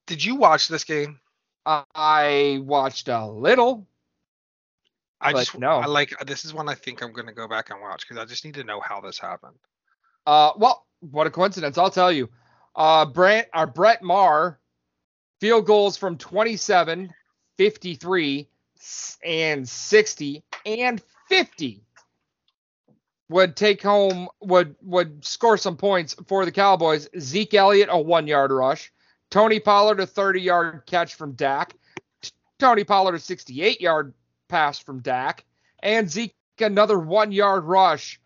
Did 0.07 0.23
you 0.23 0.35
watch 0.35 0.69
this 0.69 0.85
game? 0.85 1.19
I 1.65 2.61
watched 2.63 3.09
a 3.09 3.27
little. 3.27 3.87
I 5.19 5.33
just 5.33 5.59
no. 5.59 5.71
I 5.71 5.85
like 5.87 6.17
this 6.25 6.45
is 6.45 6.53
one 6.53 6.69
I 6.69 6.75
think 6.75 7.01
I'm 7.01 7.11
gonna 7.11 7.33
go 7.33 7.49
back 7.49 7.69
and 7.69 7.81
watch 7.81 8.07
because 8.07 8.21
I 8.21 8.25
just 8.25 8.45
need 8.45 8.53
to 8.53 8.63
know 8.63 8.79
how 8.79 9.01
this 9.01 9.19
happened. 9.19 9.57
Uh, 10.25 10.53
well, 10.55 10.87
what 11.01 11.27
a 11.27 11.29
coincidence! 11.29 11.77
I'll 11.77 11.91
tell 11.91 12.11
you. 12.11 12.29
Uh, 12.73 13.05
Brent, 13.05 13.49
our 13.53 13.67
Brett 13.67 14.01
Maher, 14.01 14.59
field 15.41 15.65
goals 15.65 15.97
from 15.97 16.17
27, 16.17 17.13
53, 17.57 18.49
and 19.23 19.67
60 19.67 20.43
and 20.65 21.01
50 21.27 21.81
would 23.29 23.55
take 23.55 23.81
home 23.81 24.27
would 24.41 24.75
would 24.81 25.23
score 25.23 25.57
some 25.57 25.77
points 25.77 26.15
for 26.27 26.45
the 26.45 26.51
Cowboys. 26.51 27.07
Zeke 27.19 27.53
Elliott 27.53 27.89
a 27.91 27.99
one 27.99 28.27
yard 28.27 28.51
rush, 28.51 28.91
Tony 29.29 29.59
Pollard 29.59 29.99
a 29.99 30.05
30 30.07 30.41
yard 30.41 30.83
catch 30.85 31.15
from 31.15 31.33
Dak, 31.33 31.75
Tony 32.57 32.83
Pollard 32.83 33.15
a 33.15 33.19
68 33.19 33.79
yard 33.79 34.13
pass 34.47 34.79
from 34.79 34.99
Dak, 35.01 35.45
and 35.83 36.09
Zeke 36.09 36.35
another 36.59 36.99
one 36.99 37.31
yard 37.31 37.63
rush 37.63 38.19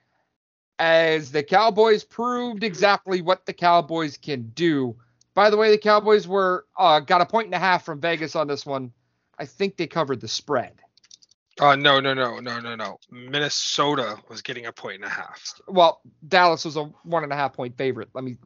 as 0.79 1.31
the 1.31 1.43
Cowboys 1.43 2.03
proved 2.03 2.63
exactly 2.63 3.21
what 3.21 3.45
the 3.45 3.53
Cowboys 3.53 4.17
can 4.17 4.49
do. 4.55 4.95
By 5.33 5.49
the 5.49 5.57
way, 5.57 5.71
the 5.71 5.77
Cowboys 5.77 6.27
were 6.27 6.65
uh, 6.77 6.99
got 6.99 7.21
a 7.21 7.25
point 7.25 7.45
and 7.45 7.55
a 7.55 7.59
half 7.59 7.85
from 7.85 7.99
Vegas 7.99 8.35
on 8.35 8.47
this 8.47 8.65
one. 8.65 8.91
I 9.37 9.45
think 9.45 9.77
they 9.77 9.87
covered 9.87 10.21
the 10.21 10.27
spread. 10.27 10.73
Uh, 11.59 11.75
no, 11.75 11.99
no, 11.99 12.13
no, 12.13 12.39
no, 12.39 12.59
no, 12.59 12.75
no. 12.75 12.99
Minnesota 13.11 14.17
was 14.27 14.41
getting 14.41 14.65
a 14.65 14.71
point 14.71 14.95
and 14.95 15.05
a 15.05 15.09
half. 15.09 15.53
Well, 15.67 16.01
Dallas 16.27 16.65
was 16.65 16.77
a 16.77 16.85
one 17.03 17.23
and 17.23 17.31
a 17.31 17.35
half 17.35 17.53
point 17.53 17.77
favorite. 17.77 18.09
Let 18.13 18.23
me 18.23 18.37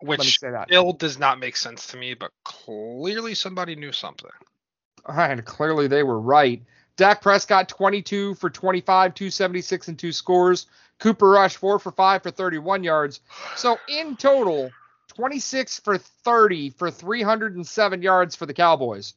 which 0.00 0.18
let 0.18 0.26
me 0.26 0.30
say 0.30 0.50
that. 0.50 0.68
still 0.68 0.92
does 0.92 1.18
not 1.18 1.38
make 1.38 1.56
sense 1.56 1.86
to 1.88 1.96
me, 1.96 2.12
but 2.14 2.30
clearly 2.44 3.34
somebody 3.34 3.76
knew 3.76 3.92
something. 3.92 4.30
All 5.06 5.16
right, 5.16 5.42
clearly 5.44 5.86
they 5.86 6.02
were 6.02 6.20
right. 6.20 6.62
Dak 6.96 7.22
Prescott 7.22 7.68
22 7.68 8.34
for 8.34 8.50
25, 8.50 9.14
276 9.14 9.88
and 9.88 9.98
two 9.98 10.12
scores. 10.12 10.66
Cooper 11.00 11.30
Rush 11.30 11.56
4 11.56 11.78
for 11.78 11.90
5 11.90 12.22
for 12.22 12.30
31 12.30 12.84
yards. 12.84 13.20
So 13.56 13.78
in 13.88 14.16
total, 14.16 14.70
26 15.08 15.80
for 15.80 15.98
30 15.98 16.70
for 16.70 16.90
307 16.90 18.02
yards 18.02 18.36
for 18.36 18.46
the 18.46 18.54
Cowboys. 18.54 19.14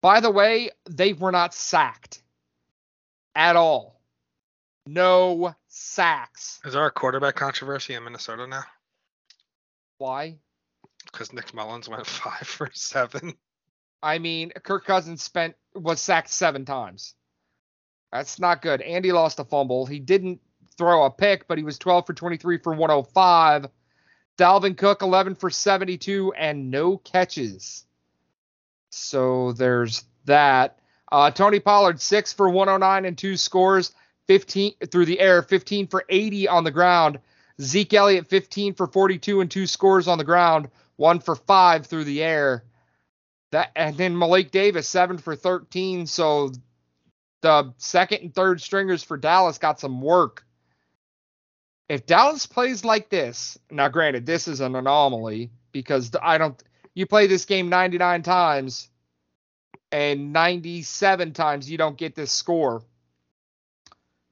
By 0.00 0.20
the 0.20 0.30
way, 0.30 0.70
they 0.88 1.12
were 1.12 1.32
not 1.32 1.54
sacked 1.54 2.22
at 3.34 3.56
all. 3.56 4.00
No 4.86 5.54
sacks. 5.68 6.60
Is 6.64 6.72
there 6.72 6.86
a 6.86 6.90
quarterback 6.90 7.34
controversy 7.34 7.94
in 7.94 8.04
Minnesota 8.04 8.46
now? 8.46 8.62
Why? 9.98 10.38
Because 11.04 11.32
Nick 11.32 11.52
Mullens 11.52 11.88
went 11.88 12.06
five 12.06 12.46
for 12.46 12.70
seven. 12.72 13.34
I 14.02 14.18
mean, 14.18 14.52
Kirk 14.62 14.84
Cousins 14.84 15.22
spent 15.22 15.56
was 15.74 16.00
sacked 16.00 16.30
seven 16.30 16.64
times. 16.64 17.14
That's 18.12 18.38
not 18.38 18.62
good. 18.62 18.80
Andy 18.80 19.12
lost 19.12 19.40
a 19.40 19.44
fumble. 19.44 19.84
He 19.84 19.98
didn't 19.98 20.40
throw 20.78 21.04
a 21.04 21.10
pick, 21.10 21.46
but 21.48 21.58
he 21.58 21.64
was 21.64 21.78
12 21.78 22.06
for 22.06 22.14
23 22.14 22.58
for 22.58 22.72
105. 22.72 23.66
Dalvin 24.38 24.78
Cook 24.78 25.02
11 25.02 25.34
for 25.34 25.50
72 25.50 26.32
and 26.36 26.70
no 26.70 26.96
catches. 26.96 27.84
So 28.90 29.52
there's 29.52 30.04
that. 30.24 30.78
Uh, 31.10 31.30
Tony 31.30 31.60
Pollard 31.60 32.00
six 32.00 32.32
for 32.32 32.48
109 32.48 33.04
and 33.04 33.16
two 33.16 33.36
scores, 33.36 33.92
15 34.26 34.74
through 34.90 35.06
the 35.06 35.20
air, 35.20 35.42
15 35.42 35.86
for 35.86 36.04
80 36.08 36.48
on 36.48 36.64
the 36.64 36.70
ground. 36.70 37.18
Zeke 37.60 37.94
Elliott 37.94 38.28
15 38.28 38.74
for 38.74 38.86
42 38.86 39.40
and 39.40 39.50
two 39.50 39.66
scores 39.66 40.06
on 40.06 40.18
the 40.18 40.24
ground, 40.24 40.68
one 40.96 41.18
for 41.18 41.34
five 41.34 41.86
through 41.86 42.04
the 42.04 42.22
air. 42.22 42.64
That 43.50 43.70
and 43.74 43.96
then 43.96 44.18
Malik 44.18 44.50
Davis 44.50 44.86
seven 44.86 45.18
for 45.18 45.34
13. 45.34 46.06
So 46.06 46.52
the 47.40 47.72
second 47.78 48.22
and 48.22 48.34
third 48.34 48.60
stringers 48.60 49.02
for 49.02 49.16
Dallas 49.16 49.58
got 49.58 49.80
some 49.80 50.00
work. 50.00 50.44
If 51.88 52.04
Dallas 52.04 52.44
plays 52.44 52.84
like 52.84 53.08
this, 53.08 53.58
now 53.70 53.88
granted 53.88 54.26
this 54.26 54.46
is 54.46 54.60
an 54.60 54.76
anomaly 54.76 55.50
because 55.72 56.10
I 56.20 56.38
don't. 56.38 56.62
You 56.98 57.06
play 57.06 57.28
this 57.28 57.44
game 57.44 57.68
99 57.68 58.24
times 58.24 58.88
and 59.92 60.32
97 60.32 61.32
times 61.32 61.70
you 61.70 61.78
don't 61.78 61.96
get 61.96 62.16
this 62.16 62.32
score. 62.32 62.82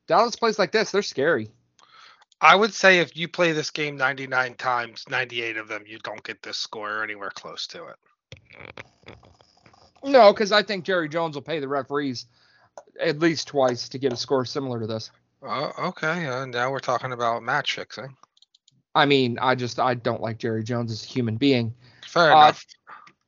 Dallas 0.09 0.35
plays 0.35 0.59
like 0.59 0.73
this, 0.73 0.91
they're 0.91 1.03
scary. 1.03 1.49
I 2.41 2.57
would 2.57 2.75
say 2.75 2.99
if 2.99 3.17
you 3.17 3.29
play 3.29 3.53
this 3.53 3.71
game 3.71 3.97
99 3.97 4.55
times, 4.55 5.05
98 5.09 5.59
of 5.59 5.69
them 5.69 5.85
you 5.87 6.01
don't 6.01 6.25
get 6.25 6.43
this 6.43 6.57
score 6.57 6.91
or 6.91 7.05
anywhere 7.05 7.31
close 7.31 7.69
to 7.69 7.87
it. 7.87 7.97
No, 10.03 10.33
because 10.33 10.51
I 10.51 10.65
think 10.65 10.85
Jerry 10.85 11.09
Jones 11.09 11.37
will 11.37 11.43
pay 11.43 11.61
the 11.61 11.69
referees 11.69 12.27
at 13.01 13.21
least 13.21 13.47
twice 13.47 13.89
to 13.91 13.99
get 13.99 14.13
a 14.13 14.17
score 14.17 14.45
similar 14.45 14.81
to 14.81 14.89
this. 14.89 15.13
Oh, 15.41 15.71
okay. 15.79 16.27
Uh, 16.27 16.47
now 16.47 16.73
we're 16.73 16.81
talking 16.81 17.13
about 17.13 17.45
match 17.45 17.77
fixing. 17.77 18.17
I 18.97 19.05
mean, 19.05 19.39
I 19.41 19.55
just 19.55 19.79
I 19.79 19.93
don't 19.93 20.23
like 20.23 20.39
Jerry 20.39 20.65
Jones 20.65 20.91
as 20.91 21.05
a 21.05 21.07
human 21.07 21.37
being. 21.37 21.75
Fair 22.07 22.33
uh, 22.33 22.45
enough. 22.45 22.65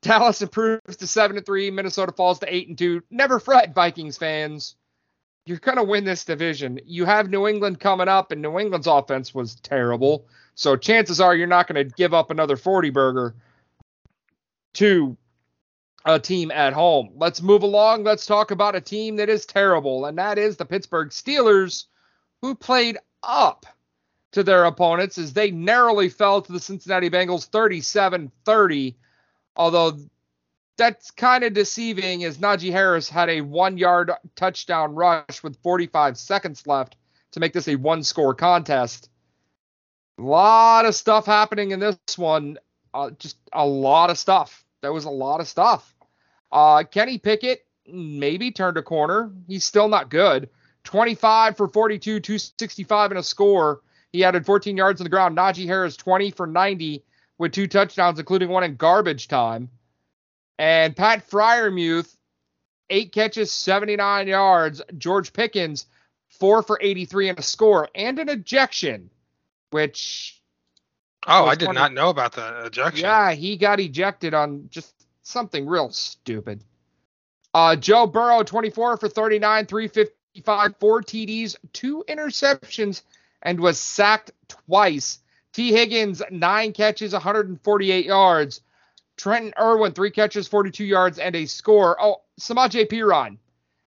Dallas 0.01 0.41
improves 0.41 0.97
to 0.97 1.07
seven 1.07 1.37
and 1.37 1.45
three. 1.45 1.71
Minnesota 1.71 2.11
falls 2.12 2.39
to 2.39 2.53
eight 2.53 2.69
and 2.69 2.79
two. 2.79 3.03
Never 3.11 3.39
fret, 3.39 3.75
Vikings 3.75 4.16
fans. 4.16 4.77
You're 5.45 5.59
gonna 5.59 5.85
win 5.85 6.05
this 6.05 6.25
division. 6.25 6.81
You 6.87 7.05
have 7.05 7.29
New 7.29 7.47
England 7.47 7.81
coming 7.81 8.09
up, 8.09 8.33
and 8.33 8.41
New 8.41 8.59
England's 8.59 8.87
offense 8.87 9.35
was 9.35 9.57
terrible. 9.57 10.27
So 10.55 10.75
chances 10.75 11.21
are 11.21 11.37
you're 11.37 11.47
not 11.47 11.66
gonna 11.66 11.85
give 11.85 12.14
up 12.14 12.31
another 12.31 12.57
40 12.57 12.89
burger 12.89 13.35
to 14.75 15.19
a 16.07 16.19
team 16.19 16.51
at 16.51 16.73
home. 16.73 17.11
Let's 17.14 17.43
move 17.43 17.62
along. 17.62 18.05
Let's 18.05 18.25
talk 18.25 18.53
about 18.53 18.75
a 18.75 18.81
team 18.81 19.16
that 19.16 19.29
is 19.29 19.45
terrible, 19.45 20.07
and 20.07 20.16
that 20.16 20.39
is 20.39 20.57
the 20.57 20.64
Pittsburgh 20.64 21.11
Steelers, 21.11 21.85
who 22.41 22.55
played 22.55 22.97
up 23.23 23.66
to 24.33 24.43
their 24.43 24.64
opponents 24.64 25.18
as 25.18 25.33
they 25.33 25.51
narrowly 25.51 26.09
fell 26.09 26.43
to 26.43 26.53
the 26.53 26.61
Cincinnati 26.61 27.11
Bengals 27.11 27.47
37 27.47 28.31
30 28.45 28.97
Although 29.59 29.99
that's 30.79 31.11
kind 31.11 31.43
of 31.43 31.53
deceiving 31.53 32.22
as 32.24 32.39
Najee 32.39 32.70
Harris 32.70 33.11
had 33.11 33.29
a 33.29 33.41
one 33.41 33.76
yard 33.76 34.12
touchdown 34.37 34.95
rush 34.95 35.43
with 35.43 35.61
45 35.62 36.16
seconds 36.16 36.66
left 36.66 36.97
to 37.33 37.41
make 37.41 37.53
this 37.53 37.68
a 37.68 37.74
one 37.74 38.05
score 38.05 38.35
contest. 38.35 39.11
A 40.18 40.22
lot 40.22 40.87
of 40.87 40.95
stuff 40.95 41.26
happening 41.26 41.72
in 41.72 41.81
this 41.81 41.99
one. 42.16 42.59
Uh, 42.95 43.11
just 43.18 43.37
a 43.53 43.66
lot 43.66 44.11
of 44.11 44.18
stuff. 44.18 44.64
There 44.81 44.93
was 44.93 45.05
a 45.05 45.11
lot 45.11 45.41
of 45.41 45.49
stuff. 45.49 45.95
Uh, 46.51 46.85
Kenny 46.85 47.18
Pickett 47.18 47.66
maybe 47.87 48.53
turned 48.53 48.76
a 48.76 48.83
corner. 48.83 49.33
He's 49.49 49.64
still 49.64 49.89
not 49.89 50.09
good. 50.09 50.49
25 50.85 51.57
for 51.57 51.68
42, 51.68 52.20
265 52.20 53.11
and 53.11 53.18
a 53.18 53.22
score. 53.22 53.83
He 54.12 54.24
added 54.24 54.46
14 54.46 54.76
yards 54.76 55.00
on 55.00 55.04
the 55.04 55.11
ground. 55.11 55.36
Najee 55.36 55.66
Harris 55.66 55.96
20 55.96 56.30
for 56.30 56.46
90 56.46 57.04
with 57.36 57.52
two 57.52 57.66
touchdowns, 57.66 58.18
including 58.18 58.48
one 58.48 58.64
in 58.64 58.76
garbage 58.76 59.28
time. 59.28 59.70
And 60.59 60.96
Pat 60.96 61.28
Freiermuth, 61.28 62.16
eight 62.90 63.12
catches, 63.12 63.52
79 63.52 64.28
yards. 64.28 64.82
George 64.96 65.32
Pickens, 65.32 65.86
four 66.30 66.62
for 66.62 66.78
83 66.80 67.30
and 67.30 67.38
a 67.38 67.42
score 67.42 67.88
and 67.94 68.18
an 68.18 68.28
ejection, 68.28 69.11
which. 69.70 70.40
Oh, 71.26 71.46
I 71.46 71.54
did 71.54 71.66
20. 71.66 71.78
not 71.78 71.92
know 71.92 72.09
about 72.09 72.32
the 72.32 72.66
ejection. 72.66 73.04
Yeah, 73.04 73.32
he 73.32 73.56
got 73.56 73.80
ejected 73.80 74.34
on 74.34 74.68
just 74.70 74.94
something 75.22 75.66
real 75.66 75.90
stupid. 75.90 76.64
Uh, 77.52 77.76
Joe 77.76 78.06
Burrow, 78.06 78.42
24 78.42 78.96
for 78.96 79.09
39, 79.09 79.66
355, 79.66 80.76
four 80.78 81.02
TDs, 81.02 81.56
two 81.72 82.04
interceptions, 82.09 83.02
and 83.43 83.61
was 83.61 83.78
sacked 83.78 84.32
twice. 84.49 85.18
Tee 85.53 85.72
Higgins, 85.72 86.22
nine 86.30 86.72
catches, 86.72 87.12
148 87.12 88.05
yards. 88.05 88.61
Trenton 89.16 89.53
Irwin, 89.61 89.93
three 89.93 90.11
catches, 90.11 90.47
42 90.47 90.84
yards, 90.84 91.18
and 91.18 91.34
a 91.34 91.47
score. 91.47 91.97
Oh, 92.01 92.22
Samaje 92.41 92.89
Perine. 92.89 93.39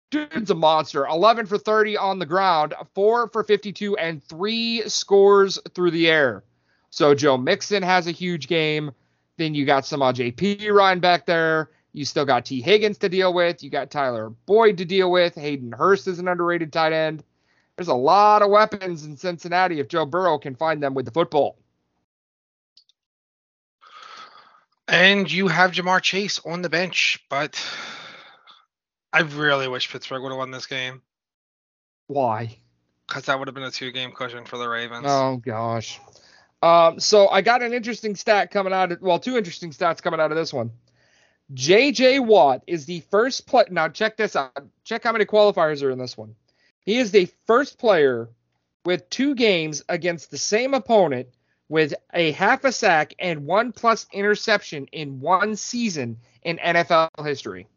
Dude's 0.10 0.50
a 0.50 0.56
monster. 0.56 1.06
11 1.06 1.46
for 1.46 1.60
30 1.60 1.98
on 1.98 2.18
the 2.18 2.26
ground, 2.26 2.74
4 2.96 3.30
for 3.30 3.44
52, 3.44 3.96
and 3.98 4.24
3 4.24 4.90
scores 4.90 5.60
through 5.76 5.92
the 5.92 6.10
air. 6.10 6.44
So 6.90 7.14
Joe 7.14 7.38
Mixon 7.38 7.84
has 7.84 8.08
a 8.08 8.12
huge 8.12 8.48
game. 8.48 8.92
Then 9.38 9.54
you 9.54 9.66
got 9.66 9.84
Samaje 9.84 10.36
Perine 10.36 11.00
back 11.00 11.28
there. 11.28 11.70
You 11.94 12.06
still 12.06 12.26
got 12.26 12.46
Tee 12.46 12.62
Higgins 12.62 12.98
to 13.00 13.10
deal 13.10 13.34
with. 13.34 13.64
You 13.64 13.70
got 13.70 13.92
Tyler 13.92 14.30
Boyd 14.30 14.78
to 14.78 14.86
deal 14.86 15.12
with. 15.12 15.36
Hayden 15.36 15.72
Hurst 15.72 16.08
is 16.08 16.20
an 16.20 16.28
underrated 16.28 16.74
tight 16.74 16.94
end. 16.94 17.24
There's 17.80 17.88
a 17.88 17.94
lot 17.94 18.42
of 18.42 18.50
weapons 18.50 19.06
in 19.06 19.16
Cincinnati 19.16 19.80
if 19.80 19.88
Joe 19.88 20.06
Burrow 20.06 20.38
can 20.38 20.54
find 20.54 20.84
them 20.84 20.94
with 20.96 21.06
the 21.06 21.12
football. 21.12 21.58
And 24.90 25.32
you 25.32 25.48
have 25.48 25.72
Ja'Marr 25.72 26.02
Chase 26.02 26.42
on 26.46 26.62
the 26.62 26.68
bench, 26.68 27.24
but 27.30 27.58
I 29.14 29.22
really 29.22 29.70
wish 29.70 29.90
Pittsburgh 29.90 30.22
would 30.24 30.32
have 30.32 30.38
won 30.38 30.52
this 30.52 30.66
game. 30.66 31.02
Why? 32.08 32.58
Because 33.08 33.24
that 33.28 33.40
would 33.40 33.48
have 33.48 33.56
been 33.56 33.64
a 33.64 33.72
two 33.72 33.94
game 33.94 34.12
cushion 34.12 34.44
for 34.44 34.58
the 34.58 34.68
Ravens. 34.68 35.06
Oh, 35.08 35.38
gosh. 35.38 36.02
Um, 36.62 37.00
so 37.00 37.30
I 37.30 37.42
got 37.42 37.64
an 37.64 37.74
interesting 37.74 38.14
stat 38.14 38.52
coming 38.52 38.74
out 38.74 38.92
of, 38.92 39.02
well, 39.02 39.20
two 39.20 39.38
interesting 39.38 39.72
stats 39.72 40.02
coming 40.02 40.20
out 40.20 40.32
of 40.32 40.38
this 40.38 40.52
one. 40.52 40.72
JJ 41.54 42.26
Watt 42.26 42.62
is 42.68 42.86
the 42.86 43.00
first 43.10 43.48
play. 43.48 43.64
Now, 43.72 43.88
check 43.88 44.18
this 44.18 44.36
out. 44.36 44.52
Check 44.84 45.06
how 45.06 45.14
many 45.14 45.24
qualifiers 45.24 45.82
are 45.82 45.92
in 45.92 45.98
this 45.98 46.18
one. 46.18 46.36
He 46.90 46.98
is 46.98 47.12
the 47.12 47.30
first 47.46 47.78
player 47.78 48.32
with 48.84 49.12
two 49.12 49.36
games 49.36 49.84
against 49.88 50.32
the 50.32 50.40
same 50.40 50.74
opponent 50.74 51.28
with 51.68 51.94
a 52.16 52.32
half 52.32 52.64
a 52.64 52.72
sack 52.72 53.14
and 53.20 53.46
one 53.46 53.74
plus 53.74 54.08
interception 54.12 54.88
in 54.92 55.20
one 55.20 55.56
season 55.56 56.18
in 56.42 56.58
NFL 56.58 57.10
history. 57.24 57.68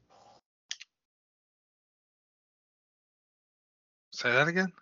Say 4.13 4.33
that 4.33 4.49
again. 4.49 4.73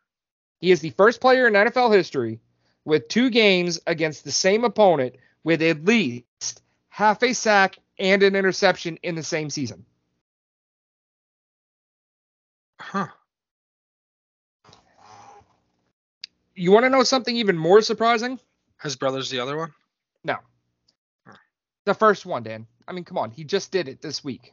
He 0.60 0.70
is 0.70 0.80
the 0.80 0.90
first 0.90 1.20
player 1.20 1.48
in 1.48 1.54
NFL 1.54 1.92
history 1.92 2.38
with 2.84 3.08
two 3.08 3.30
games 3.30 3.80
against 3.88 4.22
the 4.22 4.30
same 4.30 4.62
opponent 4.62 5.16
with 5.42 5.60
at 5.60 5.84
least 5.84 6.62
half 6.88 7.24
a 7.24 7.32
sack 7.32 7.80
and 7.98 8.22
an 8.22 8.36
interception 8.36 8.96
in 9.02 9.16
the 9.16 9.24
same 9.24 9.50
season. 9.50 9.84
Huh. 12.80 13.08
You 16.60 16.72
want 16.72 16.84
to 16.84 16.90
know 16.90 17.02
something 17.04 17.34
even 17.36 17.56
more 17.56 17.80
surprising? 17.80 18.38
His 18.82 18.94
brother's 18.94 19.30
the 19.30 19.40
other 19.40 19.56
one? 19.56 19.72
No. 20.24 20.36
The 21.86 21.94
first 21.94 22.26
one, 22.26 22.42
Dan. 22.42 22.66
I 22.86 22.92
mean, 22.92 23.04
come 23.04 23.16
on. 23.16 23.30
He 23.30 23.44
just 23.44 23.72
did 23.72 23.88
it 23.88 24.02
this 24.02 24.22
week. 24.22 24.52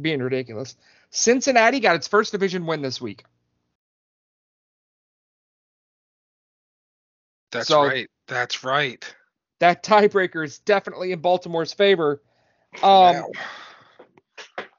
Being 0.00 0.20
ridiculous. 0.20 0.74
Cincinnati 1.10 1.78
got 1.78 1.94
its 1.94 2.08
first 2.08 2.32
division 2.32 2.66
win 2.66 2.82
this 2.82 3.00
week. 3.00 3.24
That's 7.52 7.68
So- 7.68 7.84
right. 7.86 8.10
That's 8.26 8.64
right. 8.64 9.04
That 9.60 9.84
tiebreaker 9.84 10.44
is 10.44 10.58
definitely 10.58 11.12
in 11.12 11.20
Baltimore's 11.20 11.72
favor. 11.72 12.20
Um, 12.82 12.82
Wow. 12.82 13.30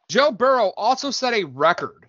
Joe 0.10 0.32
Burrow 0.32 0.74
also 0.76 1.10
set 1.10 1.34
a 1.34 1.46
record. 1.46 2.06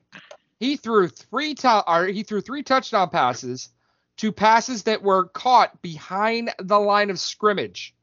He 0.59 0.77
threw 0.77 1.07
three 1.07 1.55
to- 1.55 1.85
or 1.89 2.07
he 2.07 2.25
threw 2.25 2.41
three 2.41 2.65
touchdown 2.65 3.11
passes 3.11 3.69
to 4.19 4.33
passes 4.33 4.85
that 4.85 5.03
were 5.03 5.25
caught 5.27 5.81
behind 5.81 6.53
the 6.59 6.79
line 6.79 7.11
of 7.11 7.19
scrimmage. 7.19 7.95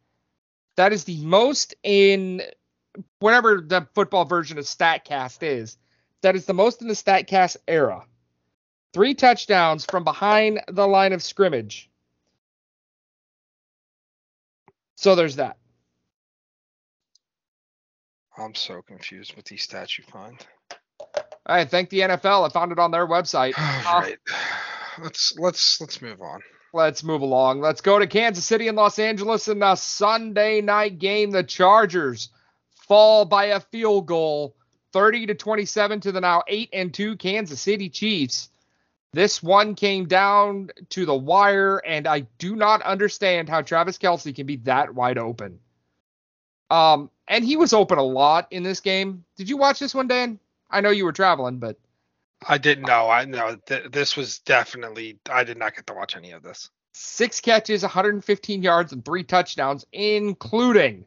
That 0.78 0.94
is 0.94 1.04
the 1.04 1.24
most 1.24 1.76
in 1.84 2.42
whatever 3.20 3.62
the 3.62 3.88
football 3.94 4.26
version 4.26 4.58
of 4.58 4.66
Statcast 4.66 5.44
is. 5.44 5.78
That 6.22 6.36
is 6.36 6.46
the 6.46 6.54
most 6.54 6.82
in 6.82 6.88
the 6.88 6.94
Statcast 6.94 7.58
era. 7.68 8.04
Three 8.94 9.14
touchdowns 9.14 9.86
from 9.86 10.04
behind 10.04 10.62
the 10.70 10.88
line 10.88 11.14
of 11.14 11.22
scrimmage. 11.22 11.90
So 14.96 15.16
there's 15.16 15.36
that. 15.36 15.58
I'm 18.38 18.56
so 18.56 18.82
confused 18.82 19.36
with 19.36 19.46
these 19.46 19.68
stats 19.68 19.98
you 19.98 20.04
find. 20.06 20.46
Right, 21.48 21.70
thank 21.70 21.90
the 21.90 22.00
NFL. 22.00 22.46
I 22.46 22.50
found 22.50 22.72
it 22.72 22.80
on 22.80 22.92
their 22.92 23.08
website. 23.08 23.54
All 23.86 24.00
right. 24.02 24.18
Let's 25.02 25.38
let's 25.38 25.82
let's 25.82 26.02
move 26.02 26.22
on. 26.22 26.42
Let's 26.74 27.04
move 27.04 27.22
along. 27.22 27.62
Let's 27.62 27.82
go 27.82 28.00
to 28.00 28.08
Kansas 28.08 28.46
City 28.46 28.68
and 28.68 28.78
Los 28.78 29.00
Angeles 29.00 29.48
in 29.48 29.60
the 29.60 29.76
Sunday 29.76 30.62
night 30.62 31.00
game. 31.00 31.32
The 31.32 31.44
Chargers 31.44 32.30
fall 32.88 33.26
by 33.26 33.46
a 33.46 33.60
field 33.60 34.06
goal, 34.08 34.56
30 34.92 35.28
to 35.28 35.36
27 35.36 36.02
to 36.02 36.12
the 36.12 36.22
now 36.22 36.44
8 36.48 36.70
and 36.74 36.94
2 36.94 37.16
Kansas 37.18 37.62
City 37.62 37.90
Chiefs. 37.90 38.50
This 39.14 39.42
one 39.42 39.76
came 39.76 40.08
down 40.08 40.72
to 40.90 41.06
the 41.06 41.16
wire, 41.16 41.78
and 41.78 42.06
I 42.06 42.28
do 42.38 42.56
not 42.56 42.82
understand 42.82 43.48
how 43.48 43.62
Travis 43.62 43.98
Kelce 43.98 44.36
can 44.36 44.46
be 44.46 44.58
that 44.58 44.94
wide 44.94 45.18
open. 45.18 45.60
Um, 46.70 47.10
and 47.28 47.46
he 47.46 47.56
was 47.56 47.72
open 47.72 47.98
a 47.98 48.04
lot 48.04 48.48
in 48.52 48.64
this 48.64 48.82
game. 48.82 49.24
Did 49.38 49.50
you 49.50 49.56
watch 49.56 49.80
this 49.80 49.96
one, 49.96 50.10
Dan? 50.10 50.40
I 50.70 50.82
know 50.82 50.90
you 50.90 51.06
were 51.06 51.14
traveling, 51.14 51.60
but 51.60 51.78
I 52.48 52.58
didn't 52.60 52.86
know. 52.86 53.10
I 53.10 53.26
know 53.26 53.58
th- 53.68 53.92
this 53.92 54.16
was 54.18 54.40
definitely. 54.40 55.20
I 55.30 55.44
did 55.44 55.58
not 55.58 55.76
get 55.76 55.88
to 55.88 55.94
watch 55.94 56.16
any 56.16 56.32
of 56.32 56.44
this. 56.44 56.70
six 56.94 57.42
catches, 57.42 57.82
115 57.84 58.62
yards, 58.64 58.94
and 58.94 59.04
three 59.04 59.24
touchdowns, 59.24 59.86
including 59.94 61.06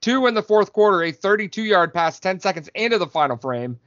two 0.00 0.26
in 0.26 0.34
the 0.34 0.42
fourth 0.42 0.72
quarter, 0.72 1.02
a 1.04 1.12
32 1.12 1.62
yard 1.62 1.94
pass 1.94 2.20
10 2.20 2.40
seconds 2.40 2.68
into 2.74 2.98
the 2.98 3.06
final 3.06 3.36
frame, 3.36 3.78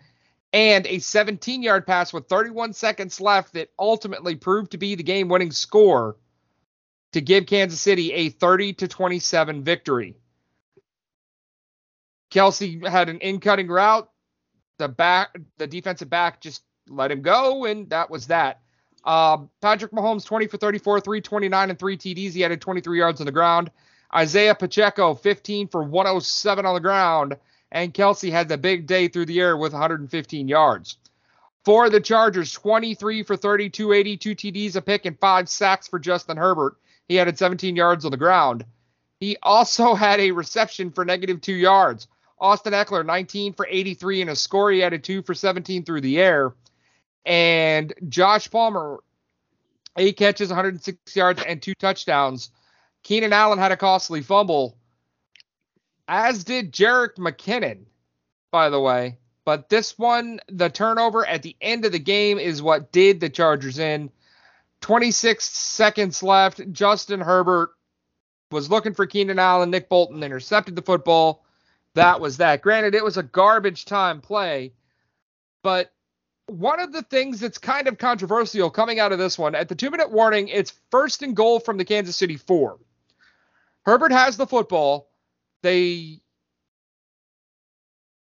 and 0.53 0.87
a 0.87 0.99
17 0.99 1.61
yard 1.63 1.85
pass 1.85 2.13
with 2.13 2.27
31 2.29 2.73
seconds 2.73 3.21
left 3.21 3.53
that 3.53 3.69
ultimately 3.77 4.35
proved 4.35 4.71
to 4.71 4.77
be 4.77 4.95
the 4.95 5.03
game 5.03 5.27
winning 5.29 5.51
score 5.51 6.17
to 7.13 7.21
give 7.21 7.45
Kansas 7.45 7.81
City 7.81 8.11
a 8.13 8.29
30 8.29 8.73
to 8.73 8.87
27 8.87 9.63
victory. 9.63 10.15
Kelce 12.31 12.85
had 12.87 13.09
an 13.09 13.19
in 13.19 13.39
cutting 13.39 13.67
route. 13.67 14.09
The 14.77 14.89
back, 14.89 15.35
the 15.57 15.67
defensive 15.67 16.09
back 16.09 16.41
just 16.41 16.61
let 16.89 17.11
him 17.11 17.21
go, 17.21 17.65
and 17.65 17.89
that 17.89 18.09
was 18.09 18.27
that. 18.27 18.61
Um, 19.03 19.49
Patrick 19.61 19.91
Mahomes, 19.91 20.25
20 20.25 20.47
for 20.47 20.57
34, 20.57 20.99
329 20.99 21.69
and 21.69 21.79
three 21.79 21.97
TDs. 21.97 22.33
He 22.33 22.43
added 22.43 22.61
23 22.61 22.97
yards 22.97 23.21
on 23.21 23.25
the 23.25 23.31
ground. 23.31 23.71
Isaiah 24.13 24.55
Pacheco, 24.55 25.13
15 25.13 25.67
for 25.67 25.83
107 25.83 26.65
on 26.65 26.73
the 26.73 26.79
ground. 26.79 27.37
And 27.71 27.93
Kelce 27.93 28.31
had 28.31 28.47
the 28.47 28.57
big 28.57 28.87
day 28.87 29.07
through 29.07 29.25
the 29.25 29.39
air 29.39 29.57
with 29.57 29.73
115 29.73 30.47
yards. 30.47 30.97
For 31.65 31.89
the 31.89 31.99
Chargers, 31.99 32.53
23 32.53 33.23
for 33.23 33.35
32, 33.35 33.91
82 33.91 34.35
TDs, 34.35 34.75
a 34.75 34.81
pick, 34.81 35.05
and 35.05 35.19
five 35.19 35.49
sacks 35.49 35.87
for 35.87 35.99
Justin 35.99 36.37
Herbert. 36.37 36.77
He 37.07 37.19
added 37.19 37.37
17 37.37 37.75
yards 37.75 38.05
on 38.05 38.11
the 38.11 38.17
ground. 38.17 38.65
He 39.19 39.37
also 39.41 39.93
had 39.95 40.19
a 40.19 40.31
reception 40.31 40.91
for 40.91 41.05
negative 41.05 41.41
two 41.41 41.53
yards. 41.53 42.07
Austin 42.39 42.73
Ekeler, 42.73 43.05
19 43.05 43.53
for 43.53 43.67
83 43.69 44.21
and 44.21 44.29
a 44.29 44.35
score. 44.35 44.71
He 44.71 44.83
added 44.83 45.03
two 45.03 45.21
for 45.21 45.33
17 45.33 45.85
through 45.85 46.01
the 46.01 46.19
air. 46.19 46.53
And 47.25 47.93
Josh 48.07 48.49
Palmer, 48.49 48.99
eight 49.97 50.17
catches, 50.17 50.49
106 50.49 51.15
yards, 51.15 51.41
and 51.43 51.61
two 51.61 51.73
touchdowns. 51.75 52.51
Keenan 53.03 53.33
Allen 53.33 53.59
had 53.59 53.71
a 53.71 53.77
costly 53.77 54.21
fumble, 54.21 54.77
as 56.07 56.43
did 56.43 56.71
Jerick 56.71 57.15
McKinnon, 57.17 57.85
by 58.51 58.69
the 58.69 58.79
way. 58.79 59.17
But 59.45 59.69
this 59.69 59.97
one, 59.97 60.39
the 60.47 60.69
turnover 60.69 61.25
at 61.25 61.43
the 61.43 61.55
end 61.61 61.85
of 61.85 61.91
the 61.91 61.99
game 61.99 62.39
is 62.39 62.63
what 62.63 62.91
did 62.91 63.19
the 63.19 63.29
Chargers 63.29 63.77
in. 63.77 64.09
26 64.81 65.45
seconds 65.45 66.23
left. 66.23 66.71
Justin 66.71 67.21
Herbert 67.21 67.71
was 68.51 68.69
looking 68.69 68.93
for 68.93 69.05
Keenan 69.05 69.39
Allen. 69.39 69.69
Nick 69.69 69.87
Bolton 69.87 70.23
intercepted 70.23 70.75
the 70.75 70.81
football. 70.81 71.45
That 71.93 72.19
was 72.19 72.37
that. 72.37 72.61
Granted, 72.61 72.95
it 72.95 73.03
was 73.03 73.17
a 73.17 73.23
garbage 73.23 73.85
time 73.85 74.19
play, 74.19 74.73
but 75.63 75.91
one 76.47 76.79
of 76.79 76.91
the 76.91 77.01
things 77.01 77.39
that's 77.39 77.57
kind 77.57 77.87
of 77.87 77.97
controversial 77.97 78.69
coming 78.69 78.99
out 78.99 79.11
of 79.11 79.19
this 79.19 79.37
one 79.37 79.55
at 79.55 79.69
the 79.69 79.75
two 79.75 79.89
minute 79.89 80.11
warning, 80.11 80.47
it's 80.47 80.73
first 80.91 81.21
and 81.21 81.35
goal 81.35 81.59
from 81.59 81.77
the 81.77 81.85
Kansas 81.85 82.15
City 82.15 82.37
four. 82.37 82.77
Herbert 83.85 84.11
has 84.11 84.37
the 84.37 84.47
football. 84.47 85.09
They, 85.63 86.21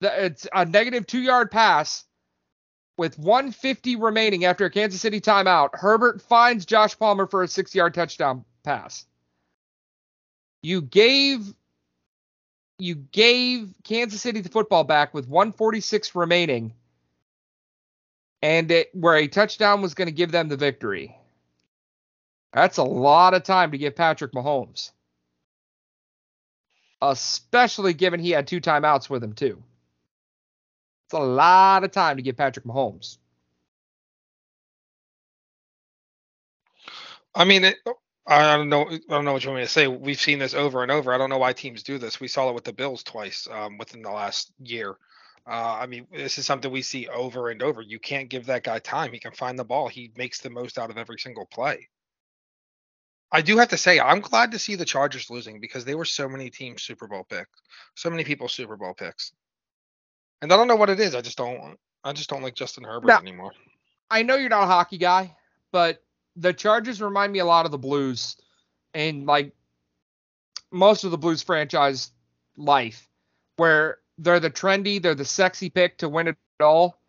the, 0.02 0.26
it's 0.26 0.48
a 0.54 0.66
negative 0.66 1.06
two 1.06 1.20
yard 1.20 1.52
pass 1.52 2.06
with 2.98 3.18
150 3.18 3.96
remaining 3.96 4.46
after 4.46 4.66
a 4.66 4.70
Kansas 4.70 5.02
City 5.02 5.22
timeout. 5.22 5.70
Herbert 5.74 6.22
finds 6.22 6.66
Josh 6.66 6.98
Palmer 6.98 7.28
for 7.28 7.44
a 7.44 7.48
six 7.48 7.76
yard 7.76 7.94
touchdown 7.94 8.44
pass. 8.64 9.06
You 10.62 10.82
gave 10.82 11.54
you 12.80 12.96
gave 12.96 13.74
Kansas 13.84 14.22
City 14.22 14.42
the 14.42 14.50
football 14.50 14.84
back 14.84 15.14
with 15.14 15.28
146 15.28 16.16
remaining 16.16 16.74
and 18.42 18.72
it 18.72 18.90
where 18.94 19.16
a 19.16 19.28
touchdown 19.28 19.82
was 19.82 19.94
going 19.94 20.08
to 20.08 20.14
give 20.14 20.32
them 20.32 20.48
the 20.48 20.58
victory. 20.58 21.16
That's 22.54 22.78
a 22.78 22.84
lot 22.84 23.34
of 23.34 23.44
time 23.44 23.72
to 23.72 23.78
give 23.78 23.96
Patrick 23.96 24.32
Mahomes. 24.32 24.92
Especially 27.02 27.94
given 27.94 28.20
he 28.20 28.32
had 28.32 28.48
two 28.48 28.60
timeouts 28.60 29.10
with 29.10 29.24
him 29.24 29.34
too. 29.34 29.64
It's 31.06 31.14
a 31.14 31.20
lot 31.20 31.84
of 31.84 31.92
time 31.92 32.18
to 32.18 32.24
give 32.24 32.38
Patrick 32.38 32.66
Mahomes. 32.66 33.18
I 37.34 37.46
mean, 37.46 37.64
it, 37.64 37.78
I 38.28 38.56
don't 38.58 38.70
know. 38.70 38.88
I 38.90 39.00
don't 39.10 39.26
know 39.26 39.34
what 39.34 39.44
you 39.44 39.50
want 39.50 39.62
me 39.62 39.66
to 39.66 39.72
say. 39.72 39.88
We've 39.88 40.20
seen 40.20 40.40
this 40.40 40.54
over 40.54 40.84
and 40.84 40.92
over. 40.92 41.14
I 41.14 41.18
don't 41.18 41.30
know 41.30 41.38
why 41.38 41.54
teams 41.54 41.84
do 41.84 41.98
this. 41.98 42.20
We 42.20 42.28
saw 42.28 42.50
it 42.50 42.56
with 42.56 42.64
the 42.64 42.74
Bills 42.74 43.04
twice 43.04 43.48
um, 43.50 43.78
within 43.78 44.02
the 44.02 44.12
last 44.12 44.52
year. 44.64 44.98
Uh, 45.50 45.80
I 45.82 45.88
mean, 45.88 46.06
this 46.12 46.38
is 46.38 46.46
something 46.46 46.70
we 46.72 46.84
see 46.84 47.08
over 47.08 47.50
and 47.50 47.64
over. 47.64 47.82
You 47.82 47.98
can't 47.98 48.30
give 48.30 48.46
that 48.46 48.64
guy 48.64 48.78
time. 48.78 49.12
He 49.12 49.20
can 49.20 49.32
find 49.32 49.58
the 49.58 49.64
ball. 49.64 49.88
He 49.88 50.12
makes 50.16 50.42
the 50.42 50.52
most 50.52 50.78
out 50.78 50.92
of 50.92 50.98
every 50.98 51.18
single 51.18 51.48
play. 51.48 51.90
I 53.32 53.42
do 53.42 53.58
have 53.58 53.70
to 53.70 53.78
say, 53.78 54.00
I'm 54.00 54.22
glad 54.22 54.52
to 54.52 54.60
see 54.60 54.76
the 54.76 54.86
Chargers 54.86 55.30
losing 55.30 55.60
because 55.60 55.86
they 55.86 55.96
were 55.96 56.06
so 56.06 56.30
many 56.30 56.50
teams 56.50 56.84
Super 56.84 57.08
Bowl 57.08 57.26
picks, 57.30 57.50
so 57.96 58.10
many 58.10 58.24
people 58.24 58.48
Super 58.48 58.76
Bowl 58.76 58.94
picks, 58.94 59.34
and 60.42 60.52
I 60.54 60.58
don't 60.58 60.68
know 60.68 60.76
what 60.76 60.90
it 60.90 61.00
is. 61.00 61.16
I 61.16 61.22
just 61.22 61.38
don't. 61.38 61.78
I 62.04 62.14
just 62.14 62.30
don't 62.30 62.42
like 62.42 62.56
Justin 62.56 62.84
Herbert 62.84 63.08
No. 63.08 63.18
anymore. 63.18 63.52
I 64.10 64.24
know 64.24 64.36
you're 64.36 64.50
not 64.50 64.64
a 64.64 64.68
hockey 64.68 64.98
guy, 64.98 65.36
but 65.72 66.04
the 66.36 66.54
Chargers 66.54 67.02
remind 67.02 67.32
me 67.34 67.40
a 67.40 67.46
lot 67.46 67.66
of 67.66 67.72
the 67.72 67.78
Blues 67.78 68.38
and 68.94 69.26
like 69.26 69.52
most 70.72 71.04
of 71.04 71.12
the 71.12 71.18
Blues 71.18 71.44
franchise 71.44 72.12
life, 72.58 73.08
where 73.58 74.00
they're 74.20 74.40
the 74.40 74.52
trendy, 74.52 75.02
they're 75.02 75.16
the 75.16 75.26
sexy 75.26 75.70
pick 75.70 75.98
to 76.00 76.10
win 76.10 76.28
it 76.28 76.38
all, 76.60 77.00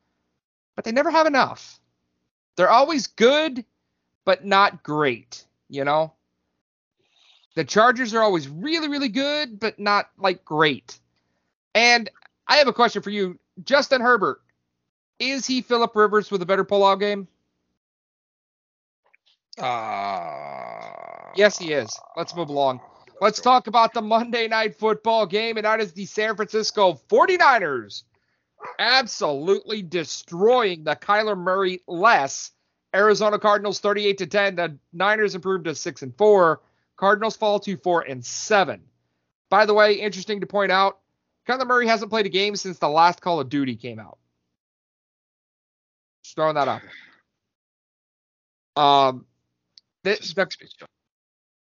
but 0.77 0.85
they 0.85 0.93
never 0.93 1.11
have 1.11 1.27
enough. 1.27 1.79
They're 2.57 2.71
always 2.71 3.09
good, 3.09 3.65
but 4.25 4.45
not 4.45 4.83
great, 4.83 5.45
you 5.69 5.85
know? 5.85 6.15
The 7.57 7.65
Chargers 7.65 8.15
are 8.15 8.23
always 8.23 8.49
really, 8.49 8.89
really 8.89 9.09
good, 9.09 9.59
but 9.59 9.79
not 9.79 10.09
like 10.17 10.45
great. 10.45 10.99
And 11.75 12.09
I 12.47 12.57
have 12.57 12.69
a 12.69 12.73
question 12.73 13.03
for 13.03 13.11
you. 13.11 13.39
Justin 13.65 14.01
Herbert, 14.01 14.41
is 15.19 15.47
he 15.47 15.61
Philip 15.61 15.95
Rivers 15.95 16.31
with 16.31 16.43
a 16.43 16.47
better 16.47 16.65
pull 16.65 16.85
out 16.85 17.01
game? 17.01 17.27
Uh, 19.59 20.71
Yes, 21.37 21.59
he 21.59 21.73
is. 21.73 21.91
Let's 22.17 22.35
move 22.35 22.49
along. 22.49 22.81
Let's 23.21 23.41
talk 23.41 23.67
about 23.67 23.93
the 23.93 24.01
Monday 24.01 24.49
night 24.49 24.77
football 24.77 25.27
game, 25.27 25.59
and 25.59 25.67
that 25.67 25.81
is 25.81 25.93
the 25.93 26.07
San 26.07 26.37
Francisco 26.37 26.99
49ers 27.11 28.05
absolutely 28.79 29.83
destroying 29.83 30.85
the 30.85 30.97
Kyler 30.97 31.37
Murray 31.37 31.83
less 31.87 32.53
Arizona 32.95 33.39
Cardinals 33.39 33.79
38 33.81 34.19
to 34.19 34.27
10. 34.27 34.57
The 34.57 34.79
Niners 34.93 35.35
improved 35.35 35.67
to 35.67 35.75
6 35.75 36.03
and 36.03 36.17
4. 36.17 36.61
Cardinals 36.97 37.37
fall 37.37 37.61
to 37.61 37.77
4 37.77 38.03
and 38.03 38.25
7. 38.25 38.81
By 39.51 39.67
the 39.67 39.75
way, 39.75 39.95
interesting 39.95 40.41
to 40.41 40.47
point 40.47 40.73
out, 40.73 40.99
Kyler 41.47 41.67
Murray 41.67 41.87
hasn't 41.87 42.11
played 42.11 42.27
a 42.27 42.31
game 42.31 42.57
since 42.57 42.79
the 42.79 42.89
last 42.89 43.21
Call 43.21 43.41
of 43.41 43.49
Duty 43.51 43.77
came 43.77 43.99
out. 43.99 44.19
Just 46.23 46.37
throwing 46.37 46.55
that 46.55 46.69
out. 46.69 46.83
Um, 48.77 49.27
the, 50.05 50.13
the, 50.35 50.87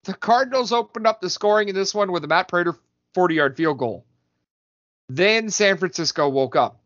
the 0.03 0.13
Cardinals 0.13 0.71
opened 0.71 1.07
up 1.07 1.21
the 1.21 1.29
scoring 1.29 1.69
in 1.69 1.75
this 1.75 1.93
one 1.93 2.11
with 2.11 2.23
a 2.23 2.27
Matt 2.27 2.47
Prater 2.47 2.75
40 3.13 3.35
yard 3.35 3.57
field 3.57 3.77
goal. 3.77 4.05
Then 5.09 5.49
San 5.49 5.77
Francisco 5.77 6.29
woke 6.29 6.55
up. 6.55 6.79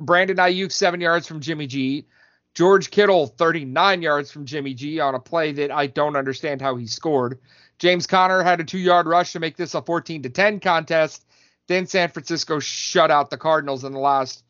Brandon 0.00 0.36
Aiyuk, 0.36 0.72
seven 0.72 1.00
yards 1.00 1.26
from 1.26 1.40
Jimmy 1.40 1.66
G. 1.66 2.06
George 2.54 2.90
Kittle, 2.90 3.26
39 3.26 4.02
yards 4.02 4.30
from 4.30 4.46
Jimmy 4.46 4.74
G 4.74 4.98
on 4.98 5.14
a 5.14 5.20
play 5.20 5.52
that 5.52 5.70
I 5.70 5.86
don't 5.86 6.16
understand 6.16 6.60
how 6.60 6.76
he 6.76 6.86
scored. 6.86 7.38
James 7.78 8.06
Conner 8.06 8.42
had 8.42 8.60
a 8.60 8.64
two 8.64 8.78
yard 8.78 9.06
rush 9.06 9.32
to 9.32 9.40
make 9.40 9.56
this 9.56 9.74
a 9.74 9.82
14 9.82 10.22
to 10.22 10.30
10 10.30 10.60
contest. 10.60 11.26
Then 11.66 11.86
San 11.86 12.08
Francisco 12.08 12.58
shut 12.58 13.10
out 13.10 13.30
the 13.30 13.36
Cardinals 13.36 13.84
in 13.84 13.92
the 13.92 13.98
last 13.98 14.44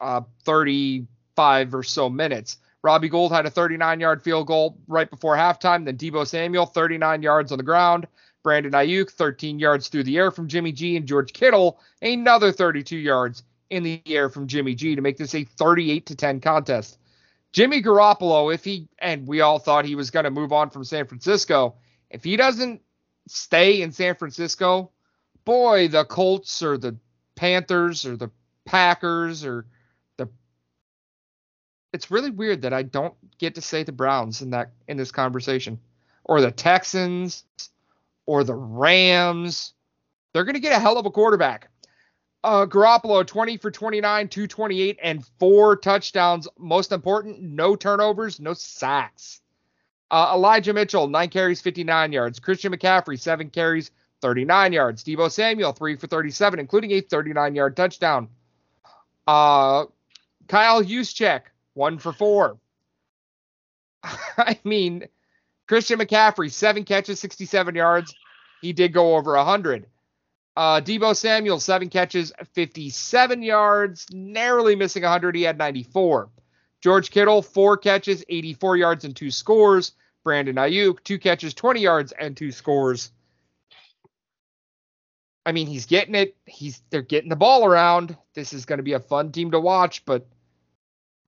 uh, 0.00 0.22
35 0.44 1.74
or 1.74 1.82
so 1.82 2.08
minutes. 2.08 2.58
Robbie 2.82 3.08
Gould 3.08 3.32
had 3.32 3.46
a 3.46 3.50
39 3.50 4.00
yard 4.00 4.22
field 4.22 4.46
goal 4.46 4.78
right 4.88 5.08
before 5.08 5.36
halftime. 5.36 5.84
Then 5.84 5.96
Deebo 5.96 6.26
Samuel, 6.26 6.66
39 6.66 7.22
yards 7.22 7.52
on 7.52 7.58
the 7.58 7.64
ground. 7.64 8.06
Brandon 8.42 8.72
Aiyuk, 8.72 9.10
13 9.10 9.60
yards 9.60 9.88
through 9.88 10.02
the 10.02 10.18
air 10.18 10.32
from 10.32 10.48
Jimmy 10.48 10.72
G. 10.72 10.96
And 10.96 11.06
George 11.06 11.32
Kittle, 11.32 11.78
another 12.00 12.50
32 12.50 12.96
yards 12.96 13.44
in 13.70 13.84
the 13.84 14.02
air 14.06 14.28
from 14.28 14.48
Jimmy 14.48 14.74
G 14.74 14.96
to 14.96 15.00
make 15.00 15.16
this 15.16 15.34
a 15.34 15.44
38 15.44 16.06
to 16.06 16.16
10 16.16 16.40
contest. 16.40 16.98
Jimmy 17.52 17.82
Garoppolo, 17.82 18.52
if 18.52 18.64
he, 18.64 18.88
and 18.98 19.26
we 19.26 19.42
all 19.42 19.58
thought 19.58 19.84
he 19.84 19.94
was 19.94 20.10
going 20.10 20.24
to 20.24 20.30
move 20.30 20.52
on 20.52 20.70
from 20.70 20.84
San 20.84 21.06
Francisco, 21.06 21.74
if 22.10 22.24
he 22.24 22.36
doesn't 22.36 22.80
stay 23.28 23.82
in 23.82 23.92
San 23.92 24.14
Francisco, 24.14 24.90
boy, 25.44 25.88
the 25.88 26.04
Colts 26.04 26.62
or 26.62 26.78
the 26.78 26.96
Panthers 27.36 28.06
or 28.06 28.16
the 28.16 28.30
Packers 28.64 29.44
or 29.44 29.66
it's 31.92 32.10
really 32.10 32.30
weird 32.30 32.62
that 32.62 32.72
I 32.72 32.82
don't 32.82 33.14
get 33.38 33.54
to 33.56 33.62
say 33.62 33.82
the 33.82 33.92
Browns 33.92 34.42
in 34.42 34.50
that 34.50 34.72
in 34.88 34.96
this 34.96 35.12
conversation 35.12 35.78
or 36.24 36.40
the 36.40 36.50
Texans 36.50 37.44
or 38.26 38.44
the 38.44 38.54
Rams. 38.54 39.74
They're 40.32 40.44
going 40.44 40.54
to 40.54 40.60
get 40.60 40.76
a 40.76 40.80
hell 40.80 40.98
of 40.98 41.06
a 41.06 41.10
quarterback. 41.10 41.68
Uh, 42.44 42.66
Garoppolo, 42.66 43.24
20 43.24 43.56
for 43.58 43.70
29, 43.70 44.28
228, 44.28 44.98
and 45.02 45.24
four 45.38 45.76
touchdowns. 45.76 46.48
Most 46.58 46.90
important, 46.90 47.40
no 47.40 47.76
turnovers, 47.76 48.40
no 48.40 48.52
sacks. 48.52 49.40
Uh, 50.10 50.32
Elijah 50.34 50.72
Mitchell, 50.72 51.08
nine 51.08 51.28
carries, 51.28 51.60
59 51.60 52.12
yards. 52.12 52.40
Christian 52.40 52.72
McCaffrey, 52.72 53.18
seven 53.18 53.48
carries, 53.48 53.92
39 54.22 54.72
yards. 54.72 55.04
Deebo 55.04 55.30
Samuel, 55.30 55.72
three 55.72 55.96
for 55.96 56.06
37, 56.06 56.58
including 56.58 56.90
a 56.92 57.00
39 57.00 57.54
yard 57.54 57.76
touchdown. 57.76 58.28
Uh, 59.26 59.84
Kyle 60.48 60.82
Juszczyk, 60.82 61.42
one 61.74 61.98
for 61.98 62.12
four. 62.12 62.58
I 64.02 64.58
mean, 64.64 65.06
Christian 65.66 65.98
McCaffrey, 65.98 66.50
seven 66.50 66.84
catches, 66.84 67.20
67 67.20 67.74
yards. 67.74 68.14
He 68.60 68.72
did 68.72 68.92
go 68.92 69.16
over 69.16 69.34
100. 69.34 69.86
Uh, 70.54 70.80
Deebo 70.80 71.16
Samuel, 71.16 71.60
seven 71.60 71.88
catches, 71.88 72.32
57 72.52 73.42
yards, 73.42 74.06
narrowly 74.12 74.76
missing 74.76 75.02
100. 75.02 75.34
He 75.34 75.42
had 75.42 75.56
94. 75.56 76.28
George 76.82 77.10
Kittle, 77.10 77.42
four 77.42 77.76
catches, 77.76 78.24
84 78.28 78.76
yards, 78.76 79.04
and 79.04 79.16
two 79.16 79.30
scores. 79.30 79.92
Brandon 80.24 80.56
Aiyuk, 80.56 81.02
two 81.04 81.18
catches, 81.18 81.54
20 81.54 81.80
yards, 81.80 82.12
and 82.12 82.36
two 82.36 82.52
scores. 82.52 83.10
I 85.44 85.52
mean, 85.52 85.66
he's 85.66 85.86
getting 85.86 86.14
it. 86.14 86.36
He's 86.46 86.82
they're 86.90 87.02
getting 87.02 87.30
the 87.30 87.36
ball 87.36 87.64
around. 87.64 88.16
This 88.34 88.52
is 88.52 88.64
going 88.64 88.76
to 88.76 88.84
be 88.84 88.92
a 88.92 89.00
fun 89.00 89.32
team 89.32 89.50
to 89.52 89.60
watch, 89.60 90.04
but 90.04 90.26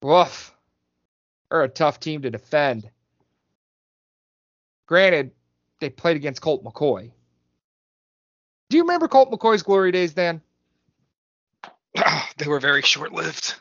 woof, 0.04 0.54
they're 1.50 1.62
a 1.62 1.68
tough 1.68 1.98
team 1.98 2.22
to 2.22 2.30
defend. 2.30 2.90
Granted, 4.86 5.32
they 5.80 5.88
played 5.88 6.16
against 6.16 6.42
Colt 6.42 6.62
McCoy. 6.62 7.10
Do 8.68 8.76
you 8.76 8.82
remember 8.82 9.08
Colt 9.08 9.30
McCoy's 9.30 9.62
glory 9.62 9.92
days, 9.92 10.12
Dan? 10.12 10.42
they 12.36 12.46
were 12.46 12.60
very 12.60 12.82
short 12.82 13.12
lived. 13.12 13.54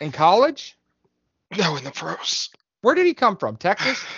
In 0.00 0.12
college? 0.12 0.76
No, 1.56 1.76
in 1.76 1.84
the 1.84 1.90
pros. 1.90 2.50
Where 2.82 2.94
did 2.94 3.06
he 3.06 3.14
come 3.14 3.36
from? 3.36 3.56
Texas? 3.56 4.02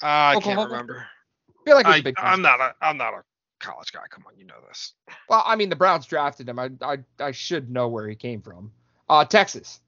Uh, 0.00 0.06
I 0.06 0.34
Oklahoma? 0.36 0.60
can't 0.60 0.70
remember. 0.70 1.06
I 1.48 1.64
feel 1.64 1.74
like 1.74 2.16
I, 2.18 2.22
I'm 2.22 2.40
not 2.40 2.60
a 2.60 2.72
I'm 2.80 2.96
not 2.96 3.14
a 3.14 3.24
college 3.58 3.90
guy. 3.90 4.02
Come 4.10 4.22
on, 4.28 4.38
you 4.38 4.44
know 4.44 4.54
this. 4.68 4.92
Well, 5.28 5.42
I 5.44 5.56
mean 5.56 5.70
the 5.70 5.74
Browns 5.74 6.06
drafted 6.06 6.48
him. 6.48 6.56
I 6.56 6.70
I, 6.80 6.98
I 7.18 7.32
should 7.32 7.68
know 7.68 7.88
where 7.88 8.08
he 8.08 8.14
came 8.14 8.40
from. 8.40 8.70
Uh, 9.08 9.24
Texas. 9.24 9.80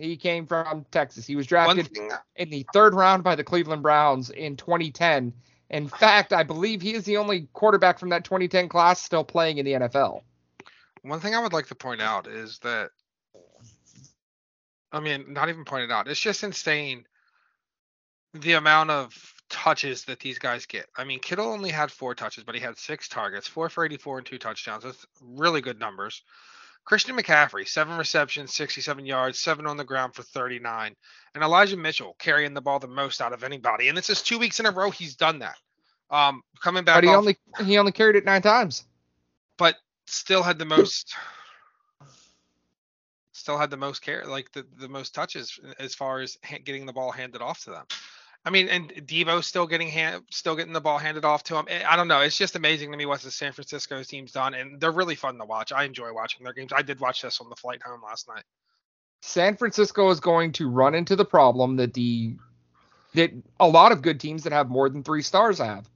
He 0.00 0.16
came 0.16 0.46
from 0.46 0.86
Texas. 0.90 1.26
He 1.26 1.36
was 1.36 1.46
drafted 1.46 1.90
in 2.36 2.50
the 2.50 2.66
third 2.72 2.94
round 2.94 3.22
by 3.22 3.34
the 3.34 3.44
Cleveland 3.44 3.82
Browns 3.82 4.30
in 4.30 4.56
2010 4.56 5.32
in 5.70 5.86
fact, 5.86 6.32
I 6.32 6.42
believe 6.42 6.82
he 6.82 6.94
is 6.94 7.04
the 7.04 7.16
only 7.16 7.48
quarterback 7.52 7.98
from 7.98 8.08
that 8.08 8.24
2010 8.24 8.68
class 8.68 9.00
still 9.00 9.24
playing 9.24 9.58
in 9.58 9.64
the 9.64 9.72
NFL. 9.72 10.22
One 11.02 11.20
thing 11.20 11.34
I 11.34 11.38
would 11.38 11.52
like 11.52 11.68
to 11.68 11.76
point 11.76 12.02
out 12.02 12.26
is 12.26 12.58
that, 12.58 12.90
I 14.92 14.98
mean, 14.98 15.32
not 15.32 15.48
even 15.48 15.64
pointed 15.64 15.92
out, 15.92 16.08
it's 16.08 16.20
just 16.20 16.42
insane 16.42 17.06
the 18.34 18.54
amount 18.54 18.90
of 18.90 19.34
touches 19.48 20.04
that 20.04 20.18
these 20.18 20.40
guys 20.40 20.66
get. 20.66 20.86
I 20.96 21.04
mean, 21.04 21.20
Kittle 21.20 21.46
only 21.46 21.70
had 21.70 21.92
four 21.92 22.16
touches, 22.16 22.42
but 22.42 22.56
he 22.56 22.60
had 22.60 22.76
six 22.76 23.08
targets, 23.08 23.46
four 23.46 23.68
for 23.68 23.84
84 23.84 24.18
and 24.18 24.26
two 24.26 24.38
touchdowns. 24.38 24.82
That's 24.82 25.06
really 25.22 25.60
good 25.60 25.78
numbers. 25.78 26.22
Christian 26.90 27.16
McCaffrey, 27.16 27.68
seven 27.68 27.96
receptions, 27.96 28.52
67 28.52 29.06
yards, 29.06 29.38
seven 29.38 29.64
on 29.64 29.76
the 29.76 29.84
ground 29.84 30.12
for 30.12 30.24
39. 30.24 30.96
And 31.36 31.44
Elijah 31.44 31.76
Mitchell 31.76 32.16
carrying 32.18 32.52
the 32.52 32.60
ball 32.60 32.80
the 32.80 32.88
most 32.88 33.20
out 33.20 33.32
of 33.32 33.44
anybody. 33.44 33.86
And 33.86 33.96
this 33.96 34.10
is 34.10 34.22
two 34.22 34.40
weeks 34.40 34.58
in 34.58 34.66
a 34.66 34.72
row 34.72 34.90
he's 34.90 35.14
done 35.14 35.38
that. 35.38 35.54
Um, 36.10 36.42
coming 36.60 36.82
back. 36.82 36.96
But 36.96 37.04
he 37.04 37.10
off, 37.10 37.18
only 37.18 37.38
he 37.64 37.78
only 37.78 37.92
carried 37.92 38.16
it 38.16 38.24
nine 38.24 38.42
times. 38.42 38.82
But 39.56 39.76
still 40.06 40.42
had 40.42 40.58
the 40.58 40.64
most. 40.64 41.14
still 43.30 43.56
had 43.56 43.70
the 43.70 43.76
most 43.76 44.02
care, 44.02 44.24
like 44.26 44.50
the, 44.50 44.66
the 44.80 44.88
most 44.88 45.14
touches 45.14 45.60
as 45.78 45.94
far 45.94 46.18
as 46.18 46.38
getting 46.64 46.86
the 46.86 46.92
ball 46.92 47.12
handed 47.12 47.40
off 47.40 47.62
to 47.66 47.70
them. 47.70 47.84
I 48.44 48.50
mean, 48.50 48.68
and 48.68 48.88
Deebo 48.88 49.44
still 49.44 49.66
getting 49.66 49.88
hand, 49.88 50.22
still 50.30 50.56
getting 50.56 50.72
the 50.72 50.80
ball 50.80 50.96
handed 50.96 51.26
off 51.26 51.42
to 51.44 51.56
him. 51.56 51.66
Eh, 51.68 51.82
I 51.86 51.96
don't 51.96 52.08
know. 52.08 52.20
It's 52.20 52.38
just 52.38 52.56
amazing 52.56 52.90
to 52.90 52.96
me 52.96 53.04
what 53.04 53.20
the 53.20 53.30
San 53.30 53.52
Francisco 53.52 54.02
team's 54.02 54.32
done, 54.32 54.54
and 54.54 54.80
they're 54.80 54.90
really 54.90 55.14
fun 55.14 55.36
to 55.38 55.44
watch. 55.44 55.72
I 55.72 55.84
enjoy 55.84 56.12
watching 56.14 56.44
their 56.44 56.54
games. 56.54 56.72
I 56.74 56.82
did 56.82 57.00
watch 57.00 57.20
this 57.20 57.40
on 57.40 57.50
the 57.50 57.56
flight 57.56 57.82
home 57.82 58.00
last 58.02 58.28
night. 58.28 58.44
San 59.20 59.56
Francisco 59.56 60.08
is 60.08 60.20
going 60.20 60.52
to 60.52 60.70
run 60.70 60.94
into 60.94 61.16
the 61.16 61.24
problem 61.24 61.76
that 61.76 61.92
the 61.92 62.36
that 63.14 63.32
a 63.58 63.68
lot 63.68 63.92
of 63.92 64.02
good 64.02 64.20
teams 64.20 64.44
that 64.44 64.52
have 64.52 64.70
more 64.70 64.88
than 64.88 65.02
three 65.02 65.22
stars 65.22 65.58
have. 65.58 65.86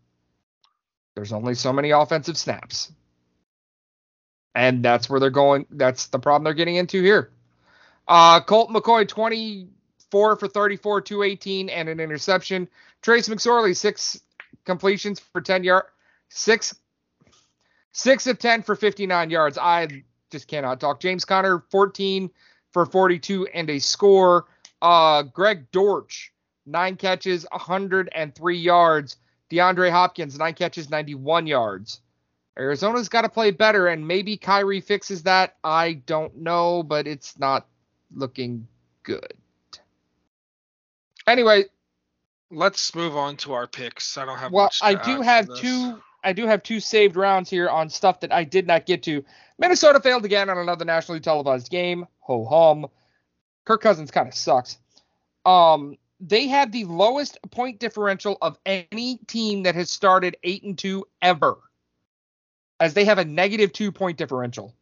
There's 1.14 1.32
only 1.32 1.54
so 1.54 1.72
many 1.72 1.90
offensive 1.92 2.36
snaps. 2.36 2.92
And 4.54 4.84
that's 4.84 5.08
where 5.08 5.20
they're 5.20 5.30
going. 5.30 5.66
That's 5.70 6.08
the 6.08 6.18
problem 6.18 6.44
they're 6.44 6.54
getting 6.54 6.76
into 6.76 7.02
here. 7.02 7.30
Uh, 8.06 8.40
Colt 8.40 8.70
McCoy, 8.70 9.06
20 9.06 9.68
four 10.14 10.36
for 10.36 10.46
34, 10.46 11.00
218, 11.00 11.68
and 11.68 11.88
an 11.88 11.98
interception. 11.98 12.68
Trace 13.02 13.28
McSorley, 13.28 13.76
six 13.76 14.20
completions 14.64 15.18
for 15.18 15.40
10 15.40 15.64
yards, 15.64 15.88
six, 16.28 16.72
six 17.90 18.28
of 18.28 18.38
10 18.38 18.62
for 18.62 18.76
59 18.76 19.28
yards. 19.28 19.58
I 19.58 20.04
just 20.30 20.46
cannot 20.46 20.78
talk. 20.78 21.00
James 21.00 21.24
Conner, 21.24 21.64
14 21.68 22.30
for 22.72 22.86
42 22.86 23.48
and 23.48 23.68
a 23.68 23.80
score. 23.80 24.44
Uh, 24.80 25.22
Greg 25.22 25.68
Dortch, 25.72 26.32
nine 26.64 26.94
catches, 26.94 27.44
103 27.50 28.56
yards. 28.56 29.16
DeAndre 29.50 29.90
Hopkins, 29.90 30.38
nine 30.38 30.54
catches, 30.54 30.90
91 30.90 31.48
yards. 31.48 32.02
Arizona's 32.56 33.08
got 33.08 33.22
to 33.22 33.28
play 33.28 33.50
better, 33.50 33.88
and 33.88 34.06
maybe 34.06 34.38
Kyler 34.38 34.80
fixes 34.80 35.24
that. 35.24 35.56
I 35.64 35.94
don't 36.06 36.36
know, 36.36 36.84
but 36.84 37.08
it's 37.08 37.36
not 37.36 37.66
looking 38.14 38.68
good. 39.02 39.34
Anyway, 41.26 41.64
let's 42.50 42.94
move 42.94 43.16
on 43.16 43.36
to 43.38 43.52
our 43.52 43.66
picks. 43.66 44.18
I 44.18 44.24
don't 44.24 44.38
have. 44.38 44.52
Well, 44.52 44.70
I 44.82 44.94
do 44.94 45.22
have 45.22 45.48
two. 45.56 46.00
I 46.22 46.32
do 46.32 46.46
have 46.46 46.62
two 46.62 46.80
saved 46.80 47.16
rounds 47.16 47.50
here 47.50 47.68
on 47.68 47.90
stuff 47.90 48.20
that 48.20 48.32
I 48.32 48.44
did 48.44 48.66
not 48.66 48.86
get 48.86 49.02
to. 49.04 49.24
Minnesota 49.58 50.00
failed 50.00 50.24
again 50.24 50.48
on 50.48 50.58
another 50.58 50.84
nationally 50.84 51.20
televised 51.20 51.70
game. 51.70 52.06
Ho 52.20 52.44
hum. 52.44 52.86
Kirk 53.64 53.82
Cousins 53.82 54.10
kind 54.10 54.28
of 54.28 54.34
sucks. 54.34 54.78
Um, 55.44 55.96
they 56.20 56.46
had 56.46 56.72
the 56.72 56.84
lowest 56.84 57.38
point 57.50 57.78
differential 57.78 58.38
of 58.40 58.58
any 58.64 59.18
team 59.26 59.64
that 59.64 59.74
has 59.74 59.90
started 59.90 60.36
eight 60.42 60.62
and 60.62 60.78
two 60.78 61.06
ever, 61.20 61.56
as 62.80 62.94
they 62.94 63.04
have 63.04 63.18
a 63.18 63.24
negative 63.24 63.72
two 63.72 63.92
point 63.92 64.16
differential. 64.16 64.74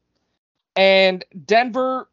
And 0.76 1.24
Denver 1.44 2.08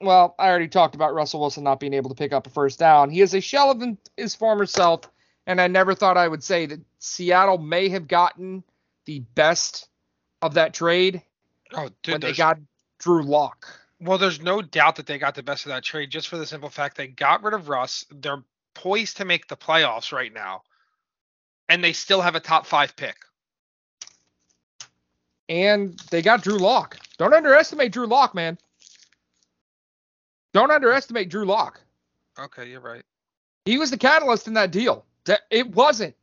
well, 0.00 0.34
I 0.38 0.48
already 0.48 0.68
talked 0.68 0.94
about 0.94 1.14
Russell 1.14 1.40
Wilson 1.40 1.64
not 1.64 1.80
being 1.80 1.94
able 1.94 2.08
to 2.10 2.16
pick 2.16 2.32
up 2.32 2.46
a 2.46 2.50
first 2.50 2.78
down. 2.78 3.10
He 3.10 3.20
is 3.20 3.34
a 3.34 3.40
shell 3.40 3.70
of 3.70 3.82
his 4.16 4.34
former 4.34 4.66
self, 4.66 5.02
and 5.46 5.60
I 5.60 5.66
never 5.66 5.94
thought 5.94 6.16
I 6.16 6.28
would 6.28 6.42
say 6.42 6.66
that 6.66 6.80
Seattle 6.98 7.58
may 7.58 7.88
have 7.90 8.08
gotten 8.08 8.64
the 9.04 9.20
best 9.34 9.88
of 10.42 10.54
that 10.54 10.74
trade 10.74 11.22
Oh, 11.72 11.88
dude, 12.02 12.14
when 12.14 12.20
they 12.20 12.32
got 12.32 12.58
Drew 12.98 13.22
Lock. 13.22 13.66
well, 14.00 14.18
there's 14.18 14.40
no 14.40 14.62
doubt 14.62 14.96
that 14.96 15.06
they 15.06 15.18
got 15.18 15.34
the 15.34 15.42
best 15.42 15.66
of 15.66 15.70
that 15.70 15.84
trade 15.84 16.10
just 16.10 16.28
for 16.28 16.36
the 16.38 16.46
simple 16.46 16.70
fact 16.70 16.96
they 16.96 17.06
got 17.06 17.42
rid 17.42 17.54
of 17.54 17.68
Russ. 17.68 18.04
They're 18.10 18.42
poised 18.74 19.18
to 19.18 19.24
make 19.24 19.48
the 19.48 19.56
playoffs 19.56 20.12
right 20.12 20.32
now, 20.32 20.62
and 21.68 21.84
they 21.84 21.92
still 21.92 22.20
have 22.22 22.34
a 22.34 22.40
top 22.40 22.66
five 22.66 22.96
pick. 22.96 23.16
And 25.48 25.98
they 26.10 26.22
got 26.22 26.42
Drew 26.42 26.58
Lock. 26.58 26.98
Don't 27.18 27.34
underestimate 27.34 27.92
Drew 27.92 28.06
Lock, 28.06 28.34
man. 28.34 28.56
Don't 30.52 30.70
underestimate 30.70 31.30
Drew 31.30 31.44
Lock. 31.44 31.80
Okay, 32.38 32.68
you're 32.70 32.80
right. 32.80 33.02
He 33.64 33.78
was 33.78 33.90
the 33.90 33.98
catalyst 33.98 34.48
in 34.48 34.54
that 34.54 34.70
deal. 34.70 35.04
De- 35.24 35.38
It 35.50 35.68
wasn't 35.74 36.14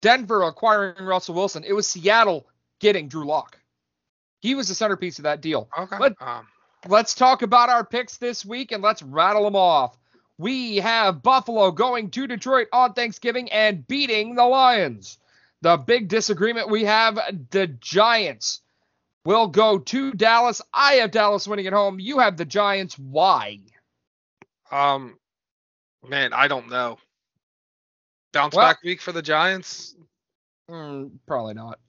Denver 0.00 0.42
acquiring 0.44 1.04
Russell 1.04 1.34
Wilson. 1.34 1.64
It 1.64 1.72
was 1.72 1.86
Seattle 1.86 2.46
getting 2.80 3.08
Drew 3.08 3.24
Lock. 3.26 3.58
He 4.40 4.54
was 4.54 4.68
the 4.68 4.74
centerpiece 4.74 5.18
of 5.18 5.24
that 5.24 5.40
deal. 5.40 5.68
Okay. 5.78 5.96
But- 5.98 6.16
um, 6.20 6.46
Let's 6.88 7.14
talk 7.14 7.42
about 7.42 7.68
our 7.68 7.84
picks 7.84 8.16
this 8.16 8.42
week 8.42 8.72
and 8.72 8.82
let's 8.82 9.02
rattle 9.02 9.44
them 9.44 9.54
off. 9.54 9.98
We 10.38 10.76
have 10.76 11.22
Buffalo 11.22 11.70
going 11.72 12.08
to 12.12 12.26
Detroit 12.26 12.68
on 12.72 12.94
Thanksgiving 12.94 13.52
and 13.52 13.86
beating 13.86 14.34
the 14.34 14.44
Lions. 14.46 15.18
The 15.60 15.76
big 15.76 16.08
disagreement 16.08 16.70
we 16.70 16.84
have 16.86 17.18
the 17.50 17.66
Giants 17.66 18.62
will 19.24 19.46
go 19.48 19.78
to 19.78 20.12
Dallas. 20.12 20.60
I 20.72 20.94
have 20.94 21.10
Dallas 21.10 21.46
winning 21.46 21.66
at 21.66 21.72
home. 21.72 21.98
You 22.00 22.18
have 22.18 22.36
the 22.36 22.44
Giants. 22.44 22.98
Why? 22.98 23.58
um, 24.70 25.18
man, 26.08 26.32
I 26.32 26.46
don't 26.48 26.68
know. 26.68 26.98
Bounce 28.32 28.54
Well- 28.54 28.68
back 28.68 28.82
week 28.84 29.00
for 29.00 29.12
the 29.12 29.22
Giants. 29.22 29.96
Mm, 30.70 31.18
probably 31.26 31.54
not. 31.54 31.80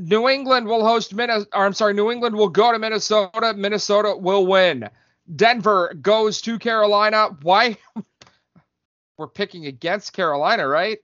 New 0.00 0.28
England 0.28 0.66
will 0.66 0.84
host 0.84 1.14
Minnesota. 1.14 1.50
I'm 1.52 1.74
sorry, 1.74 1.92
New 1.94 2.10
England 2.10 2.34
will 2.34 2.48
go 2.48 2.72
to 2.72 2.78
Minnesota. 2.78 3.52
Minnesota 3.54 4.16
will 4.16 4.46
win. 4.46 4.88
Denver 5.36 5.94
goes 6.00 6.40
to 6.42 6.58
Carolina. 6.58 7.28
Why? 7.42 7.76
We're 9.18 9.28
picking 9.28 9.66
against 9.66 10.12
Carolina, 10.12 10.66
right? 10.66 10.98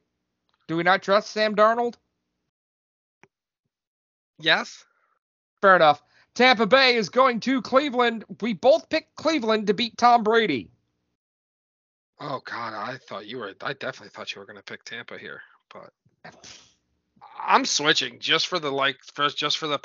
Do 0.66 0.76
we 0.76 0.82
not 0.82 1.02
trust 1.02 1.30
Sam 1.30 1.54
Darnold? 1.54 1.94
Yes. 4.40 4.84
Fair 5.62 5.76
enough. 5.76 6.02
Tampa 6.34 6.66
Bay 6.66 6.94
is 6.94 7.08
going 7.08 7.40
to 7.40 7.60
Cleveland. 7.60 8.24
We 8.40 8.54
both 8.54 8.88
picked 8.88 9.16
Cleveland 9.16 9.66
to 9.66 9.74
beat 9.74 9.98
Tom 9.98 10.22
Brady. 10.22 10.70
Oh 12.20 12.40
God, 12.44 12.74
I 12.74 12.98
thought 13.08 13.26
you 13.26 13.38
were. 13.38 13.54
I 13.62 13.72
definitely 13.72 14.10
thought 14.10 14.34
you 14.34 14.40
were 14.40 14.46
gonna 14.46 14.62
pick 14.62 14.84
Tampa 14.84 15.18
here, 15.18 15.40
but 15.72 15.90
I'm 17.42 17.64
switching 17.64 18.18
just 18.18 18.46
for 18.46 18.58
the 18.58 18.70
like 18.70 18.98
first, 19.14 19.38
just 19.38 19.58
for 19.58 19.66
the. 19.66 19.80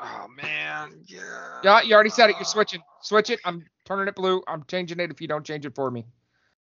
Oh 0.00 0.26
man, 0.42 1.02
yeah. 1.06 1.60
Yeah, 1.62 1.82
you 1.82 1.94
already 1.94 2.10
said 2.10 2.30
it. 2.30 2.36
You're 2.36 2.44
switching. 2.44 2.82
Switch 3.02 3.30
it. 3.30 3.40
I'm 3.44 3.64
turning 3.84 4.08
it 4.08 4.14
blue. 4.14 4.42
I'm 4.48 4.64
changing 4.64 5.00
it 5.00 5.10
if 5.10 5.20
you 5.20 5.28
don't 5.28 5.44
change 5.44 5.66
it 5.66 5.74
for 5.74 5.90
me. 5.90 6.06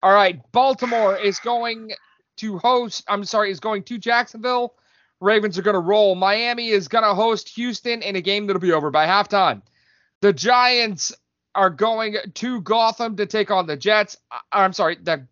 All 0.02 0.12
right. 0.12 0.40
Baltimore 0.52 1.16
is 1.16 1.38
going 1.38 1.92
to 2.38 2.58
host. 2.58 3.04
I'm 3.08 3.24
sorry, 3.24 3.50
is 3.50 3.60
going 3.60 3.84
to 3.84 3.98
Jacksonville. 3.98 4.74
Ravens 5.22 5.56
are 5.56 5.62
going 5.62 5.74
to 5.74 5.80
roll. 5.80 6.14
Miami 6.14 6.68
is 6.68 6.88
going 6.88 7.04
to 7.04 7.14
host 7.14 7.48
Houston 7.50 8.02
in 8.02 8.16
a 8.16 8.20
game 8.20 8.46
that'll 8.46 8.60
be 8.60 8.72
over 8.72 8.90
by 8.90 9.06
halftime. 9.06 9.62
The 10.20 10.32
Giants 10.32 11.12
are 11.54 11.70
going 11.70 12.16
to 12.34 12.60
Gotham 12.60 13.16
to 13.16 13.26
take 13.26 13.50
on 13.50 13.66
the 13.66 13.76
Jets. 13.76 14.16
I'm 14.50 14.72
sorry, 14.72 14.96
the 15.00 15.26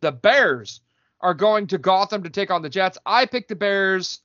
the 0.00 0.12
Bears 0.12 0.80
are 1.20 1.34
going 1.34 1.68
to 1.68 1.78
Gotham 1.78 2.22
to 2.24 2.30
take 2.30 2.50
on 2.50 2.62
the 2.62 2.68
Jets. 2.68 2.98
I 3.04 3.26
picked 3.26 3.48
the 3.48 3.56
Bears. 3.56 4.20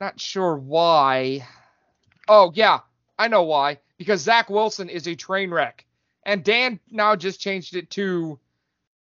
Not 0.00 0.20
sure 0.20 0.56
why. 0.56 1.46
Oh, 2.28 2.50
yeah, 2.54 2.80
I 3.18 3.28
know 3.28 3.44
why. 3.44 3.78
Because 3.98 4.22
Zach 4.22 4.50
Wilson 4.50 4.88
is 4.88 5.06
a 5.06 5.14
train 5.14 5.50
wreck. 5.50 5.84
And 6.26 6.42
Dan 6.42 6.80
now 6.90 7.16
just 7.16 7.40
changed 7.40 7.76
it 7.76 7.90
to 7.90 8.38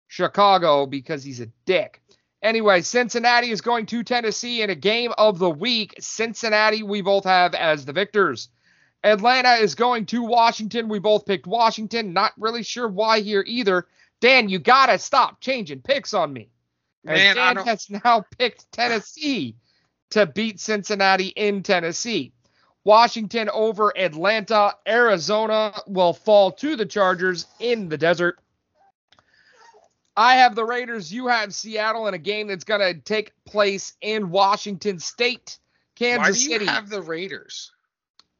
Chicago 0.08 0.86
because 0.86 1.24
he's 1.24 1.40
a 1.40 1.48
dick. 1.66 2.02
Anyway, 2.44 2.82
Cincinnati 2.82 3.52
is 3.52 3.62
going 3.62 3.86
to 3.86 4.04
Tennessee 4.04 4.62
in 4.62 4.70
a 4.70 4.76
game 4.76 5.14
of 5.18 5.40
the 5.40 5.50
week. 5.50 5.96
Cincinnati, 6.00 6.84
we 6.84 7.02
both 7.02 7.24
have 7.24 7.56
as 7.56 7.86
the 7.86 7.94
victors. 7.94 8.50
Atlanta 9.02 9.54
is 9.54 9.76
going 9.76 10.06
to 10.08 10.24
Washington. 10.24 10.90
We 10.90 11.00
both 11.00 11.26
picked 11.26 11.48
Washington. 11.48 12.12
Not 12.12 12.34
really 12.38 12.64
sure 12.64 12.90
why 12.90 13.22
here 13.22 13.44
either. 13.48 13.88
Dan, 14.20 14.50
you 14.50 14.60
gotta 14.60 14.98
stop 14.98 15.40
changing 15.40 15.82
picks 15.82 16.14
on 16.14 16.34
me. 16.34 16.50
Man, 17.06 17.38
I 17.38 17.54
Dan 17.54 17.66
has 17.66 17.90
now 17.90 18.26
picked 18.38 18.70
Tennessee 18.74 19.56
to 20.12 20.26
beat 20.26 20.60
Cincinnati 20.60 21.28
in 21.28 21.64
Tennessee. 21.64 22.34
Washington 22.84 23.50
over 23.50 23.98
Atlanta. 23.98 24.76
Arizona 24.86 25.74
will 25.88 26.14
fall 26.14 26.52
to 26.52 26.76
the 26.76 26.86
Chargers 26.86 27.46
in 27.60 27.88
the 27.88 27.98
desert. 27.98 28.40
I 30.16 30.36
have 30.36 30.56
the 30.56 30.64
Raiders. 30.66 31.12
You 31.12 31.28
have 31.28 31.54
Seattle 31.54 32.08
in 32.08 32.14
a 32.14 32.20
game 32.20 32.48
that's 32.48 32.64
going 32.64 32.82
to 32.82 33.00
take 33.00 33.32
place 33.46 33.94
in 34.02 34.30
Washington 34.30 35.00
State, 35.00 35.58
Kansas 35.96 36.28
Why 36.28 36.32
do 36.34 36.40
you 36.40 36.50
City. 36.60 36.66
have 36.66 36.90
the 36.90 37.02
Raiders? 37.02 37.72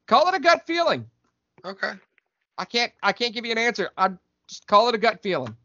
Call 0.06 0.28
it 0.28 0.34
a 0.34 0.40
gut 0.40 0.66
feeling. 0.66 1.06
Okay. 1.64 1.92
I 2.58 2.64
can't 2.64 2.92
I 3.02 3.12
can't 3.12 3.34
give 3.34 3.44
you 3.44 3.52
an 3.52 3.58
answer. 3.58 3.90
I 3.96 4.10
just 4.48 4.66
call 4.66 4.88
it 4.88 4.94
a 4.94 4.98
gut 4.98 5.22
feeling. 5.22 5.56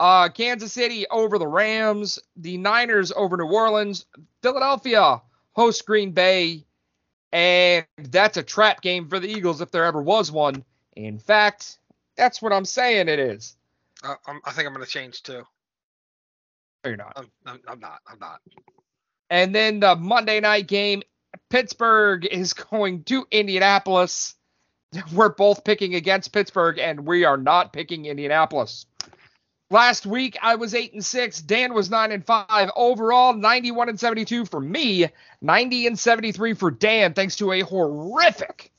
Uh, 0.00 0.28
Kansas 0.28 0.72
City 0.72 1.06
over 1.10 1.38
the 1.38 1.46
Rams, 1.46 2.18
the 2.36 2.58
Niners 2.58 3.12
over 3.12 3.36
New 3.36 3.46
Orleans, 3.46 4.04
Philadelphia 4.42 5.22
hosts 5.52 5.82
Green 5.82 6.10
Bay, 6.10 6.64
and 7.32 7.86
that's 8.10 8.36
a 8.36 8.42
trap 8.42 8.82
game 8.82 9.08
for 9.08 9.20
the 9.20 9.28
Eagles 9.28 9.60
if 9.60 9.70
there 9.70 9.84
ever 9.84 10.02
was 10.02 10.32
one. 10.32 10.64
In 10.96 11.18
fact, 11.18 11.78
that's 12.16 12.42
what 12.42 12.52
I'm 12.52 12.64
saying 12.64 13.08
it 13.08 13.20
is. 13.20 13.56
I'm, 14.02 14.40
I 14.44 14.52
think 14.52 14.66
I'm 14.66 14.72
gonna 14.72 14.86
change 14.86 15.22
too. 15.22 15.42
No, 16.84 16.90
you're 16.90 16.96
not. 16.96 17.12
I'm, 17.16 17.30
I'm, 17.46 17.60
I'm 17.68 17.80
not. 17.80 18.00
I'm 18.06 18.18
not. 18.18 18.40
And 19.30 19.54
then 19.54 19.80
the 19.80 19.96
Monday 19.96 20.40
night 20.40 20.66
game, 20.66 21.02
Pittsburgh 21.50 22.26
is 22.26 22.52
going 22.70 23.04
to 23.04 23.26
Indianapolis. 23.30 24.34
We're 25.12 25.34
both 25.34 25.64
picking 25.64 25.94
against 25.94 26.32
Pittsburgh, 26.32 26.78
and 26.78 27.06
we 27.06 27.24
are 27.24 27.38
not 27.38 27.72
picking 27.72 28.06
Indianapolis. 28.06 28.86
Last 29.70 30.04
week 30.04 30.36
I 30.42 30.56
was 30.56 30.74
eight 30.74 30.92
and 30.92 31.04
six. 31.04 31.40
Dan 31.40 31.72
was 31.72 31.90
nine 31.90 32.12
and 32.12 32.26
five. 32.26 32.70
Overall, 32.76 33.32
91 33.32 33.88
and 33.88 33.98
72 33.98 34.44
for 34.44 34.60
me, 34.60 35.08
90 35.40 35.86
and 35.86 35.98
73 35.98 36.52
for 36.52 36.70
Dan, 36.70 37.14
thanks 37.14 37.36
to 37.36 37.52
a 37.52 37.60
horrific 37.62 38.70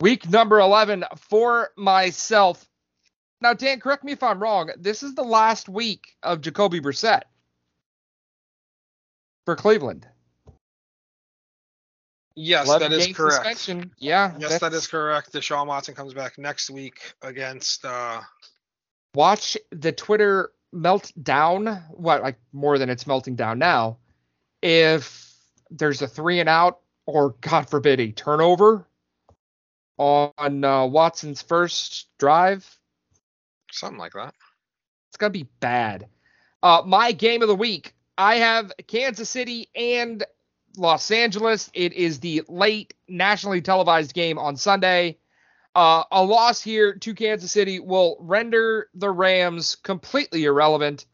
week 0.00 0.28
number 0.28 0.60
11 0.60 1.04
for 1.16 1.70
myself. 1.76 2.68
Now, 3.40 3.52
Dan, 3.52 3.80
correct 3.80 4.04
me 4.04 4.12
if 4.12 4.22
I'm 4.22 4.42
wrong. 4.42 4.70
This 4.78 5.02
is 5.02 5.14
the 5.14 5.22
last 5.22 5.68
week 5.68 6.16
of 6.22 6.40
Jacoby 6.40 6.80
Brissett 6.80 7.22
for 9.44 9.56
Cleveland. 9.56 10.06
Yes, 12.34 12.68
that 12.68 12.92
is 12.92 13.14
correct. 13.14 13.36
suspension. 13.36 13.90
Yeah. 13.98 14.34
Yes, 14.38 14.60
that 14.60 14.74
is 14.74 14.86
correct. 14.86 15.32
Deshaun 15.32 15.66
Watson 15.66 15.94
comes 15.94 16.12
back 16.12 16.36
next 16.36 16.68
week 16.68 17.14
against. 17.22 17.84
uh 17.84 18.20
Watch 19.14 19.56
the 19.70 19.92
Twitter 19.92 20.52
melt 20.72 21.10
down. 21.22 21.82
What, 21.90 22.22
like 22.22 22.36
more 22.52 22.76
than 22.76 22.90
it's 22.90 23.06
melting 23.06 23.36
down 23.36 23.58
now? 23.58 23.96
If 24.60 25.34
there's 25.70 26.02
a 26.02 26.06
three 26.06 26.40
and 26.40 26.48
out, 26.48 26.80
or 27.06 27.34
God 27.40 27.70
forbid, 27.70 28.00
a 28.00 28.12
turnover 28.12 28.86
on 29.98 30.64
uh, 30.64 30.84
Watson's 30.84 31.40
first 31.40 32.08
drive, 32.18 32.68
Something 33.76 33.98
like 33.98 34.12
that. 34.12 34.34
it's 35.08 35.16
gonna 35.16 35.30
be 35.30 35.48
bad. 35.60 36.08
Uh, 36.62 36.82
my 36.84 37.12
game 37.12 37.42
of 37.42 37.48
the 37.48 37.54
week, 37.54 37.94
I 38.18 38.36
have 38.36 38.72
Kansas 38.86 39.30
City 39.30 39.68
and 39.74 40.24
Los 40.76 41.10
Angeles. 41.10 41.70
It 41.74 41.92
is 41.92 42.20
the 42.20 42.42
late 42.48 42.94
nationally 43.08 43.60
televised 43.60 44.14
game 44.14 44.38
on 44.38 44.56
Sunday. 44.56 45.18
Uh, 45.74 46.04
a 46.10 46.22
loss 46.22 46.62
here 46.62 46.94
to 46.94 47.14
Kansas 47.14 47.52
City 47.52 47.80
will 47.80 48.16
render 48.20 48.88
the 48.94 49.10
Rams 49.10 49.76
completely 49.76 50.44
irrelevant. 50.44 51.04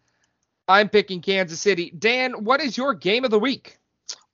I'm 0.68 0.88
picking 0.88 1.20
Kansas 1.20 1.60
City. 1.60 1.92
Dan, 1.98 2.44
what 2.44 2.60
is 2.60 2.76
your 2.76 2.94
game 2.94 3.24
of 3.24 3.32
the 3.32 3.40
week? 3.40 3.78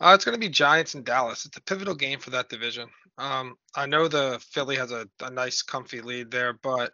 Uh, 0.01 0.13
it's 0.15 0.27
going 0.27 0.35
to 0.35 0.41
be 0.41 0.51
Giants 0.51 0.95
and 0.95 1.05
Dallas. 1.05 1.47
It's 1.47 1.57
a 1.57 1.63
pivotal 1.63 1.95
game 1.95 2.21
for 2.21 2.31
that 2.31 2.51
division. 2.51 2.89
Um, 3.17 3.57
I 3.75 3.87
know 3.87 4.07
the 4.07 4.39
Philly 4.51 4.77
has 4.77 4.93
a, 4.93 5.09
a 5.21 5.31
nice, 5.31 5.63
comfy 5.63 6.03
lead 6.03 6.31
there, 6.31 6.53
but 6.53 6.93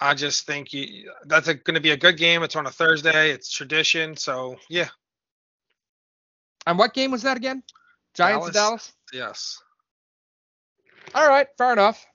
I 0.00 0.14
just 0.14 0.46
think 0.46 0.72
you, 0.72 1.10
that's 1.26 1.46
going 1.46 1.74
to 1.74 1.80
be 1.80 1.90
a 1.90 1.96
good 1.96 2.16
game. 2.16 2.42
It's 2.42 2.56
on 2.56 2.66
a 2.66 2.70
Thursday. 2.70 3.30
It's 3.30 3.50
tradition. 3.52 4.16
So 4.16 4.56
yeah, 4.70 4.88
And 6.66 6.78
what 6.78 6.94
game 6.94 7.10
was 7.10 7.22
that 7.22 7.36
again? 7.36 7.62
Giants 8.14 8.46
and 8.46 8.54
Dallas? 8.54 8.92
yes. 9.12 9.62
All 11.14 11.28
right, 11.28 11.46
fair 11.58 11.72
enough. 11.72 12.06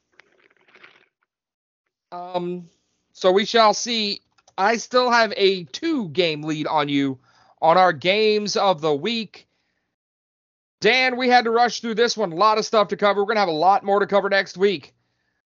Um, 2.11 2.69
so 3.13 3.31
we 3.31 3.45
shall 3.45 3.73
see. 3.73 4.21
I 4.57 4.77
still 4.77 5.09
have 5.11 5.33
a 5.35 5.65
two 5.65 6.09
game 6.09 6.43
lead 6.43 6.67
on 6.67 6.87
you 6.89 7.19
on 7.61 7.77
our 7.77 7.91
games 7.93 8.55
of 8.55 8.81
the 8.81 8.93
week. 8.93 9.47
Dan, 10.81 11.17
we 11.17 11.29
had 11.29 11.45
to 11.45 11.51
rush 11.51 11.81
through 11.81 11.95
this 11.95 12.15
one. 12.15 12.31
A 12.31 12.35
lot 12.35 12.57
of 12.57 12.65
stuff 12.65 12.89
to 12.89 12.97
cover. 12.97 13.21
We're 13.21 13.25
going 13.27 13.35
to 13.35 13.41
have 13.41 13.49
a 13.49 13.51
lot 13.51 13.83
more 13.83 13.99
to 13.99 14.07
cover 14.07 14.29
next 14.29 14.57
week. 14.57 14.93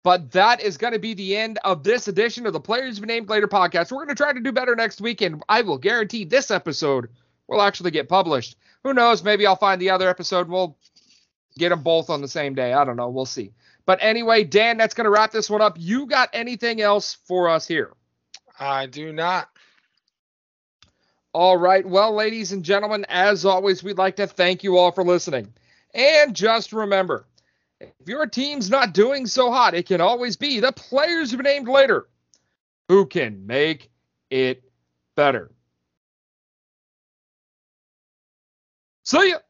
But 0.03 0.32
that 0.32 0.61
is 0.61 0.78
going 0.78 0.94
to 0.94 0.98
be 0.98 1.12
the 1.12 1.36
end 1.36 1.59
of 1.62 1.84
this 1.84 2.09
edition 2.09 2.46
of 2.46 2.55
the 2.55 2.61
Players 2.61 2.98
Be 2.98 3.07
Named 3.07 3.28
Later 3.28 3.48
podcast. 3.48 3.92
We're 3.92 4.05
going 4.05 4.09
to 4.09 4.14
try 4.14 4.32
to 4.32 4.40
do 4.40 4.53
better 4.53 4.74
next 4.74 5.01
week, 5.01 5.20
and 5.20 5.42
I 5.48 5.61
will 5.61 5.76
guarantee 5.76 6.24
this 6.24 6.51
episode 6.51 7.11
will 7.48 7.61
actually 7.61 7.90
get 7.90 8.09
published. 8.09 8.57
Who 8.84 8.94
knows? 8.94 9.22
Maybe 9.22 9.46
I'll 9.46 9.57
find 9.57 9.80
the 9.80 9.90
other 9.90 10.09
episode 10.09 10.48
we'll 10.48 10.78
get 11.59 11.68
them 11.68 11.82
both 11.82 12.09
on 12.09 12.22
the 12.22 12.28
same 12.28 12.55
day. 12.55 12.72
I 12.72 12.84
don't 12.84 12.96
know. 12.96 13.11
We'll 13.11 13.26
see. 13.26 13.53
But 13.84 13.98
anyway, 14.01 14.44
Dan, 14.44 14.78
that's 14.78 14.94
going 14.94 15.05
to 15.05 15.11
wrap 15.11 15.32
this 15.32 15.51
one 15.51 15.61
up. 15.61 15.76
You 15.78 16.07
got 16.07 16.30
anything 16.32 16.80
else 16.80 17.14
for 17.26 17.48
us 17.48 17.66
here? 17.66 17.92
I 18.59 18.86
do 18.86 19.12
not. 19.12 19.48
All 21.32 21.57
right. 21.57 21.84
Well, 21.84 22.14
ladies 22.14 22.53
and 22.53 22.64
gentlemen, 22.64 23.05
as 23.09 23.44
always, 23.44 23.82
we'd 23.82 23.98
like 23.98 24.16
to 24.16 24.26
thank 24.26 24.62
you 24.62 24.78
all 24.78 24.92
for 24.92 25.05
listening. 25.05 25.53
And 25.94 26.34
just 26.34 26.72
remember, 26.72 27.26
if 27.81 27.91
your 28.07 28.26
team's 28.26 28.70
not 28.70 28.95
doing 28.95 29.26
so 29.26 29.51
hot, 29.51 29.74
it 29.74 29.87
can 29.87 30.01
always 30.01 30.37
be 30.37 30.61
the 30.61 30.72
players 30.72 31.35
be 31.35 31.43
named 31.43 31.68
later 31.68 32.09
who 32.89 33.07
can 33.07 33.47
make 33.47 33.91
it 34.31 34.62
better. 35.16 35.51
See 39.05 39.31
ya. 39.31 39.41